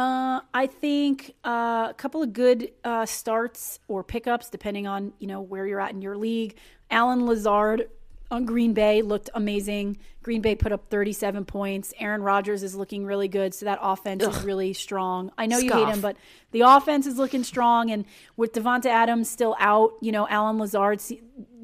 Uh, 0.00 0.40
I 0.54 0.66
think 0.66 1.34
uh, 1.44 1.88
a 1.90 1.94
couple 1.96 2.22
of 2.22 2.32
good 2.32 2.70
uh, 2.84 3.04
starts 3.04 3.80
or 3.86 4.02
pickups, 4.02 4.48
depending 4.48 4.86
on 4.86 5.12
you 5.18 5.26
know 5.26 5.40
where 5.42 5.66
you're 5.66 5.80
at 5.80 5.92
in 5.92 6.00
your 6.00 6.16
league. 6.16 6.56
Allen 6.90 7.26
Lazard, 7.26 7.88
on 8.30 8.44
Green 8.46 8.72
Bay 8.72 9.02
looked 9.02 9.28
amazing. 9.34 9.98
Green 10.22 10.40
Bay 10.40 10.54
put 10.54 10.70
up 10.72 10.88
37 10.88 11.44
points. 11.44 11.92
Aaron 11.98 12.22
Rodgers 12.22 12.62
is 12.62 12.74
looking 12.74 13.04
really 13.04 13.28
good, 13.28 13.52
so 13.54 13.66
that 13.66 13.78
offense 13.82 14.22
is 14.22 14.42
really 14.42 14.72
strong. 14.72 15.30
I 15.36 15.46
know 15.46 15.58
you 15.58 15.72
hate 15.72 15.88
him, 15.88 16.00
but 16.00 16.16
the 16.52 16.60
offense 16.62 17.06
is 17.06 17.18
looking 17.18 17.42
strong. 17.44 17.90
And 17.90 18.04
with 18.36 18.52
Davante 18.52 18.86
Adams 18.86 19.28
still 19.28 19.54
out, 19.58 19.92
you 20.00 20.12
know, 20.12 20.26
Allen 20.28 20.58
Lazard 20.58 21.00
se- 21.00 21.20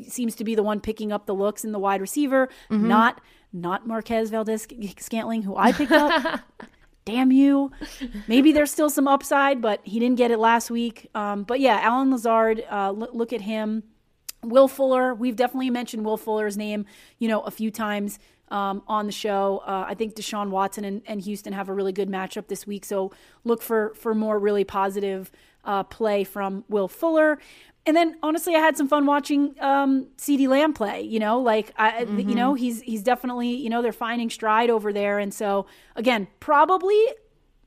seems 0.09 0.35
to 0.37 0.45
be 0.45 0.55
the 0.55 0.63
one 0.63 0.81
picking 0.81 1.11
up 1.13 1.27
the 1.27 1.35
looks 1.35 1.65
in 1.65 1.73
the 1.73 1.79
wide 1.79 2.01
receiver, 2.03 2.49
Mm-hmm. 2.71 2.89
not 2.89 3.21
not 3.53 3.87
Marquez 3.87 4.29
Valdez 4.31 4.67
Scantling, 4.99 5.43
who 5.43 5.57
I 5.57 5.73
picked 5.73 5.93
up. 5.93 6.41
Damn 7.07 7.31
you. 7.31 7.71
Maybe 8.27 8.51
there's 8.51 8.73
still 8.73 8.91
some 8.91 9.07
upside, 9.07 9.63
but 9.63 9.81
he 9.85 10.01
didn't 10.01 10.17
get 10.17 10.33
it 10.33 10.39
last 10.39 10.71
week. 10.71 11.09
Um, 11.15 11.45
but 11.45 11.61
yeah, 11.61 11.79
Allen 11.81 12.11
Lazard, 12.11 12.65
uh, 12.69 12.91
look, 12.91 13.15
look 13.15 13.33
at 13.33 13.43
him. 13.43 13.85
Will 14.43 14.67
Fuller, 14.67 15.15
we've 15.15 15.37
definitely 15.37 15.71
mentioned 15.71 16.05
Will 16.05 16.17
Fuller's 16.17 16.57
name, 16.57 16.85
you 17.21 17.29
know, 17.29 17.41
a 17.43 17.51
few 17.51 17.71
times 17.71 18.19
um, 18.49 18.83
on 18.89 19.07
the 19.07 19.13
show. 19.13 19.63
Uh, 19.67 19.87
I 19.89 19.95
think 19.95 20.17
Deshaun 20.17 20.51
Watson 20.51 20.85
and, 20.85 21.03
and 21.07 21.21
Houston 21.21 21.53
have 21.53 21.69
a 21.69 21.73
really 21.73 21.93
good 21.93 22.09
matchup 22.09 22.49
this 22.49 22.67
week, 22.67 22.85
so 22.85 23.13
look 23.45 23.63
for 23.63 23.95
for 23.95 24.15
more 24.15 24.39
really 24.39 24.65
positive 24.65 25.31
uh, 25.65 25.83
play 25.85 26.25
from 26.25 26.65
Will 26.69 26.89
Fuller. 26.89 27.39
And 27.87 27.97
then 27.97 28.17
honestly, 28.23 28.57
I 28.57 28.59
had 28.59 28.77
some 28.77 28.89
fun 28.89 29.07
watching 29.07 29.55
um, 29.61 30.09
CeeDee 30.19 30.49
Lamb 30.49 30.73
play. 30.73 31.03
You 31.03 31.21
know, 31.21 31.39
like 31.39 31.73
I, 31.77 32.03
you 32.03 32.35
know, 32.35 32.55
he's 32.55 32.81
he's 32.83 33.03
definitely 33.03 33.55
you 33.55 33.71
know 33.71 33.81
they're 33.81 33.93
finding 33.93 34.29
stride 34.29 34.71
over 34.71 34.93
there, 34.93 35.21
and 35.21 35.33
so 35.33 35.67
again, 35.95 36.27
probably 36.41 37.01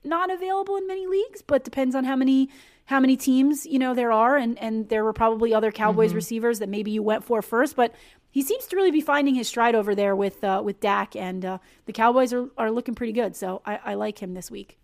not 0.03 0.29
available 0.31 0.75
in 0.75 0.87
many 0.87 1.07
leagues, 1.07 1.41
but 1.41 1.63
depends 1.63 1.95
on 1.95 2.03
how 2.03 2.17
many 2.17 2.49
how 2.85 2.99
many 2.99 3.15
teams 3.15 3.65
you 3.65 3.79
know 3.79 3.93
there 3.93 4.11
are, 4.11 4.35
and 4.35 4.59
and 4.59 4.89
there 4.89 5.05
were 5.05 5.13
probably 5.13 5.53
other 5.53 5.71
Cowboys 5.71 6.13
receivers 6.13 6.59
that 6.59 6.67
maybe 6.67 6.91
you 6.91 7.01
went 7.01 7.23
for 7.23 7.41
first, 7.41 7.75
but 7.77 7.95
he 8.31 8.41
seems 8.41 8.65
to 8.67 8.75
really 8.75 8.91
be 8.91 9.01
finding 9.01 9.35
his 9.35 9.47
stride 9.47 9.75
over 9.75 9.95
there 9.95 10.15
with 10.15 10.43
uh, 10.43 10.61
with 10.63 10.79
Dak, 10.79 11.15
and 11.15 11.45
uh, 11.45 11.57
the 11.85 11.93
Cowboys 11.93 12.33
are, 12.33 12.49
are 12.57 12.71
looking 12.71 12.95
pretty 12.95 13.13
good, 13.13 13.35
so 13.35 13.61
I, 13.65 13.79
I 13.85 13.93
like 13.93 14.21
him 14.21 14.33
this 14.33 14.51
week. 14.51 14.77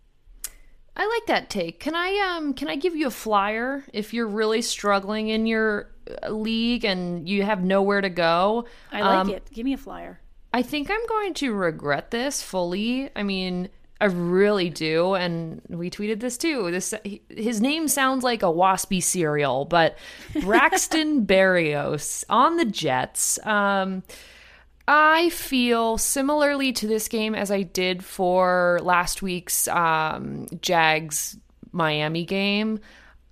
I 0.96 1.06
like 1.06 1.26
that 1.26 1.50
take. 1.50 1.78
Can 1.80 1.94
I 1.94 2.34
um 2.36 2.54
can 2.54 2.68
I 2.68 2.76
give 2.76 2.96
you 2.96 3.06
a 3.06 3.10
flyer 3.10 3.84
if 3.92 4.14
you're 4.14 4.26
really 4.26 4.62
struggling 4.62 5.28
in 5.28 5.46
your 5.46 5.90
uh, 6.22 6.30
league 6.30 6.84
and 6.84 7.28
you 7.28 7.42
have 7.42 7.62
nowhere 7.62 8.00
to 8.00 8.08
go? 8.08 8.64
I 8.90 9.02
like 9.02 9.18
Um, 9.18 9.30
it. 9.30 9.50
Give 9.52 9.64
me 9.64 9.74
a 9.74 9.78
flyer. 9.78 10.20
I 10.54 10.62
think 10.62 10.90
I'm 10.90 11.06
going 11.06 11.34
to 11.34 11.52
regret 11.52 12.10
this 12.10 12.42
fully. 12.42 13.10
I 13.14 13.22
mean, 13.22 13.68
I 14.00 14.06
really 14.06 14.70
do, 14.70 15.14
and 15.14 15.60
we 15.68 15.90
tweeted 15.90 16.20
this 16.20 16.38
too. 16.38 16.70
This 16.70 16.94
his 17.28 17.60
name 17.60 17.88
sounds 17.88 18.24
like 18.24 18.42
a 18.42 18.46
waspy 18.46 19.02
cereal, 19.02 19.66
but 19.66 19.98
Braxton 20.40 21.26
Berrios 21.26 22.24
on 22.30 22.56
the 22.56 22.64
Jets. 22.64 23.38
Um, 23.44 24.02
I 24.88 25.30
feel 25.30 25.98
similarly 25.98 26.72
to 26.74 26.86
this 26.86 27.08
game 27.08 27.34
as 27.34 27.50
I 27.50 27.62
did 27.62 28.04
for 28.04 28.78
last 28.82 29.20
week's 29.20 29.66
um, 29.68 30.46
Jags 30.60 31.36
Miami 31.72 32.24
game. 32.24 32.78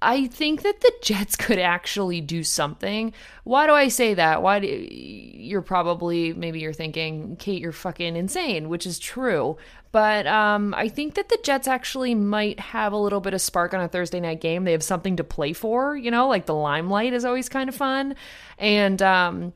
I 0.02 0.26
think 0.26 0.62
that 0.62 0.80
the 0.80 0.92
Jets 1.02 1.36
could 1.38 1.58
actually 1.58 2.20
do 2.20 2.44
something. 2.44 3.12
Why 3.44 3.66
do 3.66 3.72
I 3.72 3.88
say 3.88 4.14
that? 4.14 4.42
Why 4.42 4.58
do 4.60 4.66
you're 4.66 5.62
probably 5.62 6.32
maybe 6.32 6.60
you're 6.60 6.72
thinking, 6.72 7.36
Kate, 7.36 7.60
you're 7.60 7.72
fucking 7.72 8.16
insane, 8.16 8.68
which 8.68 8.86
is 8.86 8.98
true. 8.98 9.56
But 9.92 10.26
um, 10.26 10.74
I 10.74 10.88
think 10.88 11.14
that 11.14 11.28
the 11.28 11.38
Jets 11.44 11.68
actually 11.68 12.16
might 12.16 12.58
have 12.58 12.92
a 12.92 12.96
little 12.96 13.20
bit 13.20 13.32
of 13.32 13.40
spark 13.40 13.72
on 13.74 13.80
a 13.80 13.86
Thursday 13.86 14.18
night 14.18 14.40
game. 14.40 14.64
They 14.64 14.72
have 14.72 14.82
something 14.82 15.16
to 15.16 15.24
play 15.24 15.52
for, 15.52 15.96
you 15.96 16.10
know, 16.10 16.26
like 16.26 16.46
the 16.46 16.54
limelight 16.54 17.12
is 17.12 17.24
always 17.24 17.48
kind 17.48 17.68
of 17.68 17.76
fun, 17.76 18.16
and 18.58 19.00
um, 19.00 19.52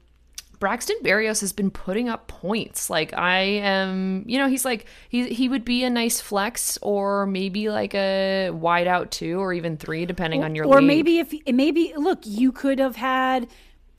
Braxton 0.59 0.97
Berrios 1.03 1.41
has 1.41 1.53
been 1.53 1.71
putting 1.71 2.09
up 2.09 2.27
points. 2.27 2.91
Like 2.91 3.13
I 3.15 3.39
am, 3.41 4.25
you 4.27 4.39
know, 4.39 4.49
he's 4.49 4.65
like 4.65 4.87
he 5.09 5.29
he 5.29 5.49
would 5.49 5.65
be 5.65 5.85
a 5.85 5.91
nice 5.91 6.21
flex 6.21 6.79
or 6.83 7.27
maybe 7.27 7.69
like 7.71 7.95
a 7.95 8.51
wide 8.51 8.87
out 8.87 9.11
two 9.11 9.39
or 9.39 9.53
even 9.53 9.77
three, 9.77 10.05
depending 10.07 10.43
on 10.43 10.55
your 10.55 10.67
or 10.67 10.81
league. 10.81 10.87
maybe 10.87 11.19
if 11.19 11.35
maybe 11.47 11.93
look, 11.97 12.21
you 12.25 12.51
could 12.51 12.79
have 12.81 12.97
had 12.97 13.49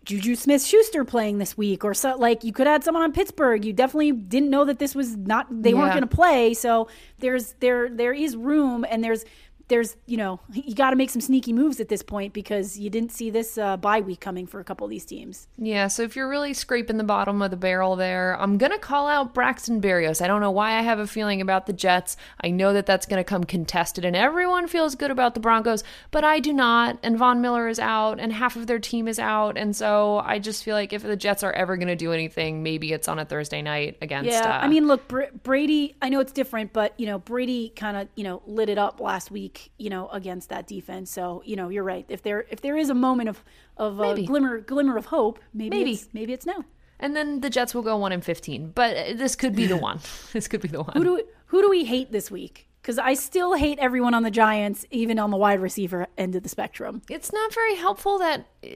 Juju 0.03 0.35
Smith 0.35 0.63
Schuster 0.65 1.05
playing 1.05 1.37
this 1.37 1.57
week, 1.57 1.85
or 1.85 1.93
so 1.93 2.15
like 2.17 2.43
you 2.43 2.51
could 2.51 2.67
have 2.67 2.75
had 2.75 2.83
someone 2.83 3.03
on 3.03 3.11
Pittsburgh. 3.13 3.63
You 3.63 3.73
definitely 3.73 4.11
didn't 4.11 4.49
know 4.49 4.65
that 4.65 4.79
this 4.79 4.95
was 4.95 5.15
not 5.15 5.47
they 5.49 5.73
weren't 5.73 5.91
going 5.91 6.01
to 6.01 6.07
play. 6.07 6.53
So 6.53 6.89
there's 7.19 7.53
there 7.59 7.89
there 7.89 8.13
is 8.13 8.35
room, 8.35 8.85
and 8.89 9.03
there's 9.03 9.23
there's 9.69 9.95
you 10.05 10.17
know 10.17 10.39
you 10.51 10.75
got 10.75 10.89
to 10.89 10.95
make 10.95 11.09
some 11.09 11.21
sneaky 11.21 11.53
moves 11.53 11.79
at 11.79 11.87
this 11.87 12.01
point 12.03 12.33
because 12.33 12.77
you 12.77 12.89
didn't 12.89 13.11
see 13.11 13.29
this 13.29 13.57
uh, 13.57 13.77
bye 13.77 14.01
week 14.01 14.19
coming 14.19 14.45
for 14.45 14.59
a 14.59 14.63
couple 14.63 14.85
of 14.85 14.91
these 14.91 15.05
teams. 15.05 15.47
Yeah, 15.57 15.87
so 15.87 16.03
if 16.03 16.15
you're 16.15 16.29
really 16.29 16.53
scraping 16.53 16.97
the 16.97 17.03
bottom 17.03 17.41
of 17.41 17.51
the 17.51 17.57
barrel 17.57 17.95
there, 17.95 18.39
I'm 18.39 18.57
going 18.57 18.71
to 18.71 18.79
call 18.79 19.07
out 19.07 19.33
Braxton 19.33 19.81
Berrios. 19.81 20.21
I 20.21 20.27
don't 20.27 20.41
know 20.41 20.51
why 20.51 20.73
I 20.73 20.81
have 20.81 20.99
a 20.99 21.07
feeling 21.07 21.41
about 21.41 21.65
the 21.65 21.73
Jets. 21.73 22.17
I 22.41 22.49
know 22.49 22.73
that 22.73 22.85
that's 22.85 23.05
going 23.05 23.19
to 23.19 23.23
come 23.23 23.43
contested 23.43 24.05
and 24.05 24.15
everyone 24.15 24.67
feels 24.67 24.95
good 24.95 25.11
about 25.11 25.33
the 25.33 25.39
Broncos, 25.39 25.83
but 26.11 26.23
I 26.23 26.39
do 26.39 26.51
not. 26.51 26.99
And 27.03 27.17
Von 27.17 27.41
Miller 27.41 27.67
is 27.67 27.79
out 27.79 28.19
and 28.19 28.33
half 28.33 28.55
of 28.55 28.67
their 28.67 28.79
team 28.79 29.07
is 29.07 29.19
out. 29.19 29.57
And 29.57 29.75
so 29.75 30.21
I 30.25 30.39
just 30.39 30.63
feel 30.63 30.75
like 30.75 30.93
if 30.93 31.03
the 31.03 31.15
Jets 31.15 31.43
are 31.43 31.53
ever 31.53 31.77
going 31.77 31.87
to 31.87 31.95
do 31.95 32.11
anything, 32.11 32.63
maybe 32.63 32.91
it's 32.91 33.07
on 33.07 33.19
a 33.19 33.25
Thursday 33.25 33.61
night 33.61 33.97
against 34.01 34.31
Yeah, 34.31 34.57
uh, 34.57 34.65
I 34.65 34.67
mean, 34.67 34.87
look, 34.87 35.07
Br- 35.07 35.31
Brady. 35.43 35.95
I 36.01 36.09
know 36.09 36.19
it's 36.19 36.31
different, 36.31 36.73
but 36.73 36.93
you 36.99 37.05
know, 37.05 37.19
Brady 37.19 37.69
kind 37.75 37.97
of 37.97 38.07
you 38.15 38.23
know 38.23 38.41
lit 38.45 38.69
it 38.69 38.77
up 38.77 38.99
last 38.99 39.31
week. 39.31 39.58
You 39.77 39.89
know, 39.89 40.07
against 40.09 40.49
that 40.49 40.67
defense. 40.67 41.09
So 41.11 41.41
you 41.45 41.55
know, 41.55 41.69
you're 41.69 41.83
right. 41.83 42.05
If 42.09 42.21
there 42.23 42.45
if 42.49 42.61
there 42.61 42.77
is 42.77 42.89
a 42.89 42.93
moment 42.95 43.29
of 43.29 43.43
of 43.77 43.99
a 43.99 44.13
Maybe. 44.13 44.25
glimmer 44.25 44.59
glimmer 44.59 44.97
of 44.97 45.05
hope, 45.07 45.39
maybe 45.53 45.77
Maybe. 45.77 45.91
it's, 45.93 46.07
maybe 46.13 46.33
it's 46.33 46.45
now. 46.45 46.63
and 46.99 47.15
then 47.15 47.41
the 47.41 47.49
Jets 47.49 47.73
will 47.73 47.81
go 47.83 47.95
1 47.97 48.11
in 48.11 48.21
15. 48.21 48.71
But 48.75 49.17
this 49.17 49.35
could 49.35 49.55
be 49.55 49.67
the 49.67 49.77
one. 49.89 49.99
this 50.33 50.47
could 50.47 50.61
be 50.61 50.67
the 50.67 50.83
one. 50.83 50.93
Who 50.95 51.03
do 51.03 51.13
we, 51.15 51.23
who 51.47 51.61
do 51.61 51.69
we 51.69 51.85
hate 51.85 52.11
this 52.11 52.29
week? 52.29 52.65
Because 52.81 52.97
I 52.97 53.13
still 53.13 53.53
hate 53.55 53.77
everyone 53.79 54.13
on 54.13 54.23
the 54.23 54.31
Giants, 54.31 54.85
even 54.89 55.19
on 55.19 55.31
the 55.31 55.37
wide 55.37 55.59
receiver 55.59 56.07
end 56.17 56.35
of 56.35 56.43
the 56.43 56.49
spectrum. 56.49 57.01
it's 57.09 57.31
not 57.33 57.53
very 57.53 57.75
helpful 57.75 58.19
that 58.19 58.47
uh, 58.63 58.67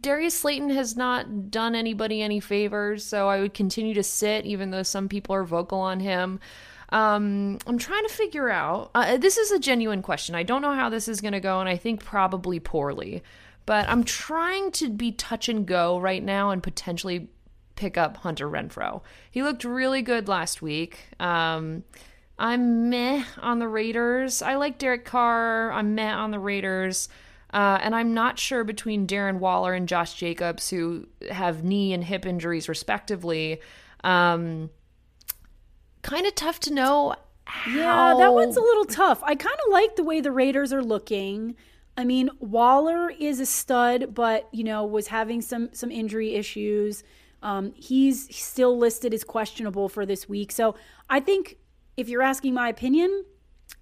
Darius 0.00 0.38
Slayton 0.38 0.70
has 0.70 0.96
not 0.96 1.50
done 1.50 1.74
anybody 1.74 2.22
any 2.22 2.38
favors, 2.40 3.04
so 3.04 3.28
I 3.28 3.40
would 3.40 3.54
continue 3.54 3.94
to 3.94 4.02
sit, 4.04 4.46
even 4.46 4.70
though 4.70 4.84
some 4.84 5.08
people 5.08 5.34
are 5.34 5.44
vocal 5.44 5.80
on 5.80 5.98
him. 6.00 6.38
Um, 6.90 7.58
I'm 7.66 7.78
trying 7.78 8.06
to 8.06 8.12
figure 8.12 8.48
out. 8.48 8.90
Uh, 8.94 9.16
this 9.16 9.36
is 9.36 9.50
a 9.50 9.58
genuine 9.58 10.02
question. 10.02 10.34
I 10.34 10.42
don't 10.42 10.62
know 10.62 10.74
how 10.74 10.88
this 10.88 11.08
is 11.08 11.20
going 11.20 11.32
to 11.32 11.40
go, 11.40 11.60
and 11.60 11.68
I 11.68 11.76
think 11.76 12.02
probably 12.02 12.60
poorly. 12.60 13.22
But 13.66 13.88
I'm 13.88 14.04
trying 14.04 14.72
to 14.72 14.88
be 14.88 15.12
touch 15.12 15.48
and 15.48 15.66
go 15.66 15.98
right 15.98 16.22
now 16.22 16.50
and 16.50 16.62
potentially 16.62 17.28
pick 17.76 17.98
up 17.98 18.16
Hunter 18.18 18.48
Renfrow. 18.48 19.02
He 19.30 19.42
looked 19.42 19.64
really 19.64 20.00
good 20.02 20.26
last 20.26 20.62
week. 20.62 20.98
Um, 21.20 21.84
I'm 22.38 22.88
meh 22.88 23.24
on 23.38 23.58
the 23.58 23.68
Raiders. 23.68 24.42
I 24.42 24.54
like 24.54 24.78
Derek 24.78 25.04
Carr. 25.04 25.70
I'm 25.72 25.94
meh 25.94 26.12
on 26.12 26.30
the 26.30 26.38
Raiders. 26.38 27.08
Uh, 27.52 27.78
and 27.82 27.94
I'm 27.94 28.14
not 28.14 28.38
sure 28.38 28.64
between 28.64 29.06
Darren 29.06 29.38
Waller 29.38 29.74
and 29.74 29.88
Josh 29.88 30.14
Jacobs, 30.14 30.70
who 30.70 31.06
have 31.30 31.64
knee 31.64 31.92
and 31.92 32.04
hip 32.04 32.26
injuries 32.26 32.68
respectively. 32.68 33.60
Um, 34.04 34.70
kind 36.02 36.26
of 36.26 36.34
tough 36.34 36.60
to 36.60 36.72
know. 36.72 37.14
How... 37.44 37.70
Yeah, 37.70 38.14
that 38.18 38.34
one's 38.34 38.56
a 38.56 38.60
little 38.60 38.84
tough. 38.84 39.22
I 39.22 39.34
kind 39.34 39.56
of 39.66 39.72
like 39.72 39.96
the 39.96 40.04
way 40.04 40.20
the 40.20 40.32
Raiders 40.32 40.72
are 40.72 40.82
looking. 40.82 41.56
I 41.96 42.04
mean, 42.04 42.30
Waller 42.38 43.10
is 43.10 43.40
a 43.40 43.46
stud, 43.46 44.14
but 44.14 44.48
you 44.52 44.64
know 44.64 44.84
was 44.84 45.08
having 45.08 45.40
some 45.40 45.70
some 45.72 45.90
injury 45.90 46.34
issues. 46.34 47.02
Um, 47.42 47.72
he's 47.74 48.34
still 48.34 48.76
listed 48.76 49.14
as 49.14 49.24
questionable 49.24 49.88
for 49.88 50.04
this 50.04 50.28
week. 50.28 50.52
So 50.52 50.74
I 51.08 51.20
think 51.20 51.56
if 51.96 52.08
you're 52.08 52.22
asking 52.22 52.54
my 52.54 52.68
opinion, 52.68 53.24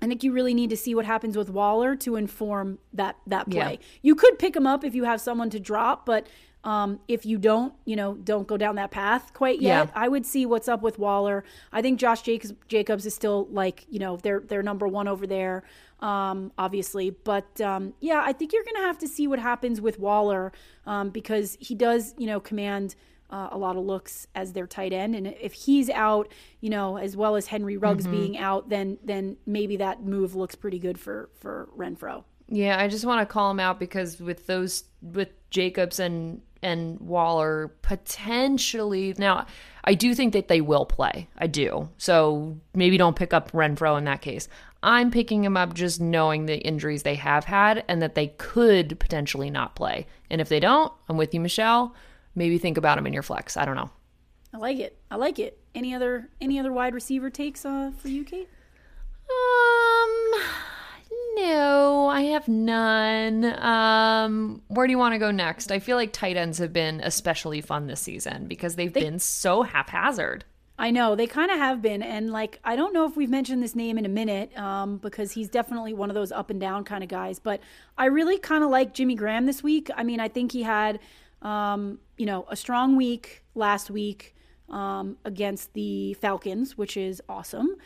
I 0.01 0.07
think 0.07 0.23
you 0.23 0.33
really 0.33 0.55
need 0.55 0.71
to 0.71 0.77
see 0.77 0.95
what 0.95 1.07
happens 1.07 1.37
with 1.37 1.51
Waller 1.51 1.97
to 1.97 2.17
inform 2.17 2.79
that 2.93 3.17
that 3.27 3.51
play. 3.51 3.79
Yeah. 3.81 3.87
You 4.03 4.15
could 4.15 4.39
pick 4.39 4.55
him 4.55 4.67
up 4.67 4.85
if 4.85 4.95
you 4.95 5.05
have 5.05 5.21
someone 5.21 5.51
to 5.51 5.61
drop, 5.61 6.07
but 6.07 6.27
um, 6.67 6.99
if 7.07 7.25
you 7.25 7.39
don't, 7.39 7.73
you 7.85 7.95
know, 7.95 8.15
don't 8.15 8.49
go 8.49 8.57
down 8.57 8.75
that 8.75 8.91
path 8.91 9.33
quite 9.33 9.61
yet. 9.63 9.87
Yeah. 9.87 9.93
I 9.95 10.09
would 10.09 10.27
see 10.27 10.45
what's 10.47 10.67
up 10.67 10.83
with 10.83 10.99
Waller. 10.99 11.45
I 11.73 11.81
think 11.81 12.01
Josh 12.01 12.23
Jacobs, 12.23 12.53
Jacobs 12.67 13.07
is 13.07 13.15
still 13.15 13.47
like, 13.53 13.87
you 13.89 14.01
know, 14.01 14.17
they're 14.17 14.41
they're 14.41 14.65
number 14.65 14.89
one 14.89 15.07
over 15.07 15.29
there, 15.29 15.63
um, 16.01 16.51
obviously. 16.59 17.11
But 17.11 17.61
um, 17.61 17.95
yeah, 18.01 18.21
I 18.25 18.33
think 18.33 18.53
you're 18.53 18.65
going 18.65 18.83
to 18.83 18.87
have 18.89 18.99
to 18.99 19.09
see 19.09 19.29
what 19.29 19.39
happens 19.39 19.81
with 19.81 20.01
Waller 20.01 20.53
um, 20.87 21.11
because 21.11 21.57
he 21.61 21.77
does, 21.77 22.15
you 22.19 22.27
know, 22.27 22.41
command 22.41 22.97
uh, 23.31 23.49
a 23.53 23.59
lot 23.59 23.77
of 23.77 23.85
looks 23.85 24.27
as 24.35 24.53
their 24.53 24.67
tight 24.67 24.93
end, 24.93 25.15
and 25.15 25.29
if 25.41 25.53
he's 25.53 25.89
out, 25.91 26.33
you 26.61 26.71
know, 26.71 26.97
as 26.97 27.17
well 27.17 27.37
as 27.37 27.47
Henry 27.47 27.77
Ruggs 27.77 28.05
Mm-hmm. 28.05 28.13
being 28.13 28.39
out, 28.39 28.69
then 28.71 28.99
then 29.05 29.37
maybe 29.47 29.77
that 29.77 30.03
move 30.03 30.35
looks 30.35 30.57
pretty 30.57 30.81
good 30.81 30.99
for 30.99 31.31
for 31.41 31.69
Renfrow. 31.77 32.25
Yeah, 32.49 32.81
I 32.81 32.89
just 32.89 33.05
want 33.05 33.21
to 33.21 33.33
call 33.33 33.51
him 33.51 33.61
out 33.61 33.79
because 33.79 34.21
with 34.21 34.47
those 34.47 34.85
with 35.01 35.29
Jacobs 35.51 35.99
and 35.99 36.41
and 36.67 37.01
Waller 37.01 37.69
potentially 37.83 39.15
now 39.17 39.47
I 39.87 39.95
do 39.95 40.15
think 40.15 40.33
that 40.33 40.49
they 40.49 40.61
will 40.61 40.85
play. 40.85 41.29
I 41.39 41.47
do. 41.47 41.89
So 41.97 42.59
maybe 42.75 42.99
don't 42.99 43.15
pick 43.15 43.33
up 43.33 43.53
Renfrow 43.53 43.97
in 43.97 44.05
that 44.05 44.21
case. 44.21 44.49
I'm 44.83 45.11
picking 45.11 45.45
him 45.45 45.57
up 45.57 45.75
just 45.75 46.01
knowing 46.01 46.47
the 46.47 46.59
injuries 46.59 47.05
they 47.05 47.15
have 47.15 47.45
had 47.45 47.85
and 47.89 48.03
that 48.03 48.17
they 48.17 48.29
could 48.29 48.99
potentially 48.99 49.49
not 49.49 49.77
play. 49.77 50.07
And 50.29 50.41
if 50.41 50.49
they 50.49 50.61
don't, 50.61 50.93
I'm 51.09 51.17
with 51.17 51.33
you, 51.33 51.41
Michelle. 51.41 51.95
Maybe 52.35 52.59
think 52.59 52.77
about 52.77 52.99
him 52.99 53.07
in 53.07 53.13
your 53.13 53.23
flex. 53.23 53.57
I 53.57 53.65
don't 53.65 53.77
know. 53.77 53.91
I 54.53 54.59
like 54.59 54.79
it. 54.79 54.99
I 55.11 55.17
like 55.17 55.39
it. 55.39 55.59
Any 55.75 55.95
other 55.95 56.31
any 56.41 56.59
other 56.59 56.73
wide 56.73 56.95
receiver 56.95 57.31
takes 57.31 57.65
uh, 57.65 57.93
for 57.97 58.09
you, 58.09 58.25
Kate? 58.25 58.49
Um, 59.31 60.43
no, 61.37 62.09
I 62.09 62.23
have 62.23 62.49
none. 62.49 63.45
Um, 63.45 64.63
where 64.69 64.87
do 64.87 64.91
you 64.91 64.99
want 64.99 65.15
to 65.15 65.19
go 65.19 65.31
next? 65.31 65.71
I 65.71 65.79
feel 65.79 65.97
like 65.97 66.13
tight 66.13 66.37
ends 66.37 66.59
have 66.59 66.73
been 66.73 67.01
especially 67.03 67.61
fun 67.61 67.87
this 67.87 68.01
season 68.01 68.47
because 68.47 68.77
they've 68.77 68.93
been 68.93 69.19
so 69.19 69.63
haphazard. 69.63 70.45
I 70.79 70.91
know 70.91 71.15
they 71.15 71.27
kind 71.27 71.51
of 71.51 71.59
have 71.59 71.81
been, 71.81 72.03
and 72.03 72.31
like 72.31 72.59
I 72.65 72.77
don't 72.77 72.93
know 72.93 73.07
if 73.07 73.17
we've 73.17 73.31
mentioned 73.31 73.63
this 73.63 73.75
name 73.75 73.97
in 73.97 74.05
a 74.05 74.11
minute, 74.11 74.57
um, 74.59 74.99
because 74.99 75.33
he's 75.33 75.49
definitely 75.49 75.95
one 75.95 76.11
of 76.11 76.15
those 76.15 76.33
up 76.33 76.51
and 76.51 76.61
down 76.61 76.85
kind 76.85 77.03
of 77.03 77.09
guys. 77.09 77.39
But 77.39 77.61
I 77.97 78.07
really 78.07 78.39
kind 78.39 78.63
of 78.63 78.71
like 78.71 78.93
Jimmy 78.93 79.15
Graham 79.15 79.47
this 79.47 79.63
week. 79.63 79.91
I 79.97 80.05
mean, 80.05 80.21
I 80.21 80.29
think 80.29 80.53
he 80.53 80.63
had, 80.63 81.01
um, 81.43 81.99
you 82.19 82.27
know, 82.27 82.47
a 82.51 82.57
strong 82.57 82.97
week 82.97 83.43
last 83.55 83.91
week 83.91 84.35
um, 84.69 85.17
against 85.25 85.73
the 85.73 86.15
Falcons, 86.15 86.77
which 86.77 86.97
is 86.97 87.23
awesome. 87.29 87.77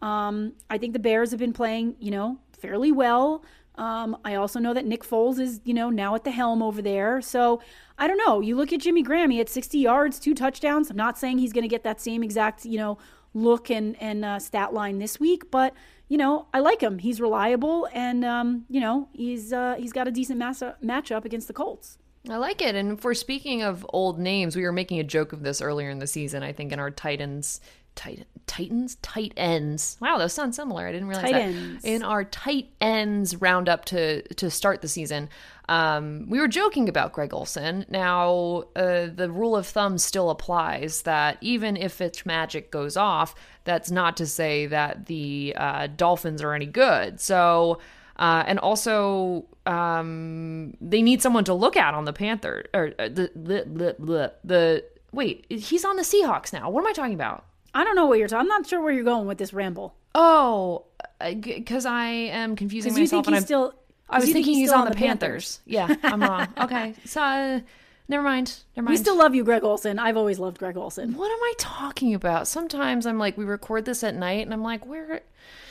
Um, 0.00 0.54
I 0.68 0.78
think 0.78 0.92
the 0.92 0.98
Bears 0.98 1.30
have 1.30 1.40
been 1.40 1.52
playing, 1.52 1.96
you 2.00 2.10
know, 2.10 2.38
fairly 2.60 2.92
well. 2.92 3.44
Um, 3.76 4.16
I 4.24 4.34
also 4.34 4.58
know 4.58 4.74
that 4.74 4.84
Nick 4.84 5.04
Foles 5.04 5.38
is, 5.38 5.60
you 5.64 5.72
know, 5.72 5.88
now 5.88 6.14
at 6.14 6.24
the 6.24 6.30
helm 6.30 6.62
over 6.62 6.82
there. 6.82 7.20
So 7.22 7.62
I 7.98 8.06
don't 8.06 8.18
know. 8.18 8.40
You 8.40 8.56
look 8.56 8.72
at 8.72 8.80
Jimmy 8.80 9.02
Graham; 9.02 9.30
he 9.30 9.38
had 9.38 9.48
60 9.48 9.78
yards, 9.78 10.18
two 10.18 10.34
touchdowns. 10.34 10.90
I'm 10.90 10.96
not 10.96 11.18
saying 11.18 11.38
he's 11.38 11.52
going 11.52 11.62
to 11.62 11.68
get 11.68 11.84
that 11.84 12.00
same 12.00 12.22
exact, 12.22 12.64
you 12.64 12.78
know, 12.78 12.98
look 13.34 13.70
and 13.70 14.00
and 14.00 14.24
uh, 14.24 14.38
stat 14.38 14.74
line 14.74 14.98
this 14.98 15.20
week, 15.20 15.50
but 15.50 15.74
you 16.08 16.18
know, 16.18 16.48
I 16.52 16.58
like 16.58 16.80
him. 16.80 16.98
He's 16.98 17.20
reliable, 17.20 17.88
and 17.92 18.24
um, 18.24 18.64
you 18.68 18.80
know, 18.80 19.08
he's 19.12 19.52
uh, 19.52 19.76
he's 19.78 19.92
got 19.92 20.08
a 20.08 20.10
decent 20.10 20.38
mass- 20.38 20.62
matchup 20.82 21.24
against 21.24 21.46
the 21.46 21.54
Colts. 21.54 21.98
I 22.28 22.36
like 22.36 22.60
it. 22.60 22.74
And 22.74 23.00
for 23.00 23.14
speaking 23.14 23.62
of 23.62 23.86
old 23.90 24.18
names, 24.18 24.54
we 24.54 24.62
were 24.62 24.72
making 24.72 24.98
a 24.98 25.04
joke 25.04 25.32
of 25.32 25.42
this 25.42 25.62
earlier 25.62 25.88
in 25.88 26.00
the 26.00 26.06
season. 26.06 26.42
I 26.42 26.52
think 26.52 26.70
in 26.70 26.78
our 26.78 26.90
Titans, 26.90 27.62
Titan, 27.94 28.24
Titans, 28.46 28.96
tight 28.96 29.32
ends. 29.36 29.96
Wow, 30.00 30.18
those 30.18 30.32
sound 30.32 30.54
similar. 30.54 30.86
I 30.86 30.92
didn't 30.92 31.08
realize 31.08 31.24
Tight 31.30 31.32
that. 31.32 31.42
ends. 31.42 31.84
In 31.84 32.02
our 32.02 32.24
tight 32.24 32.70
ends 32.80 33.36
roundup 33.40 33.84
to 33.86 34.22
to 34.34 34.50
start 34.50 34.80
the 34.80 34.88
season, 34.88 35.28
um, 35.68 36.26
we 36.28 36.40
were 36.40 36.48
joking 36.48 36.88
about 36.88 37.12
Greg 37.12 37.32
Olsen. 37.34 37.84
Now, 37.88 38.64
uh, 38.74 39.06
the 39.14 39.30
rule 39.30 39.54
of 39.54 39.66
thumb 39.66 39.98
still 39.98 40.30
applies 40.30 41.02
that 41.02 41.38
even 41.40 41.76
if 41.76 42.00
its 42.00 42.22
Fitzmagic 42.22 42.70
goes 42.70 42.96
off, 42.96 43.34
that's 43.64 43.90
not 43.90 44.16
to 44.16 44.26
say 44.26 44.66
that 44.66 45.06
the 45.06 45.54
uh, 45.56 45.86
Dolphins 45.88 46.42
are 46.42 46.54
any 46.54 46.66
good. 46.66 47.20
So. 47.20 47.78
Uh, 48.16 48.44
and 48.46 48.58
also, 48.58 49.46
um, 49.64 50.74
they 50.78 51.00
need 51.00 51.22
someone 51.22 51.42
to 51.44 51.54
look 51.54 51.74
at 51.74 51.94
on 51.94 52.04
the 52.04 52.12
Panther 52.12 52.66
or 52.74 52.92
uh, 52.98 53.08
the, 53.08 53.30
the, 53.34 53.64
the 53.64 53.96
the 53.98 54.34
the 54.44 54.84
wait. 55.10 55.46
He's 55.48 55.86
on 55.86 55.96
the 55.96 56.02
Seahawks 56.02 56.52
now. 56.52 56.68
What 56.68 56.82
am 56.82 56.86
I 56.86 56.92
talking 56.92 57.14
about? 57.14 57.46
I 57.74 57.84
don't 57.84 57.96
know 57.96 58.06
what 58.06 58.18
you're 58.18 58.28
talking. 58.28 58.42
I'm 58.42 58.48
not 58.48 58.66
sure 58.66 58.80
where 58.80 58.92
you're 58.92 59.04
going 59.04 59.26
with 59.26 59.38
this 59.38 59.52
ramble. 59.52 59.94
Oh, 60.14 60.84
because 61.18 61.86
I 61.86 62.08
am 62.08 62.56
confusing 62.56 62.92
myself. 62.92 63.10
think 63.10 63.26
and 63.26 63.36
he's 63.36 63.42
I'm, 63.42 63.46
still. 63.46 63.74
I 64.08 64.18
was 64.18 64.28
you 64.28 64.34
think 64.34 64.46
thinking 64.46 64.60
he's, 64.60 64.70
still 64.70 64.80
on 64.80 64.88
the 64.88 64.94
Panthers. 64.94 65.60
Yeah, 65.66 65.94
I'm 66.02 66.20
wrong. 66.20 66.48
Okay, 66.58 66.94
so 67.04 67.22
uh, 67.22 67.60
never 68.08 68.22
mind. 68.22 68.54
Never 68.76 68.86
mind. 68.86 68.92
We 68.92 68.96
still 68.96 69.16
love 69.16 69.34
you, 69.34 69.44
Greg 69.44 69.62
Olsen. 69.62 69.98
I've 69.98 70.16
always 70.16 70.38
loved 70.38 70.58
Greg 70.58 70.76
Olsen. 70.76 71.14
what 71.14 71.30
am 71.30 71.38
I 71.38 71.52
talking 71.58 72.14
about? 72.14 72.48
Sometimes 72.48 73.06
I'm 73.06 73.18
like, 73.18 73.38
we 73.38 73.44
record 73.44 73.84
this 73.84 74.02
at 74.02 74.14
night, 74.16 74.44
and 74.44 74.52
I'm 74.52 74.62
like, 74.62 74.84
where? 74.84 75.22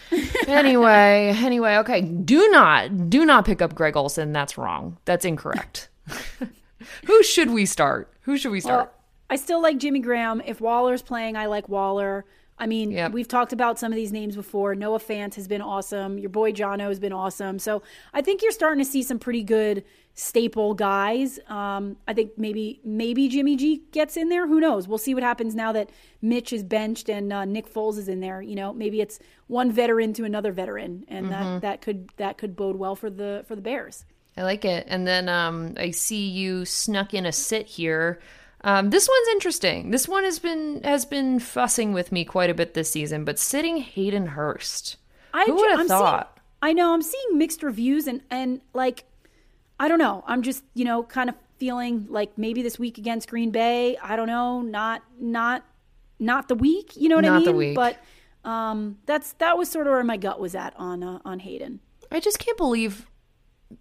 anyway, 0.48 1.36
anyway, 1.38 1.78
okay. 1.78 2.02
Do 2.02 2.50
not, 2.50 3.10
do 3.10 3.26
not 3.26 3.46
pick 3.46 3.62
up 3.62 3.76
Greg 3.76 3.98
Olsen. 3.98 4.32
That's 4.32 4.58
wrong. 4.58 4.98
That's 5.06 5.26
incorrect. 5.26 5.90
Who 7.06 7.24
should 7.24 7.52
we 7.52 7.66
start? 7.66 8.12
Who 8.22 8.38
should 8.38 8.52
we 8.52 8.62
start? 8.62 8.88
Well, 8.88 8.99
I 9.30 9.36
still 9.36 9.62
like 9.62 9.78
Jimmy 9.78 10.00
Graham. 10.00 10.42
If 10.46 10.60
Waller's 10.62 11.02
playing, 11.02 11.36
I 11.36 11.46
like 11.46 11.70
Waller. 11.70 12.26
I 12.62 12.68
mean, 12.68 12.92
Yep. 12.92 13.14
we've 13.14 13.28
talked 13.28 13.54
about 13.54 13.80
some 13.80 13.92
of 13.92 13.96
these 13.96 14.12
names 14.12 14.36
before. 14.36 14.76
Noah 14.76 15.00
Fant 15.00 15.36
has 15.36 15.48
been 15.48 15.62
awesome. 15.62 16.18
Your 16.18 16.30
boy 16.30 16.52
Jonnu 16.52 16.88
has 16.90 17.00
been 17.00 17.14
awesome. 17.14 17.58
So 17.58 17.82
I 18.14 18.22
think 18.22 18.42
you're 18.42 18.52
starting 18.52 18.84
to 18.84 18.90
see 18.90 19.02
some 19.02 19.18
pretty 19.18 19.44
good 19.44 19.86
staple 20.14 20.74
guys. 20.74 21.40
Um, 21.48 21.96
I 22.06 22.14
think 22.14 22.32
maybe 22.38 22.82
maybe 22.84 23.30
Jimmy 23.30 23.56
G 23.56 23.84
gets 23.94 24.18
in 24.18 24.28
there. 24.28 24.46
Who 24.46 24.60
knows? 24.60 24.90
We'll 24.90 24.98
see 24.98 25.14
what 25.14 25.24
happens 25.24 25.56
now 25.56 25.72
that 25.72 25.90
Mitch 26.22 26.52
is 26.52 26.64
benched 26.64 27.08
and 27.10 27.32
uh, 27.32 27.46
Nick 27.46 27.74
Foles 27.74 27.98
is 27.98 28.10
in 28.10 28.20
there. 28.20 28.42
You 28.42 28.56
know, 28.56 28.74
maybe 28.74 29.00
it's 29.00 29.20
one 29.48 29.72
veteran 29.72 30.12
to 30.14 30.26
another 30.26 30.52
veteran, 30.52 31.06
and 31.08 31.32
that 31.32 31.62
that 31.62 31.82
could 31.82 32.10
that 32.18 32.38
could 32.38 32.58
bode 32.58 32.76
well 32.76 32.98
for 32.98 33.10
the 33.10 33.46
for 33.48 33.56
the 33.56 33.62
Bears. 33.62 34.04
I 34.36 34.44
like 34.44 34.66
it. 34.66 34.86
And 34.90 35.08
then 35.08 35.30
um, 35.30 35.76
I 35.78 35.92
see 35.92 36.28
you 36.28 36.66
snuck 36.66 37.14
in 37.14 37.26
a 37.26 37.32
sit 37.32 37.68
here. 37.68 38.20
Um, 38.62 38.90
this 38.90 39.08
one's 39.08 39.28
interesting. 39.30 39.92
This 39.92 40.08
one 40.08 40.24
has 40.24 40.40
been 40.40 40.82
has 40.84 41.06
been 41.06 41.40
fussing 41.40 41.94
with 41.94 42.12
me 42.12 42.26
quite 42.26 42.50
a 42.50 42.54
bit 42.54 42.74
this 42.74 42.90
season. 42.92 43.24
But 43.24 43.40
sitting 43.40 43.78
Hayden 43.78 44.28
Hurst, 44.28 44.98
I 45.34 45.46
who 45.46 45.56
would 45.56 45.72
have 45.78 45.88
thought? 45.88 46.34
Seeing, 46.36 46.44
I 46.62 46.74
know 46.74 46.94
I'm 46.94 47.02
seeing 47.02 47.38
mixed 47.38 47.64
reviews 47.64 48.08
and 48.08 48.22
and 48.30 48.62
like 48.74 49.06
I 49.80 49.88
don't 49.88 50.00
know. 50.00 50.24
I'm 50.28 50.42
just 50.42 50.64
you 50.74 50.84
know 50.86 51.04
kind 51.04 51.30
of 51.30 51.36
feeling 51.58 52.08
like 52.10 52.38
maybe 52.38 52.62
this 52.62 52.78
week 52.78 52.98
against 52.98 53.30
Green 53.30 53.52
Bay. 53.52 53.98
I 54.02 54.16
don't 54.16 54.28
know. 54.28 54.62
Not 54.62 55.04
not 55.20 55.64
not 56.20 56.48
the 56.50 56.56
week. 56.56 56.98
You 56.98 57.10
know 57.10 57.16
what 57.16 57.26
I 57.26 57.30
Not 57.30 57.36
mean? 57.38 57.46
the 57.46 57.54
week. 57.54 57.76
But 57.76 57.98
um, 58.44 58.98
that's 59.06 59.34
that 59.34 59.58
was 59.58 59.70
sort 59.70 59.88
of 59.88 59.92
where 59.92 60.04
my 60.04 60.18
gut 60.18 60.40
was 60.40 60.54
at 60.54 60.74
on 60.78 61.02
uh, 61.04 61.20
on 61.24 61.40
Hayden. 61.40 61.80
I 62.12 62.20
just 62.20 62.40
can't 62.40 62.58
believe 62.58 63.09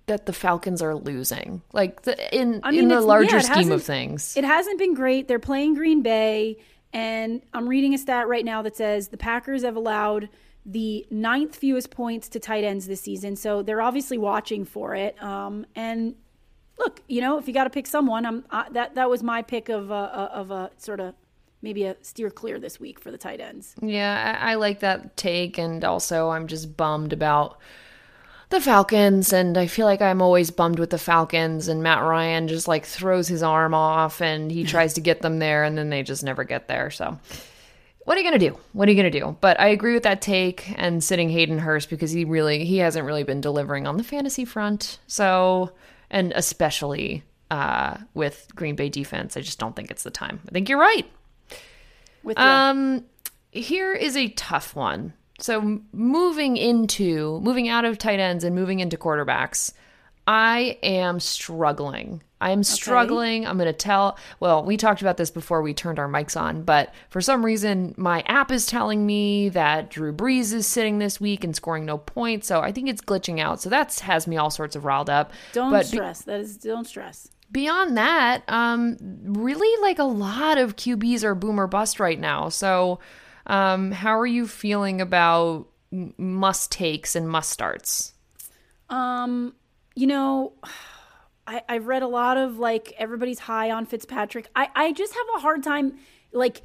that 0.07 0.27
the 0.27 0.33
Falcons 0.33 0.83
are 0.83 0.95
losing. 0.95 1.63
Like 1.73 2.03
the, 2.03 2.37
in 2.37 2.61
I 2.63 2.71
mean, 2.71 2.81
in 2.81 2.89
the 2.89 3.01
larger 3.01 3.37
yeah, 3.37 3.43
scheme 3.43 3.73
of 3.73 3.83
things. 3.83 4.37
It 4.37 4.45
hasn't 4.45 4.79
been 4.79 4.95
great. 4.95 5.29
They're 5.29 5.39
playing 5.39 5.75
Green 5.75 6.03
Bay, 6.03 6.59
and 6.93 7.43
I'm 7.55 7.69
reading 7.69 7.95
a 7.95 7.99
stat 7.99 8.29
right 8.29 8.45
now 8.45 8.63
that 8.63 8.77
says 8.77 9.09
the 9.09 9.17
Packers 9.17 9.63
have 9.63 9.77
allowed 9.77 10.29
the 10.67 11.07
ninth 11.11 11.57
fewest 11.57 11.91
points 11.91 12.29
to 12.29 12.41
tight 12.41 12.65
ends 12.65 12.87
this 12.87 13.01
season. 13.01 13.37
So 13.37 13.63
they're 13.63 13.81
obviously 13.81 14.19
watching 14.19 14.65
for 14.65 14.95
it. 14.95 15.21
Um, 15.23 15.65
and 15.75 16.15
look, 16.79 17.03
you 17.09 17.21
know, 17.21 17.39
if 17.39 17.49
you 17.49 17.55
got 17.55 17.65
to 17.65 17.71
pick 17.71 17.87
someone, 17.87 18.27
I'm 18.27 18.45
uh, 18.51 18.69
that 18.71 18.95
that 18.95 19.09
was 19.09 19.23
my 19.23 19.43
pick 19.43 19.69
of 19.69 19.91
uh, 19.91 20.29
of 20.33 20.51
a 20.51 20.71
sort 20.77 21.01
of 21.01 21.15
maybe 21.63 21.85
a 21.85 21.97
steer 22.03 22.31
clear 22.31 22.59
this 22.59 22.79
week 22.79 23.01
for 23.01 23.11
the 23.11 23.19
tight 23.19 23.41
ends. 23.41 23.75
Yeah, 23.81 24.39
I, 24.41 24.53
I 24.53 24.55
like 24.55 24.81
that 24.81 25.17
take, 25.17 25.59
and 25.59 25.85
also 25.85 26.31
I'm 26.31 26.47
just 26.47 26.77
bummed 26.77 27.13
about 27.13 27.59
the 28.51 28.61
Falcons, 28.61 29.33
and 29.33 29.59
I 29.59 29.67
feel 29.67 29.87
like 29.87 30.01
I'm 30.01 30.23
always 30.23 30.51
bummed 30.51 30.79
with 30.79 30.91
the 30.91 30.99
Falcons, 30.99 31.69
and 31.69 31.83
Matt 31.83 32.03
Ryan 32.03 32.49
just 32.49 32.67
like 32.69 32.87
throws 32.87 33.29
his 33.29 33.43
arm 33.43 33.75
off, 33.75 34.21
and 34.21 34.51
he 34.51 34.65
tries 34.75 34.95
to 34.95 35.01
get 35.01 35.23
them 35.23 35.39
there, 35.39 35.65
and 35.65 35.77
then 35.77 35.91
they 35.91 36.03
just 36.03 36.25
never 36.25 36.45
get 36.45 36.69
there. 36.69 36.91
So, 36.91 37.19
what 38.05 38.17
are 38.17 38.21
you 38.21 38.27
gonna 38.27 38.39
do? 38.39 38.59
What 38.73 38.89
are 38.89 38.93
you 38.93 38.97
gonna 38.97 39.11
do? 39.11 39.37
But 39.41 39.61
I 39.61 39.69
agree 39.69 39.95
with 39.95 40.05
that 40.05 40.23
take 40.23 40.73
and 40.77 41.05
sitting 41.05 41.29
Hayden 41.29 41.59
Hurst 41.59 41.91
because 41.91 42.11
he 42.11 42.25
really 42.25 42.65
he 42.65 42.79
hasn't 42.79 43.05
really 43.05 43.25
been 43.25 43.41
delivering 43.41 43.87
on 43.87 43.97
the 43.99 44.05
fantasy 44.05 44.45
front. 44.45 44.99
So, 45.07 45.73
and 46.11 46.33
especially 46.35 47.25
uh, 47.51 47.99
with 48.15 48.49
Green 48.55 48.77
Bay 48.77 48.89
defense, 48.89 49.37
I 49.37 49.41
just 49.41 49.59
don't 49.59 49.77
think 49.77 49.91
it's 49.91 50.03
the 50.05 50.11
time. 50.11 50.41
I 50.49 50.53
think 50.53 50.69
you're 50.69 50.79
right. 50.81 51.05
With 52.23 52.37
the, 52.37 52.43
Um, 52.43 53.05
here 53.51 53.93
is 53.93 54.17
a 54.17 54.29
tough 54.29 54.75
one. 54.75 55.13
So 55.39 55.81
moving 55.93 56.57
into 56.57 57.41
moving 57.41 57.69
out 57.69 57.85
of 57.85 57.99
tight 57.99 58.19
ends 58.19 58.45
and 58.45 58.55
moving 58.55 58.81
into 58.81 58.97
quarterbacks, 58.97 59.73
I 60.27 60.79
am 60.83 61.21
struggling. 61.21 62.23
I 62.41 62.51
am 62.51 62.63
struggling. 62.63 63.47
I'm 63.47 63.57
going 63.57 63.67
to 63.67 63.73
tell. 63.73 64.17
Well, 64.41 64.65
we 64.65 64.77
talked 64.77 65.01
about 65.01 65.17
this 65.17 65.31
before 65.31 65.63
we 65.63 65.75
turned 65.75 65.99
our 65.99 66.09
mics 66.09 66.41
on, 66.41 66.63
but 66.63 66.93
for 67.09 67.21
some 67.21 67.45
reason, 67.45 67.95
my 67.97 68.23
app 68.27 68.53
is 68.53 68.67
telling 68.67 69.07
me 69.07 69.49
that 69.49 69.91
Drew 69.91 70.13
Brees 70.13 70.53
is 70.53 70.67
sitting 70.67 70.99
this 70.99 71.21
week 71.21 71.43
and 71.43 71.57
scoring 71.57 71.85
no 71.85 71.99
points. 71.99 72.47
So 72.47 72.61
I 72.61 72.71
think 72.71 72.89
it's 72.89 73.01
glitching 73.01 73.41
out. 73.41 73.61
So 73.61 73.71
that 73.71 73.99
has 74.01 74.27
me 74.27 74.37
all 74.37 74.51
sorts 74.51 74.77
of 74.77 74.85
riled 74.85 75.11
up. 75.11 75.33
don't 75.53 75.71
but 75.71 75.91
be- 75.91 75.97
stress. 75.97 76.23
that 76.23 76.41
is 76.41 76.57
don't 76.57 76.87
stress. 76.87 77.29
beyond 77.51 77.97
that, 77.97 78.43
um, 78.49 78.97
really 79.25 79.83
like 79.83 79.99
a 79.99 80.05
lot 80.05 80.59
of 80.59 80.77
QBs 80.77 81.25
are 81.25 81.35
boom 81.35 81.59
or 81.59 81.67
bust 81.67 81.99
right 81.99 82.21
now. 82.21 82.49
So, 82.51 83.01
um, 83.49 83.91
how 83.91 84.19
are 84.19 84.27
you 84.27 84.47
feeling 84.47 85.01
about 85.01 85.69
must 85.91 86.71
takes 86.71 87.17
and 87.17 87.29
must 87.29 87.51
starts? 87.51 88.13
Um, 88.91 89.55
you 89.95 90.07
know, 90.07 90.53
I, 91.47 91.63
I've 91.67 91.87
read 91.87 92.03
a 92.03 92.09
lot 92.09 92.37
of 92.37 92.59
like 92.59 92.93
everybody's 92.99 93.39
high 93.39 93.71
on 93.71 93.87
Fitzpatrick. 93.87 94.51
I, 94.55 94.69
I 94.75 94.93
just 94.93 95.15
have 95.15 95.27
a 95.37 95.41
hard 95.41 95.63
time 95.63 95.95
like 96.31 96.63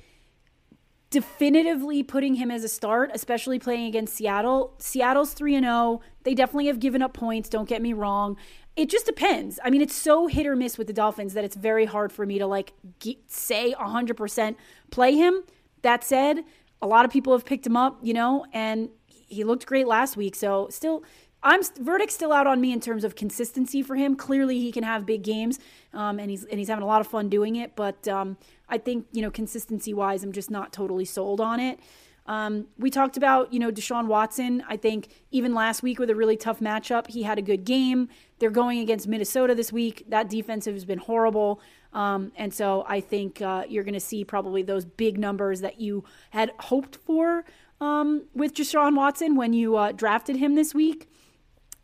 definitively 1.10 2.04
putting 2.04 2.36
him 2.36 2.52
as 2.52 2.66
a 2.66 2.68
start, 2.68 3.12
especially 3.14 3.60
playing 3.60 3.86
against 3.86 4.16
Seattle. 4.16 4.74
Seattle's 4.80 5.32
3 5.34 5.56
and 5.56 5.66
0. 5.66 6.02
They 6.24 6.34
definitely 6.34 6.66
have 6.68 6.80
given 6.80 7.02
up 7.02 7.14
points, 7.14 7.48
don't 7.48 7.70
get 7.70 7.82
me 7.82 7.94
wrong. 7.94 8.36
It 8.76 8.90
just 8.90 9.06
depends. 9.06 9.60
I 9.64 9.70
mean, 9.70 9.82
it's 9.82 9.96
so 9.96 10.28
hit 10.28 10.48
or 10.48 10.56
miss 10.56 10.78
with 10.78 10.88
the 10.88 10.94
Dolphins 10.94 11.36
that 11.36 11.44
it's 11.44 11.56
very 11.56 11.86
hard 11.86 12.12
for 12.12 12.26
me 12.26 12.40
to 12.40 12.48
like 12.48 12.74
ge- 13.00 13.20
say 13.28 13.76
100% 13.80 14.56
play 14.90 15.14
him. 15.14 15.44
That 15.84 16.04
said, 16.04 16.44
a 16.84 16.88
lot 16.88 17.06
of 17.06 17.12
people 17.12 17.34
have 17.34 17.46
picked 17.46 17.66
him 17.66 17.78
up, 17.78 17.98
you 18.04 18.14
know, 18.14 18.46
and 18.52 18.90
he 19.08 19.44
looked 19.44 19.66
great 19.66 19.88
last 19.88 20.18
week. 20.18 20.36
So, 20.36 20.68
still 20.70 21.04
I'm 21.42 21.62
verdict's 21.80 22.14
still 22.14 22.32
out 22.32 22.46
on 22.46 22.62
me 22.62 22.72
in 22.72 22.80
terms 22.80 23.04
of 23.04 23.16
consistency 23.16 23.82
for 23.82 23.96
him. 23.96 24.16
Clearly, 24.16 24.60
he 24.60 24.72
can 24.72 24.84
have 24.84 25.06
big 25.06 25.24
games, 25.24 25.60
um, 25.94 26.20
and 26.20 26.30
he's 26.30 26.44
and 26.46 26.60
he's 26.60 26.68
having 26.68 26.84
a 26.84 26.88
lot 26.88 27.02
of 27.02 27.08
fun 27.08 27.30
doing 27.30 27.56
it. 27.56 27.76
But 27.76 28.08
um, 28.08 28.38
I 28.70 28.78
think 28.78 29.08
you 29.12 29.22
know 29.22 29.32
consistency 29.32 29.94
wise, 29.94 30.24
I'm 30.24 30.32
just 30.32 30.52
not 30.52 30.72
totally 30.72 31.06
sold 31.06 31.42
on 31.42 31.60
it. 31.60 31.80
Um, 32.26 32.68
we 32.78 32.90
talked 32.90 33.18
about, 33.18 33.52
you 33.52 33.60
know, 33.60 33.70
Deshaun 33.70 34.08
Watson. 34.08 34.64
I 34.70 34.78
think 34.78 35.10
even 35.32 35.54
last 35.54 35.84
week 35.84 36.00
with 36.00 36.10
a 36.10 36.16
really 36.16 36.38
tough 36.38 36.62
matchup, 36.62 37.08
he 37.08 37.24
had 37.24 37.38
a 37.38 37.42
good 37.42 37.66
game. 37.66 38.08
They're 38.40 38.50
going 38.50 38.80
against 38.80 39.08
Minnesota 39.08 39.54
this 39.54 39.74
week. 39.74 40.06
That 40.08 40.30
defense 40.30 40.66
has 40.66 40.86
been 40.86 41.00
horrible. 41.00 41.60
Um, 41.94 42.32
and 42.36 42.54
so 42.54 42.84
I 42.88 43.00
think 43.02 43.42
uh, 43.42 43.64
you're 43.70 43.84
going 43.84 43.94
to 43.94 44.00
see 44.00 44.26
probably 44.26 44.64
those 44.64 44.84
big 44.86 45.18
numbers 45.18 45.62
that 45.62 45.80
you 45.80 46.04
had 46.32 46.52
hoped 46.60 46.96
for 46.96 47.46
um, 47.80 48.24
with 48.34 48.54
Deshaun 48.56 48.96
Watson 48.96 49.36
when 49.36 49.54
you 49.54 49.76
uh, 49.78 49.92
drafted 49.92 50.38
him 50.38 50.56
this 50.56 50.74
week. 50.74 51.08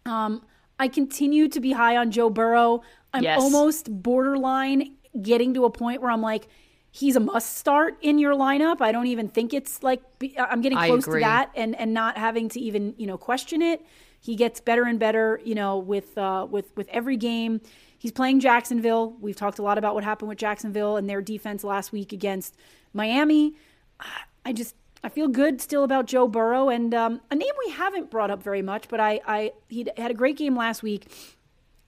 Um, 0.06 0.44
I 0.80 0.88
continue 0.88 1.48
to 1.50 1.60
be 1.60 1.74
high 1.74 1.98
on 1.98 2.10
Joe 2.12 2.30
Burrow. 2.30 2.82
I'm 3.14 3.24
Yes. 3.24 3.40
almost 3.40 4.02
borderline 4.02 4.96
getting 5.22 5.54
to 5.56 5.66
a 5.66 5.70
point 5.70 6.02
where 6.02 6.12
I'm 6.12 6.22
like, 6.22 6.48
he's 6.92 7.16
a 7.16 7.20
must 7.20 7.58
start 7.58 7.98
in 8.02 8.18
your 8.18 8.34
lineup. 8.34 8.82
I 8.82 8.92
don't 8.92 9.08
even 9.08 9.28
think 9.28 9.54
it's 9.54 9.84
like 9.84 10.02
I'm 10.38 10.62
getting 10.62 10.78
close 10.78 11.06
to 11.06 11.20
that, 11.20 11.52
and 11.56 11.76
and 11.76 11.94
not 11.94 12.18
having 12.18 12.50
to 12.50 12.60
even 12.60 12.96
you 12.98 13.06
know 13.08 13.18
question 13.18 13.62
it. 13.62 13.86
He 14.22 14.36
gets 14.36 14.60
better 14.60 14.84
and 14.84 15.00
better, 15.00 15.40
you 15.44 15.56
know, 15.56 15.78
with 15.78 16.18
uh, 16.18 16.48
with 16.50 16.76
with 16.76 16.88
every 16.90 17.18
game. 17.18 17.62
He's 18.00 18.14
playing 18.14 18.40
Jacksonville. 18.40 19.18
We've 19.20 19.36
talked 19.36 19.60
a 19.60 19.62
lot 19.62 19.78
about 19.78 19.94
what 19.94 20.06
happened 20.06 20.30
with 20.30 20.38
Jacksonville 20.38 20.96
and 20.96 21.10
their 21.10 21.22
defense 21.22 21.66
last 21.66 21.92
week 21.92 22.14
against 22.14 22.56
Miami. 22.94 23.56
I 24.46 24.54
just 24.54 24.74
I 25.04 25.10
feel 25.10 25.28
good 25.28 25.62
still 25.62 25.84
about 25.84 26.08
Joe 26.08 26.28
Burrow 26.28 26.70
and 26.70 26.94
um, 26.94 27.22
a 27.30 27.36
name 27.36 27.52
we 27.68 27.74
haven't 27.74 28.10
brought 28.10 28.32
up 28.32 28.42
very 28.42 28.62
much, 28.62 28.88
but 28.88 29.02
I 29.02 29.20
I 29.28 29.52
he 29.68 29.86
had 29.98 30.12
a 30.12 30.14
great 30.16 30.38
game 30.38 30.56
last 30.56 30.82
week, 30.82 31.12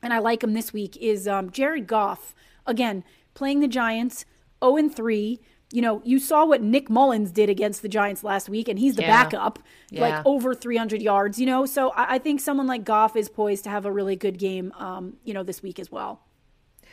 and 0.03 0.13
I 0.13 0.19
like 0.19 0.43
him 0.43 0.53
this 0.53 0.73
week. 0.73 0.97
Is 0.97 1.29
um, 1.29 1.49
Jared 1.49 1.87
Goff 1.87 2.35
again 2.67 3.05
playing 3.33 3.61
the 3.61 3.67
Giants, 3.69 4.25
zero 4.61 4.75
and 4.75 4.93
three. 4.93 5.39
You 5.73 5.81
know, 5.81 6.01
you 6.03 6.19
saw 6.19 6.45
what 6.45 6.61
Nick 6.61 6.89
Mullens 6.89 7.31
did 7.31 7.49
against 7.49 7.81
the 7.81 7.87
Giants 7.87 8.23
last 8.23 8.49
week, 8.49 8.67
and 8.67 8.77
he's 8.77 8.95
the 8.95 9.03
Yeah. 9.03 9.23
backup, 9.23 9.59
Yeah. 9.89 10.01
like 10.01 10.25
over 10.25 10.53
300 10.53 11.01
yards. 11.01 11.39
You 11.39 11.45
know, 11.45 11.65
so 11.65 11.91
I, 11.91 12.15
I 12.15 12.17
think 12.19 12.41
someone 12.41 12.67
like 12.67 12.83
Goff 12.83 13.15
is 13.15 13.29
poised 13.29 13.63
to 13.63 13.69
have 13.69 13.85
a 13.85 13.91
really 13.91 14.15
good 14.17 14.37
game. 14.37 14.73
Um, 14.77 15.13
you 15.23 15.33
know, 15.33 15.43
this 15.43 15.63
week 15.63 15.79
as 15.79 15.91
well. 15.91 16.19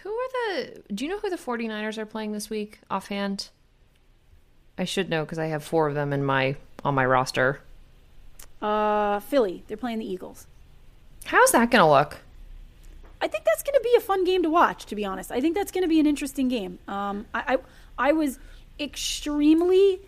Who 0.04 0.10
are 0.10 0.28
the. 0.32 0.82
Do 0.94 1.04
you 1.04 1.10
know 1.10 1.18
who 1.18 1.28
the 1.28 1.36
49ers 1.36 1.98
are 1.98 2.06
playing 2.06 2.32
this 2.32 2.48
week 2.48 2.78
offhand? 2.88 3.48
I 4.78 4.84
should 4.84 5.10
know 5.10 5.24
because 5.24 5.38
I 5.40 5.46
have 5.46 5.64
four 5.64 5.88
of 5.88 5.94
them 5.96 6.12
in 6.12 6.24
my 6.24 6.54
on 6.84 6.94
my 6.94 7.04
roster. 7.04 7.60
Uh, 8.62 9.20
Philly, 9.20 9.64
they're 9.66 9.76
playing 9.76 9.98
the 9.98 10.10
Eagles. 10.10 10.46
How's 11.26 11.50
that 11.52 11.70
going 11.70 11.82
to 11.82 11.88
look? 11.90 12.18
I 13.20 13.26
think 13.26 13.44
that's 13.44 13.62
going 13.64 13.74
to 13.74 13.80
be 13.82 13.94
a 13.96 14.00
fun 14.00 14.24
game 14.24 14.42
to 14.44 14.50
watch. 14.50 14.86
To 14.86 14.94
be 14.94 15.04
honest, 15.04 15.32
I 15.32 15.40
think 15.40 15.56
that's 15.56 15.72
going 15.72 15.82
to 15.82 15.88
be 15.88 15.98
an 15.98 16.06
interesting 16.06 16.48
game. 16.48 16.78
Um, 16.86 17.26
I, 17.34 17.54
I 17.54 18.08
I 18.10 18.12
was 18.12 18.38
extremely 18.80 20.00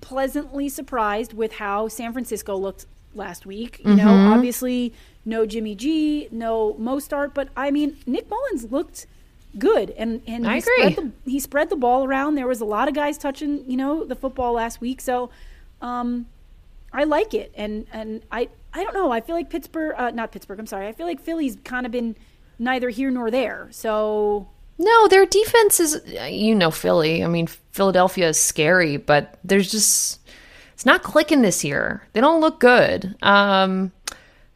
pleasantly 0.00 0.68
surprised 0.68 1.32
with 1.32 1.52
how 1.54 1.88
San 1.88 2.12
Francisco 2.12 2.56
looked 2.56 2.86
last 3.14 3.46
week. 3.46 3.80
You 3.84 3.94
know, 3.94 4.04
Mm-hmm. 4.06 4.32
obviously 4.32 4.92
no 5.24 5.46
Jimmy 5.46 5.74
G, 5.74 6.28
no 6.30 6.74
Mostert, 6.74 7.32
but 7.34 7.48
I 7.56 7.70
mean 7.70 7.96
Nick 8.06 8.28
Mullens 8.28 8.70
looked 8.70 9.06
good, 9.58 9.90
and 9.90 10.20
and 10.26 10.46
I 10.46 10.54
he 10.54 10.58
agree. 10.58 10.92
Spread 10.92 11.12
the, 11.24 11.30
he 11.30 11.40
spread 11.40 11.70
the 11.70 11.76
ball 11.76 12.04
around. 12.04 12.34
There 12.34 12.46
was 12.46 12.60
a 12.60 12.64
lot 12.66 12.88
of 12.88 12.94
guys 12.94 13.16
touching 13.16 13.64
you 13.70 13.76
know 13.76 14.04
the 14.04 14.14
football 14.16 14.52
last 14.54 14.80
week, 14.80 15.00
so. 15.00 15.30
Um, 15.82 16.26
I 16.92 17.04
like 17.04 17.34
it, 17.34 17.52
and 17.56 17.86
and 17.92 18.22
I 18.30 18.48
I 18.72 18.84
don't 18.84 18.94
know. 18.94 19.10
I 19.10 19.20
feel 19.20 19.34
like 19.34 19.50
Pittsburgh, 19.50 19.94
uh, 19.98 20.10
not 20.10 20.30
Pittsburgh. 20.30 20.60
I'm 20.60 20.66
sorry. 20.66 20.86
I 20.86 20.92
feel 20.92 21.06
like 21.06 21.20
Philly's 21.20 21.56
kind 21.64 21.84
of 21.86 21.90
been 21.92 22.14
neither 22.58 22.88
here 22.88 23.10
nor 23.10 23.30
there. 23.32 23.66
So 23.72 24.46
No, 24.78 25.08
their 25.08 25.26
defense 25.26 25.80
is. 25.80 26.00
You 26.28 26.54
know, 26.54 26.70
Philly. 26.70 27.24
I 27.24 27.28
mean, 27.28 27.46
Philadelphia 27.46 28.28
is 28.28 28.40
scary, 28.40 28.96
but 28.96 29.38
there's 29.44 29.70
just. 29.70 30.20
It's 30.72 30.86
not 30.86 31.04
clicking 31.04 31.42
this 31.42 31.62
year. 31.64 32.02
They 32.12 32.20
don't 32.20 32.40
look 32.40 32.58
good. 32.58 33.16
Um, 33.22 33.92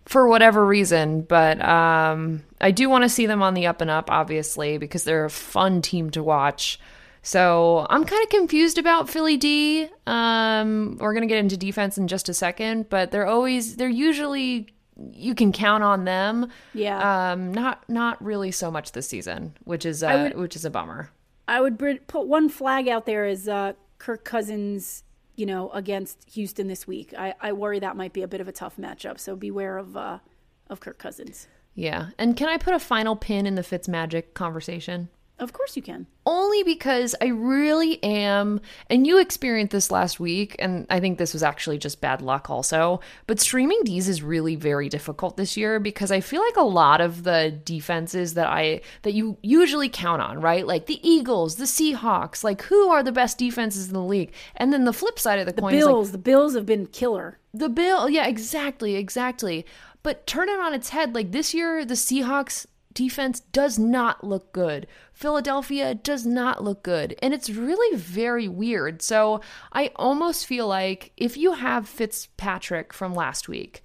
for 0.09 0.27
whatever 0.27 0.65
reason, 0.65 1.21
but 1.21 1.63
um, 1.63 2.43
I 2.63 2.71
do 2.71 2.89
want 2.89 3.05
to 3.05 3.11
see 3.11 3.27
them 3.27 3.43
on 3.43 3.53
the 3.53 3.67
up 3.67 3.83
and 3.83 3.91
up, 3.91 4.11
obviously, 4.11 4.79
because 4.79 5.05
they're 5.05 5.27
a 5.27 5.31
fun 5.31 5.83
team 5.83 6.09
to 6.11 6.23
watch. 6.23 6.81
So 7.21 7.87
I'm 7.91 8.05
kind 8.05 8.23
of 8.23 8.31
confused 8.31 8.79
about 8.79 9.11
Philly 9.11 9.37
D. 9.37 9.87
Um, 10.07 10.97
we're 10.99 11.13
gonna 11.13 11.27
get 11.27 11.39
into 11.39 11.59
defense 11.59 11.99
in 11.99 12.09
just 12.09 12.31
a 12.31 12.35
second, 12.35 12.89
but 12.89 13.11
they're 13.11 13.27
always 13.27 13.77
they're 13.77 13.89
usually 13.89 14.69
you 15.13 15.35
can 15.35 15.53
count 15.53 15.83
on 15.85 16.05
them. 16.05 16.49
Yeah. 16.75 17.33
Um, 17.33 17.53
not 17.53 17.89
not 17.89 18.23
really 18.25 18.51
so 18.51 18.71
much 18.71 18.93
this 18.93 19.09
season, 19.09 19.55
which 19.65 19.85
is 19.87 20.03
uh, 20.03 20.31
would- 20.33 20.41
which 20.41 20.57
is 20.57 20.65
a 20.65 20.71
bummer. 20.71 21.11
I 21.47 21.61
would 21.61 21.79
put 22.07 22.27
one 22.27 22.49
flag 22.51 22.89
out 22.89 23.07
there 23.07 23.25
as 23.25 23.49
uh, 23.49 23.73
Kirk 23.99 24.23
Cousins, 24.25 25.03
you 25.35 25.47
know, 25.47 25.71
against 25.71 26.29
Houston 26.35 26.67
this 26.69 26.87
week. 26.87 27.15
I, 27.17 27.35
I 27.41 27.53
worry 27.53 27.79
that 27.79 27.97
might 27.97 28.13
be 28.13 28.21
a 28.23 28.29
bit 28.29 28.43
of 28.43 28.49
a 28.49 28.53
tough 28.53 28.77
matchup. 28.77 29.19
So 29.19 29.35
beware 29.35 29.79
of 29.79 29.97
uh, 29.97 30.19
of 30.69 30.81
Kirk 30.81 30.99
Cousins. 30.99 31.49
Yeah. 31.75 32.09
And 32.19 32.37
can 32.37 32.49
I 32.49 32.59
put 32.59 32.75
a 32.75 32.79
final 32.79 33.15
pin 33.17 33.47
in 33.47 33.55
the 33.55 33.63
Fitz 33.63 33.89
Magic 33.89 34.35
conversation? 34.35 35.09
Of 35.39 35.53
course 35.53 35.77
you 35.77 35.83
can. 35.83 36.07
only 36.27 36.63
because 36.63 37.15
I 37.23 37.27
really 37.27 38.03
am, 38.03 38.61
and 38.91 39.07
you 39.07 39.19
experienced 39.19 39.73
this 39.73 39.91
last 39.91 40.19
week, 40.21 40.57
and 40.59 40.87
I 40.91 41.01
think 41.01 41.17
this 41.17 41.33
was 41.33 41.43
actually 41.43 41.79
just 41.79 42.01
bad 42.01 42.21
luck 42.21 42.51
also. 42.51 43.01
But 43.27 43.41
streaming 43.41 43.83
D's 43.85 44.09
is 44.09 44.23
really 44.23 44.57
very 44.57 44.89
difficult 44.89 45.37
this 45.37 45.57
year 45.57 45.79
because 45.81 46.11
I 46.11 46.21
feel 46.21 46.43
like 46.43 46.57
a 46.57 46.63
lot 46.63 47.01
of 47.01 47.23
the 47.23 47.59
defenses 47.65 48.35
that 48.35 48.47
I 48.49 48.81
that 49.03 49.13
you 49.15 49.39
usually 49.43 49.89
count 49.89 50.21
on, 50.21 50.41
right? 50.41 50.67
Like 50.67 50.87
the 50.87 51.01
Eagles, 51.09 51.57
the 51.57 51.65
Seahawks, 51.65 52.43
like 52.43 52.63
who 52.63 52.89
are 52.89 53.03
the 53.03 53.13
best 53.13 53.39
defenses 53.39 53.87
in 53.89 53.95
the 53.95 54.03
league? 54.03 54.33
And 54.57 54.73
then 54.73 54.85
the 54.85 54.93
flip 54.93 55.19
side 55.19 55.39
of 55.39 55.47
the, 55.47 55.53
coin 55.53 55.75
is 55.75 55.85
like 55.85 55.93
Bills. 55.93 56.13
the 56.13 56.19
Bills 56.19 56.55
have 56.55 56.67
been 56.67 56.87
killer. 56.87 57.39
the 57.55 57.69
bill, 57.69 58.09
yeah, 58.11 58.27
exactly, 58.27 58.97
exactly. 58.97 59.65
But 60.03 60.27
turn 60.27 60.49
it 60.49 60.61
on 60.61 60.75
its 60.75 60.91
head, 60.91 61.15
like 61.15 61.33
this 61.33 61.53
year, 61.55 61.85
the 61.85 61.95
Seahawks 61.95 62.67
defense 62.99 63.39
does 63.39 63.79
not 63.79 64.25
look 64.25 64.51
good. 64.51 64.89
Philadelphia 65.13 65.95
does 65.95 66.27
not 66.27 66.65
look 66.65 66.83
good. 66.83 67.15
And 67.23 67.33
it's 67.33 67.49
really 67.49 67.97
very 67.97 68.49
weird. 68.49 69.03
So 69.03 69.41
I 69.73 69.93
almost 69.95 70.47
feel 70.49 70.67
like 70.67 71.13
if 71.17 71.37
you 71.37 71.53
have 71.53 71.89
Fitzpatrick 71.89 72.93
from 72.93 73.15
last 73.15 73.49
week, 73.49 73.85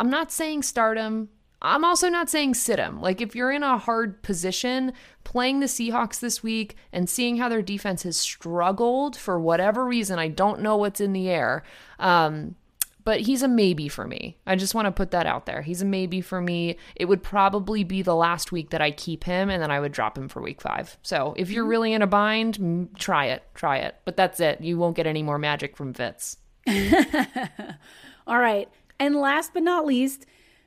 I'm 0.00 0.10
not 0.10 0.32
saying 0.32 0.64
start 0.64 0.98
him. 0.98 1.28
I'm 1.62 1.84
also 1.84 2.08
not 2.08 2.28
saying 2.28 2.54
sit 2.54 2.80
him. 2.80 3.00
Like 3.00 3.20
if 3.20 3.36
you're 3.36 3.52
in 3.52 3.62
a 3.62 3.78
hard 3.78 4.24
position 4.24 4.92
playing 5.22 5.60
the 5.60 5.66
Seahawks 5.66 6.18
this 6.18 6.42
week 6.42 6.74
and 6.92 7.08
seeing 7.08 7.36
how 7.36 7.48
their 7.48 7.62
defense 7.62 8.02
has 8.02 8.16
struggled 8.16 9.16
for 9.16 9.38
whatever 9.38 9.84
reason, 9.84 10.18
I 10.18 10.26
don't 10.26 10.62
know 10.62 10.76
what's 10.76 11.00
in 11.00 11.12
the 11.12 11.28
air. 11.28 11.62
Um, 12.00 12.56
but 13.08 13.22
he's 13.22 13.42
a 13.42 13.48
maybe 13.48 13.88
for 13.88 14.06
me. 14.06 14.36
I 14.46 14.54
just 14.54 14.74
want 14.74 14.84
to 14.84 14.92
put 14.92 15.12
that 15.12 15.24
out 15.24 15.46
there. 15.46 15.62
He's 15.62 15.80
a 15.80 15.86
maybe 15.86 16.20
for 16.20 16.42
me. 16.42 16.76
It 16.94 17.06
would 17.06 17.22
probably 17.22 17.82
be 17.82 18.02
the 18.02 18.14
last 18.14 18.52
week 18.52 18.68
that 18.68 18.82
I 18.82 18.90
keep 18.90 19.24
him 19.24 19.48
and 19.48 19.62
then 19.62 19.70
I 19.70 19.80
would 19.80 19.92
drop 19.92 20.18
him 20.18 20.28
for 20.28 20.42
week 20.42 20.60
five. 20.60 20.98
So 21.00 21.32
if 21.38 21.48
you're 21.48 21.64
mm-hmm. 21.64 21.70
really 21.70 21.92
in 21.94 22.02
a 22.02 22.06
bind, 22.06 22.90
try 22.98 23.28
it. 23.28 23.44
Try 23.54 23.78
it. 23.78 23.94
But 24.04 24.18
that's 24.18 24.40
it. 24.40 24.60
You 24.60 24.76
won't 24.76 24.94
get 24.94 25.06
any 25.06 25.22
more 25.22 25.38
magic 25.38 25.74
from 25.74 25.94
Fitz. 25.94 26.36
All 28.26 28.38
right. 28.38 28.68
And 29.00 29.16
last 29.16 29.54
but 29.54 29.62
not 29.62 29.86
least, 29.86 30.26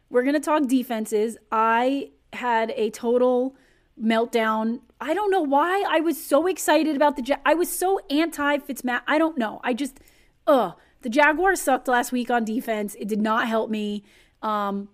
we're 0.10 0.24
going 0.24 0.34
to 0.34 0.40
talk 0.40 0.66
defenses. 0.66 1.38
I 1.52 2.10
had 2.34 2.74
a 2.76 2.90
total 2.90 3.56
meltdown. 4.04 4.80
I 5.00 5.14
don't 5.14 5.30
know 5.30 5.44
why 5.44 5.86
I 5.88 6.00
was 6.00 6.20
so 6.20 6.48
excited 6.48 6.96
about 6.96 7.18
the 7.18 7.24
Ja- 7.24 7.36
I 7.46 7.54
was 7.54 7.70
so 7.70 8.00
anti 8.10 8.58
Fitzmat. 8.58 9.02
I 9.06 9.20
don't 9.20 9.38
know. 9.38 9.62
I 9.64 9.76
just 9.76 10.00
ugh. 10.48 10.74
The 11.02 11.10
Jaguars 11.10 11.62
sucked 11.62 11.88
last 11.88 12.12
week 12.12 12.30
on 12.30 12.46
defense. 12.46 12.96
It 13.00 13.08
did 13.08 13.22
not 13.22 13.48
help 13.48 13.70
me. 13.70 14.04
Um 14.42 14.90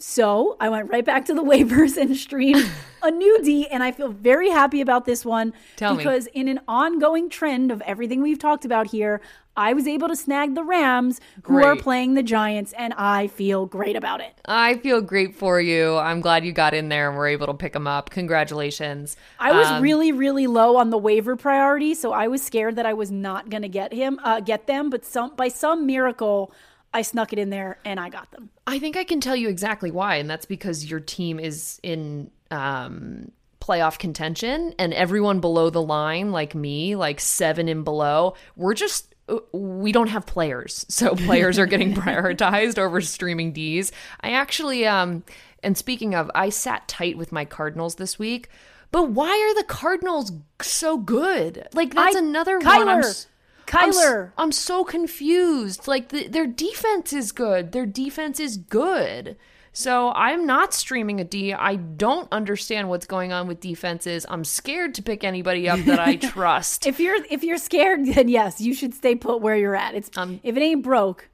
so 0.00 0.56
I 0.60 0.68
went 0.68 0.88
right 0.90 1.04
back 1.04 1.24
to 1.26 1.34
the 1.34 1.42
waivers 1.52 1.96
and 1.96 2.16
streamed 2.16 2.70
a 3.02 3.10
new 3.10 3.42
D, 3.42 3.66
and 3.66 3.82
I 3.82 3.90
feel 3.90 4.08
very 4.08 4.48
happy 4.48 4.80
about 4.80 5.04
this 5.06 5.24
one 5.24 5.52
Tell 5.76 5.94
me. 5.94 5.98
because 5.98 6.28
in 6.28 6.46
an 6.48 6.60
ongoing 6.68 7.28
trend 7.28 7.72
of 7.72 7.80
everything 7.82 8.22
we've 8.22 8.38
talked 8.38 8.64
about 8.64 8.86
here, 8.88 9.20
I 9.58 9.72
was 9.72 9.88
able 9.88 10.06
to 10.06 10.14
snag 10.14 10.54
the 10.54 10.62
Rams, 10.62 11.20
who 11.42 11.64
are 11.64 11.74
playing 11.74 12.14
the 12.14 12.22
Giants, 12.22 12.72
and 12.78 12.94
I 12.96 13.26
feel 13.26 13.66
great 13.66 13.96
about 13.96 14.20
it. 14.20 14.40
I 14.44 14.76
feel 14.76 15.00
great 15.00 15.34
for 15.34 15.60
you. 15.60 15.96
I'm 15.96 16.20
glad 16.20 16.44
you 16.44 16.52
got 16.52 16.74
in 16.74 16.88
there 16.88 17.08
and 17.08 17.18
were 17.18 17.26
able 17.26 17.48
to 17.48 17.54
pick 17.54 17.72
them 17.72 17.88
up. 17.88 18.10
Congratulations. 18.10 19.16
I 19.40 19.50
was 19.50 19.66
Um, 19.66 19.82
really, 19.82 20.12
really 20.12 20.46
low 20.46 20.76
on 20.76 20.90
the 20.90 20.96
waiver 20.96 21.34
priority, 21.34 21.94
so 21.94 22.12
I 22.12 22.28
was 22.28 22.40
scared 22.40 22.76
that 22.76 22.86
I 22.86 22.94
was 22.94 23.10
not 23.10 23.50
going 23.50 23.62
to 23.62 23.68
get 23.68 23.92
him, 23.92 24.20
uh, 24.22 24.38
get 24.38 24.68
them. 24.68 24.90
But 24.90 25.04
some 25.04 25.34
by 25.34 25.48
some 25.48 25.86
miracle, 25.86 26.52
I 26.94 27.02
snuck 27.02 27.32
it 27.32 27.38
in 27.40 27.50
there 27.50 27.78
and 27.84 27.98
I 27.98 28.10
got 28.10 28.30
them. 28.30 28.50
I 28.66 28.78
think 28.78 28.96
I 28.96 29.02
can 29.02 29.20
tell 29.20 29.34
you 29.36 29.48
exactly 29.48 29.90
why, 29.90 30.16
and 30.16 30.30
that's 30.30 30.46
because 30.46 30.88
your 30.88 31.00
team 31.00 31.40
is 31.40 31.80
in 31.82 32.30
um, 32.52 33.32
playoff 33.60 33.98
contention, 33.98 34.72
and 34.78 34.94
everyone 34.94 35.40
below 35.40 35.68
the 35.68 35.82
line, 35.82 36.30
like 36.30 36.54
me, 36.54 36.94
like 36.94 37.18
seven 37.18 37.68
and 37.68 37.84
below, 37.84 38.34
we're 38.56 38.72
just 38.74 39.07
we 39.52 39.92
don't 39.92 40.08
have 40.08 40.26
players, 40.26 40.84
so 40.90 41.14
players 41.14 41.58
are 41.58 41.66
getting 41.66 41.94
prioritized 41.94 42.78
over 42.78 43.00
streaming 43.00 43.52
D's. 43.52 43.92
I 44.20 44.32
actually, 44.32 44.86
um, 44.86 45.22
and 45.62 45.76
speaking 45.76 46.14
of, 46.14 46.30
I 46.34 46.48
sat 46.50 46.88
tight 46.88 47.16
with 47.18 47.32
my 47.32 47.44
Cardinals 47.44 47.96
this 47.96 48.18
week. 48.18 48.48
But 48.90 49.10
why 49.10 49.28
are 49.28 49.54
the 49.54 49.64
Cardinals 49.68 50.32
so 50.62 50.96
good? 50.96 51.68
Like 51.74 51.94
that's 51.94 52.16
I- 52.16 52.20
another 52.20 52.58
Kyler. 52.58 52.76
one. 52.76 52.88
I'm, 52.88 52.98
s- 53.00 53.26
I'm 53.70 53.90
Kyler. 53.92 54.32
I'm 54.38 54.50
so 54.52 54.82
confused. 54.82 55.86
Like 55.86 56.08
the, 56.08 56.26
their 56.26 56.46
defense 56.46 57.12
is 57.12 57.30
good. 57.32 57.72
Their 57.72 57.84
defense 57.84 58.40
is 58.40 58.56
good. 58.56 59.36
So 59.78 60.10
I'm 60.10 60.44
not 60.44 60.74
streaming 60.74 61.20
a 61.20 61.24
D. 61.24 61.54
I 61.54 61.76
don't 61.76 62.26
understand 62.32 62.88
what's 62.88 63.06
going 63.06 63.32
on 63.32 63.46
with 63.46 63.60
defenses. 63.60 64.26
I'm 64.28 64.42
scared 64.42 64.96
to 64.96 65.04
pick 65.04 65.22
anybody 65.22 65.68
up 65.68 65.78
that 65.84 66.00
I 66.00 66.16
trust. 66.32 66.84
If 66.84 66.98
you're 66.98 67.24
if 67.30 67.44
you're 67.44 67.58
scared, 67.58 68.04
then 68.04 68.26
yes, 68.26 68.60
you 68.60 68.74
should 68.74 68.92
stay 68.92 69.14
put 69.14 69.40
where 69.40 69.54
you're 69.56 69.76
at. 69.76 69.94
It's 69.94 70.10
um, 70.16 70.40
if 70.42 70.56
it 70.56 70.60
ain't 70.60 70.82
broke, 70.82 71.28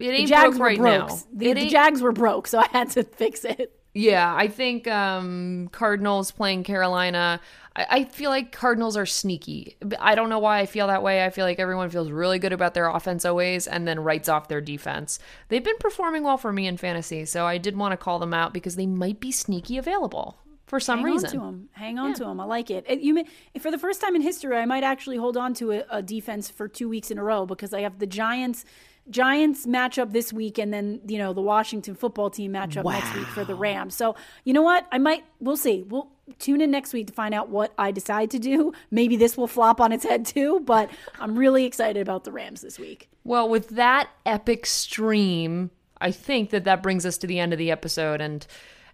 it 0.00 0.06
the 0.06 0.10
ain't 0.10 0.28
Jags 0.28 0.58
broke 0.58 0.66
right 0.70 0.76
broke. 0.76 1.08
now. 1.08 1.18
The, 1.34 1.52
the 1.52 1.68
Jags 1.68 2.02
were 2.02 2.10
broke, 2.10 2.48
so 2.48 2.58
I 2.58 2.66
had 2.72 2.90
to 2.90 3.04
fix 3.20 3.44
it. 3.44 3.78
Yeah, 3.96 4.34
I 4.36 4.48
think 4.48 4.88
um, 4.88 5.68
Cardinals 5.70 6.32
playing 6.32 6.64
Carolina. 6.64 7.40
I, 7.76 7.86
I 7.90 8.04
feel 8.04 8.28
like 8.28 8.50
Cardinals 8.50 8.96
are 8.96 9.06
sneaky. 9.06 9.76
I 10.00 10.16
don't 10.16 10.28
know 10.28 10.40
why 10.40 10.58
I 10.58 10.66
feel 10.66 10.88
that 10.88 11.02
way. 11.04 11.24
I 11.24 11.30
feel 11.30 11.44
like 11.44 11.60
everyone 11.60 11.90
feels 11.90 12.10
really 12.10 12.40
good 12.40 12.52
about 12.52 12.74
their 12.74 12.88
offense 12.88 13.24
always 13.24 13.68
and 13.68 13.86
then 13.86 14.00
writes 14.00 14.28
off 14.28 14.48
their 14.48 14.60
defense. 14.60 15.20
They've 15.48 15.62
been 15.62 15.78
performing 15.78 16.24
well 16.24 16.38
for 16.38 16.52
me 16.52 16.66
in 16.66 16.76
fantasy, 16.76 17.24
so 17.24 17.46
I 17.46 17.58
did 17.58 17.76
want 17.76 17.92
to 17.92 17.96
call 17.96 18.18
them 18.18 18.34
out 18.34 18.52
because 18.52 18.74
they 18.74 18.86
might 18.86 19.20
be 19.20 19.30
sneaky 19.30 19.78
available 19.78 20.38
for 20.66 20.80
some 20.80 21.00
Hang 21.00 21.12
reason. 21.12 21.30
Hang 21.30 21.38
on 21.40 21.52
to 21.52 21.56
them. 21.56 21.68
Hang 21.72 21.98
on 22.00 22.14
to 22.14 22.24
them. 22.24 22.40
I 22.40 22.44
like 22.46 22.70
it. 22.70 22.84
It- 22.88 23.00
You 23.00 23.14
may, 23.14 23.26
for 23.60 23.70
the 23.70 23.78
first 23.78 24.00
time 24.00 24.16
in 24.16 24.22
history, 24.22 24.56
I 24.56 24.64
might 24.64 24.82
actually 24.82 25.18
hold 25.18 25.36
on 25.36 25.54
to 25.54 25.70
a, 25.70 25.84
a 25.90 26.02
defense 26.02 26.50
for 26.50 26.66
two 26.66 26.88
weeks 26.88 27.12
in 27.12 27.18
a 27.18 27.22
row 27.22 27.46
because 27.46 27.72
I 27.72 27.82
have 27.82 28.00
the 28.00 28.06
Giants. 28.08 28.64
Giants 29.10 29.66
matchup 29.66 30.12
this 30.12 30.32
week, 30.32 30.58
and 30.58 30.72
then 30.72 31.00
you 31.06 31.18
know 31.18 31.32
the 31.32 31.42
Washington 31.42 31.94
football 31.94 32.30
team 32.30 32.52
matchup 32.52 32.84
next 32.84 33.14
week 33.14 33.26
for 33.26 33.44
the 33.44 33.54
Rams. 33.54 33.94
So 33.94 34.16
you 34.44 34.52
know 34.52 34.62
what? 34.62 34.86
I 34.90 34.98
might. 34.98 35.24
We'll 35.40 35.56
see. 35.56 35.82
We'll 35.82 36.08
tune 36.38 36.60
in 36.60 36.70
next 36.70 36.92
week 36.92 37.08
to 37.08 37.12
find 37.12 37.34
out 37.34 37.50
what 37.50 37.72
I 37.76 37.90
decide 37.90 38.30
to 38.30 38.38
do. 38.38 38.72
Maybe 38.90 39.16
this 39.16 39.36
will 39.36 39.46
flop 39.46 39.80
on 39.80 39.92
its 39.92 40.04
head 40.04 40.24
too, 40.24 40.60
but 40.60 40.90
I'm 41.20 41.38
really 41.38 41.64
excited 41.64 42.00
about 42.00 42.24
the 42.24 42.32
Rams 42.32 42.62
this 42.62 42.78
week. 42.78 43.08
Well, 43.24 43.48
with 43.48 43.70
that 43.70 44.08
epic 44.24 44.66
stream, 44.66 45.70
I 46.00 46.10
think 46.10 46.50
that 46.50 46.64
that 46.64 46.82
brings 46.82 47.04
us 47.04 47.18
to 47.18 47.26
the 47.26 47.38
end 47.38 47.52
of 47.52 47.58
the 47.58 47.70
episode. 47.70 48.20
And 48.20 48.46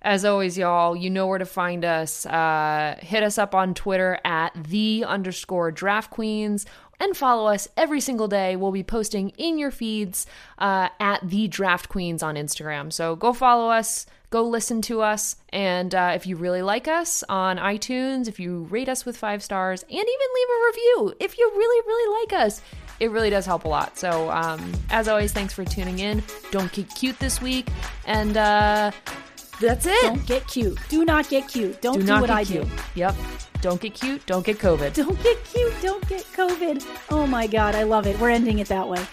as 0.02 0.24
always, 0.24 0.56
y'all, 0.56 0.96
you 0.96 1.10
know 1.10 1.26
where 1.26 1.38
to 1.38 1.46
find 1.46 1.84
us. 1.84 2.26
Uh, 2.26 2.96
hit 3.00 3.22
us 3.22 3.38
up 3.38 3.54
on 3.54 3.74
Twitter 3.74 4.18
at 4.24 4.52
the 4.54 5.04
underscore 5.06 5.70
draft 5.70 6.10
queens 6.10 6.66
and 7.00 7.16
follow 7.16 7.46
us 7.52 7.66
every 7.76 8.00
single 8.00 8.28
day. 8.28 8.54
We'll 8.54 8.70
be 8.70 8.84
posting 8.84 9.30
in 9.30 9.58
your 9.58 9.70
feeds 9.70 10.26
uh, 10.58 10.90
at 11.00 11.28
the 11.28 11.48
draft 11.48 11.88
queens 11.88 12.22
on 12.22 12.36
Instagram. 12.36 12.92
So 12.92 13.16
go 13.16 13.32
follow 13.32 13.70
us. 13.70 14.06
Go 14.30 14.44
listen 14.44 14.80
to 14.82 15.00
us. 15.00 15.34
And 15.52 15.92
uh, 15.92 16.12
if 16.14 16.24
you 16.24 16.36
really 16.36 16.62
like 16.62 16.86
us 16.86 17.24
on 17.28 17.56
iTunes, 17.56 18.28
if 18.28 18.38
you 18.38 18.60
rate 18.70 18.88
us 18.88 19.04
with 19.04 19.16
five 19.16 19.42
stars 19.42 19.82
and 19.82 19.90
even 19.90 20.04
leave 20.04 20.48
a 20.48 20.66
review, 20.66 21.14
if 21.18 21.36
you 21.36 21.50
really, 21.52 21.86
really 21.86 22.20
like 22.20 22.44
us, 22.44 22.62
it 23.00 23.10
really 23.10 23.30
does 23.30 23.46
help 23.46 23.64
a 23.64 23.68
lot. 23.68 23.98
So, 23.98 24.30
um, 24.30 24.72
as 24.90 25.08
always, 25.08 25.32
thanks 25.32 25.54
for 25.54 25.64
tuning 25.64 25.98
in. 25.98 26.22
Don't 26.52 26.70
get 26.70 26.94
cute 26.94 27.18
this 27.18 27.40
week. 27.40 27.68
And 28.04 28.36
uh, 28.36 28.92
that's 29.60 29.86
it. 29.86 30.02
Don't 30.02 30.26
get 30.26 30.46
cute. 30.46 30.78
Do 30.88 31.04
not 31.04 31.28
get 31.28 31.48
cute. 31.48 31.80
Don't 31.80 31.94
do 31.94 32.00
do, 32.00 32.06
not 32.06 32.20
what 32.22 32.28
get 32.28 32.36
I 32.36 32.44
cute. 32.44 32.64
do. 32.64 32.70
Yep. 32.96 33.14
Don't 33.60 33.80
get 33.80 33.94
cute. 33.94 34.26
Don't 34.26 34.44
get 34.44 34.58
COVID. 34.58 34.94
Don't 34.94 35.22
get 35.22 35.44
cute. 35.44 35.74
Don't 35.82 36.08
get 36.08 36.24
COVID. 36.32 36.84
Oh 37.10 37.26
my 37.26 37.46
God, 37.46 37.74
I 37.74 37.82
love 37.82 38.06
it. 38.06 38.18
We're 38.18 38.30
ending 38.30 38.58
it 38.58 38.68
that 38.68 38.88
way. 38.88 39.04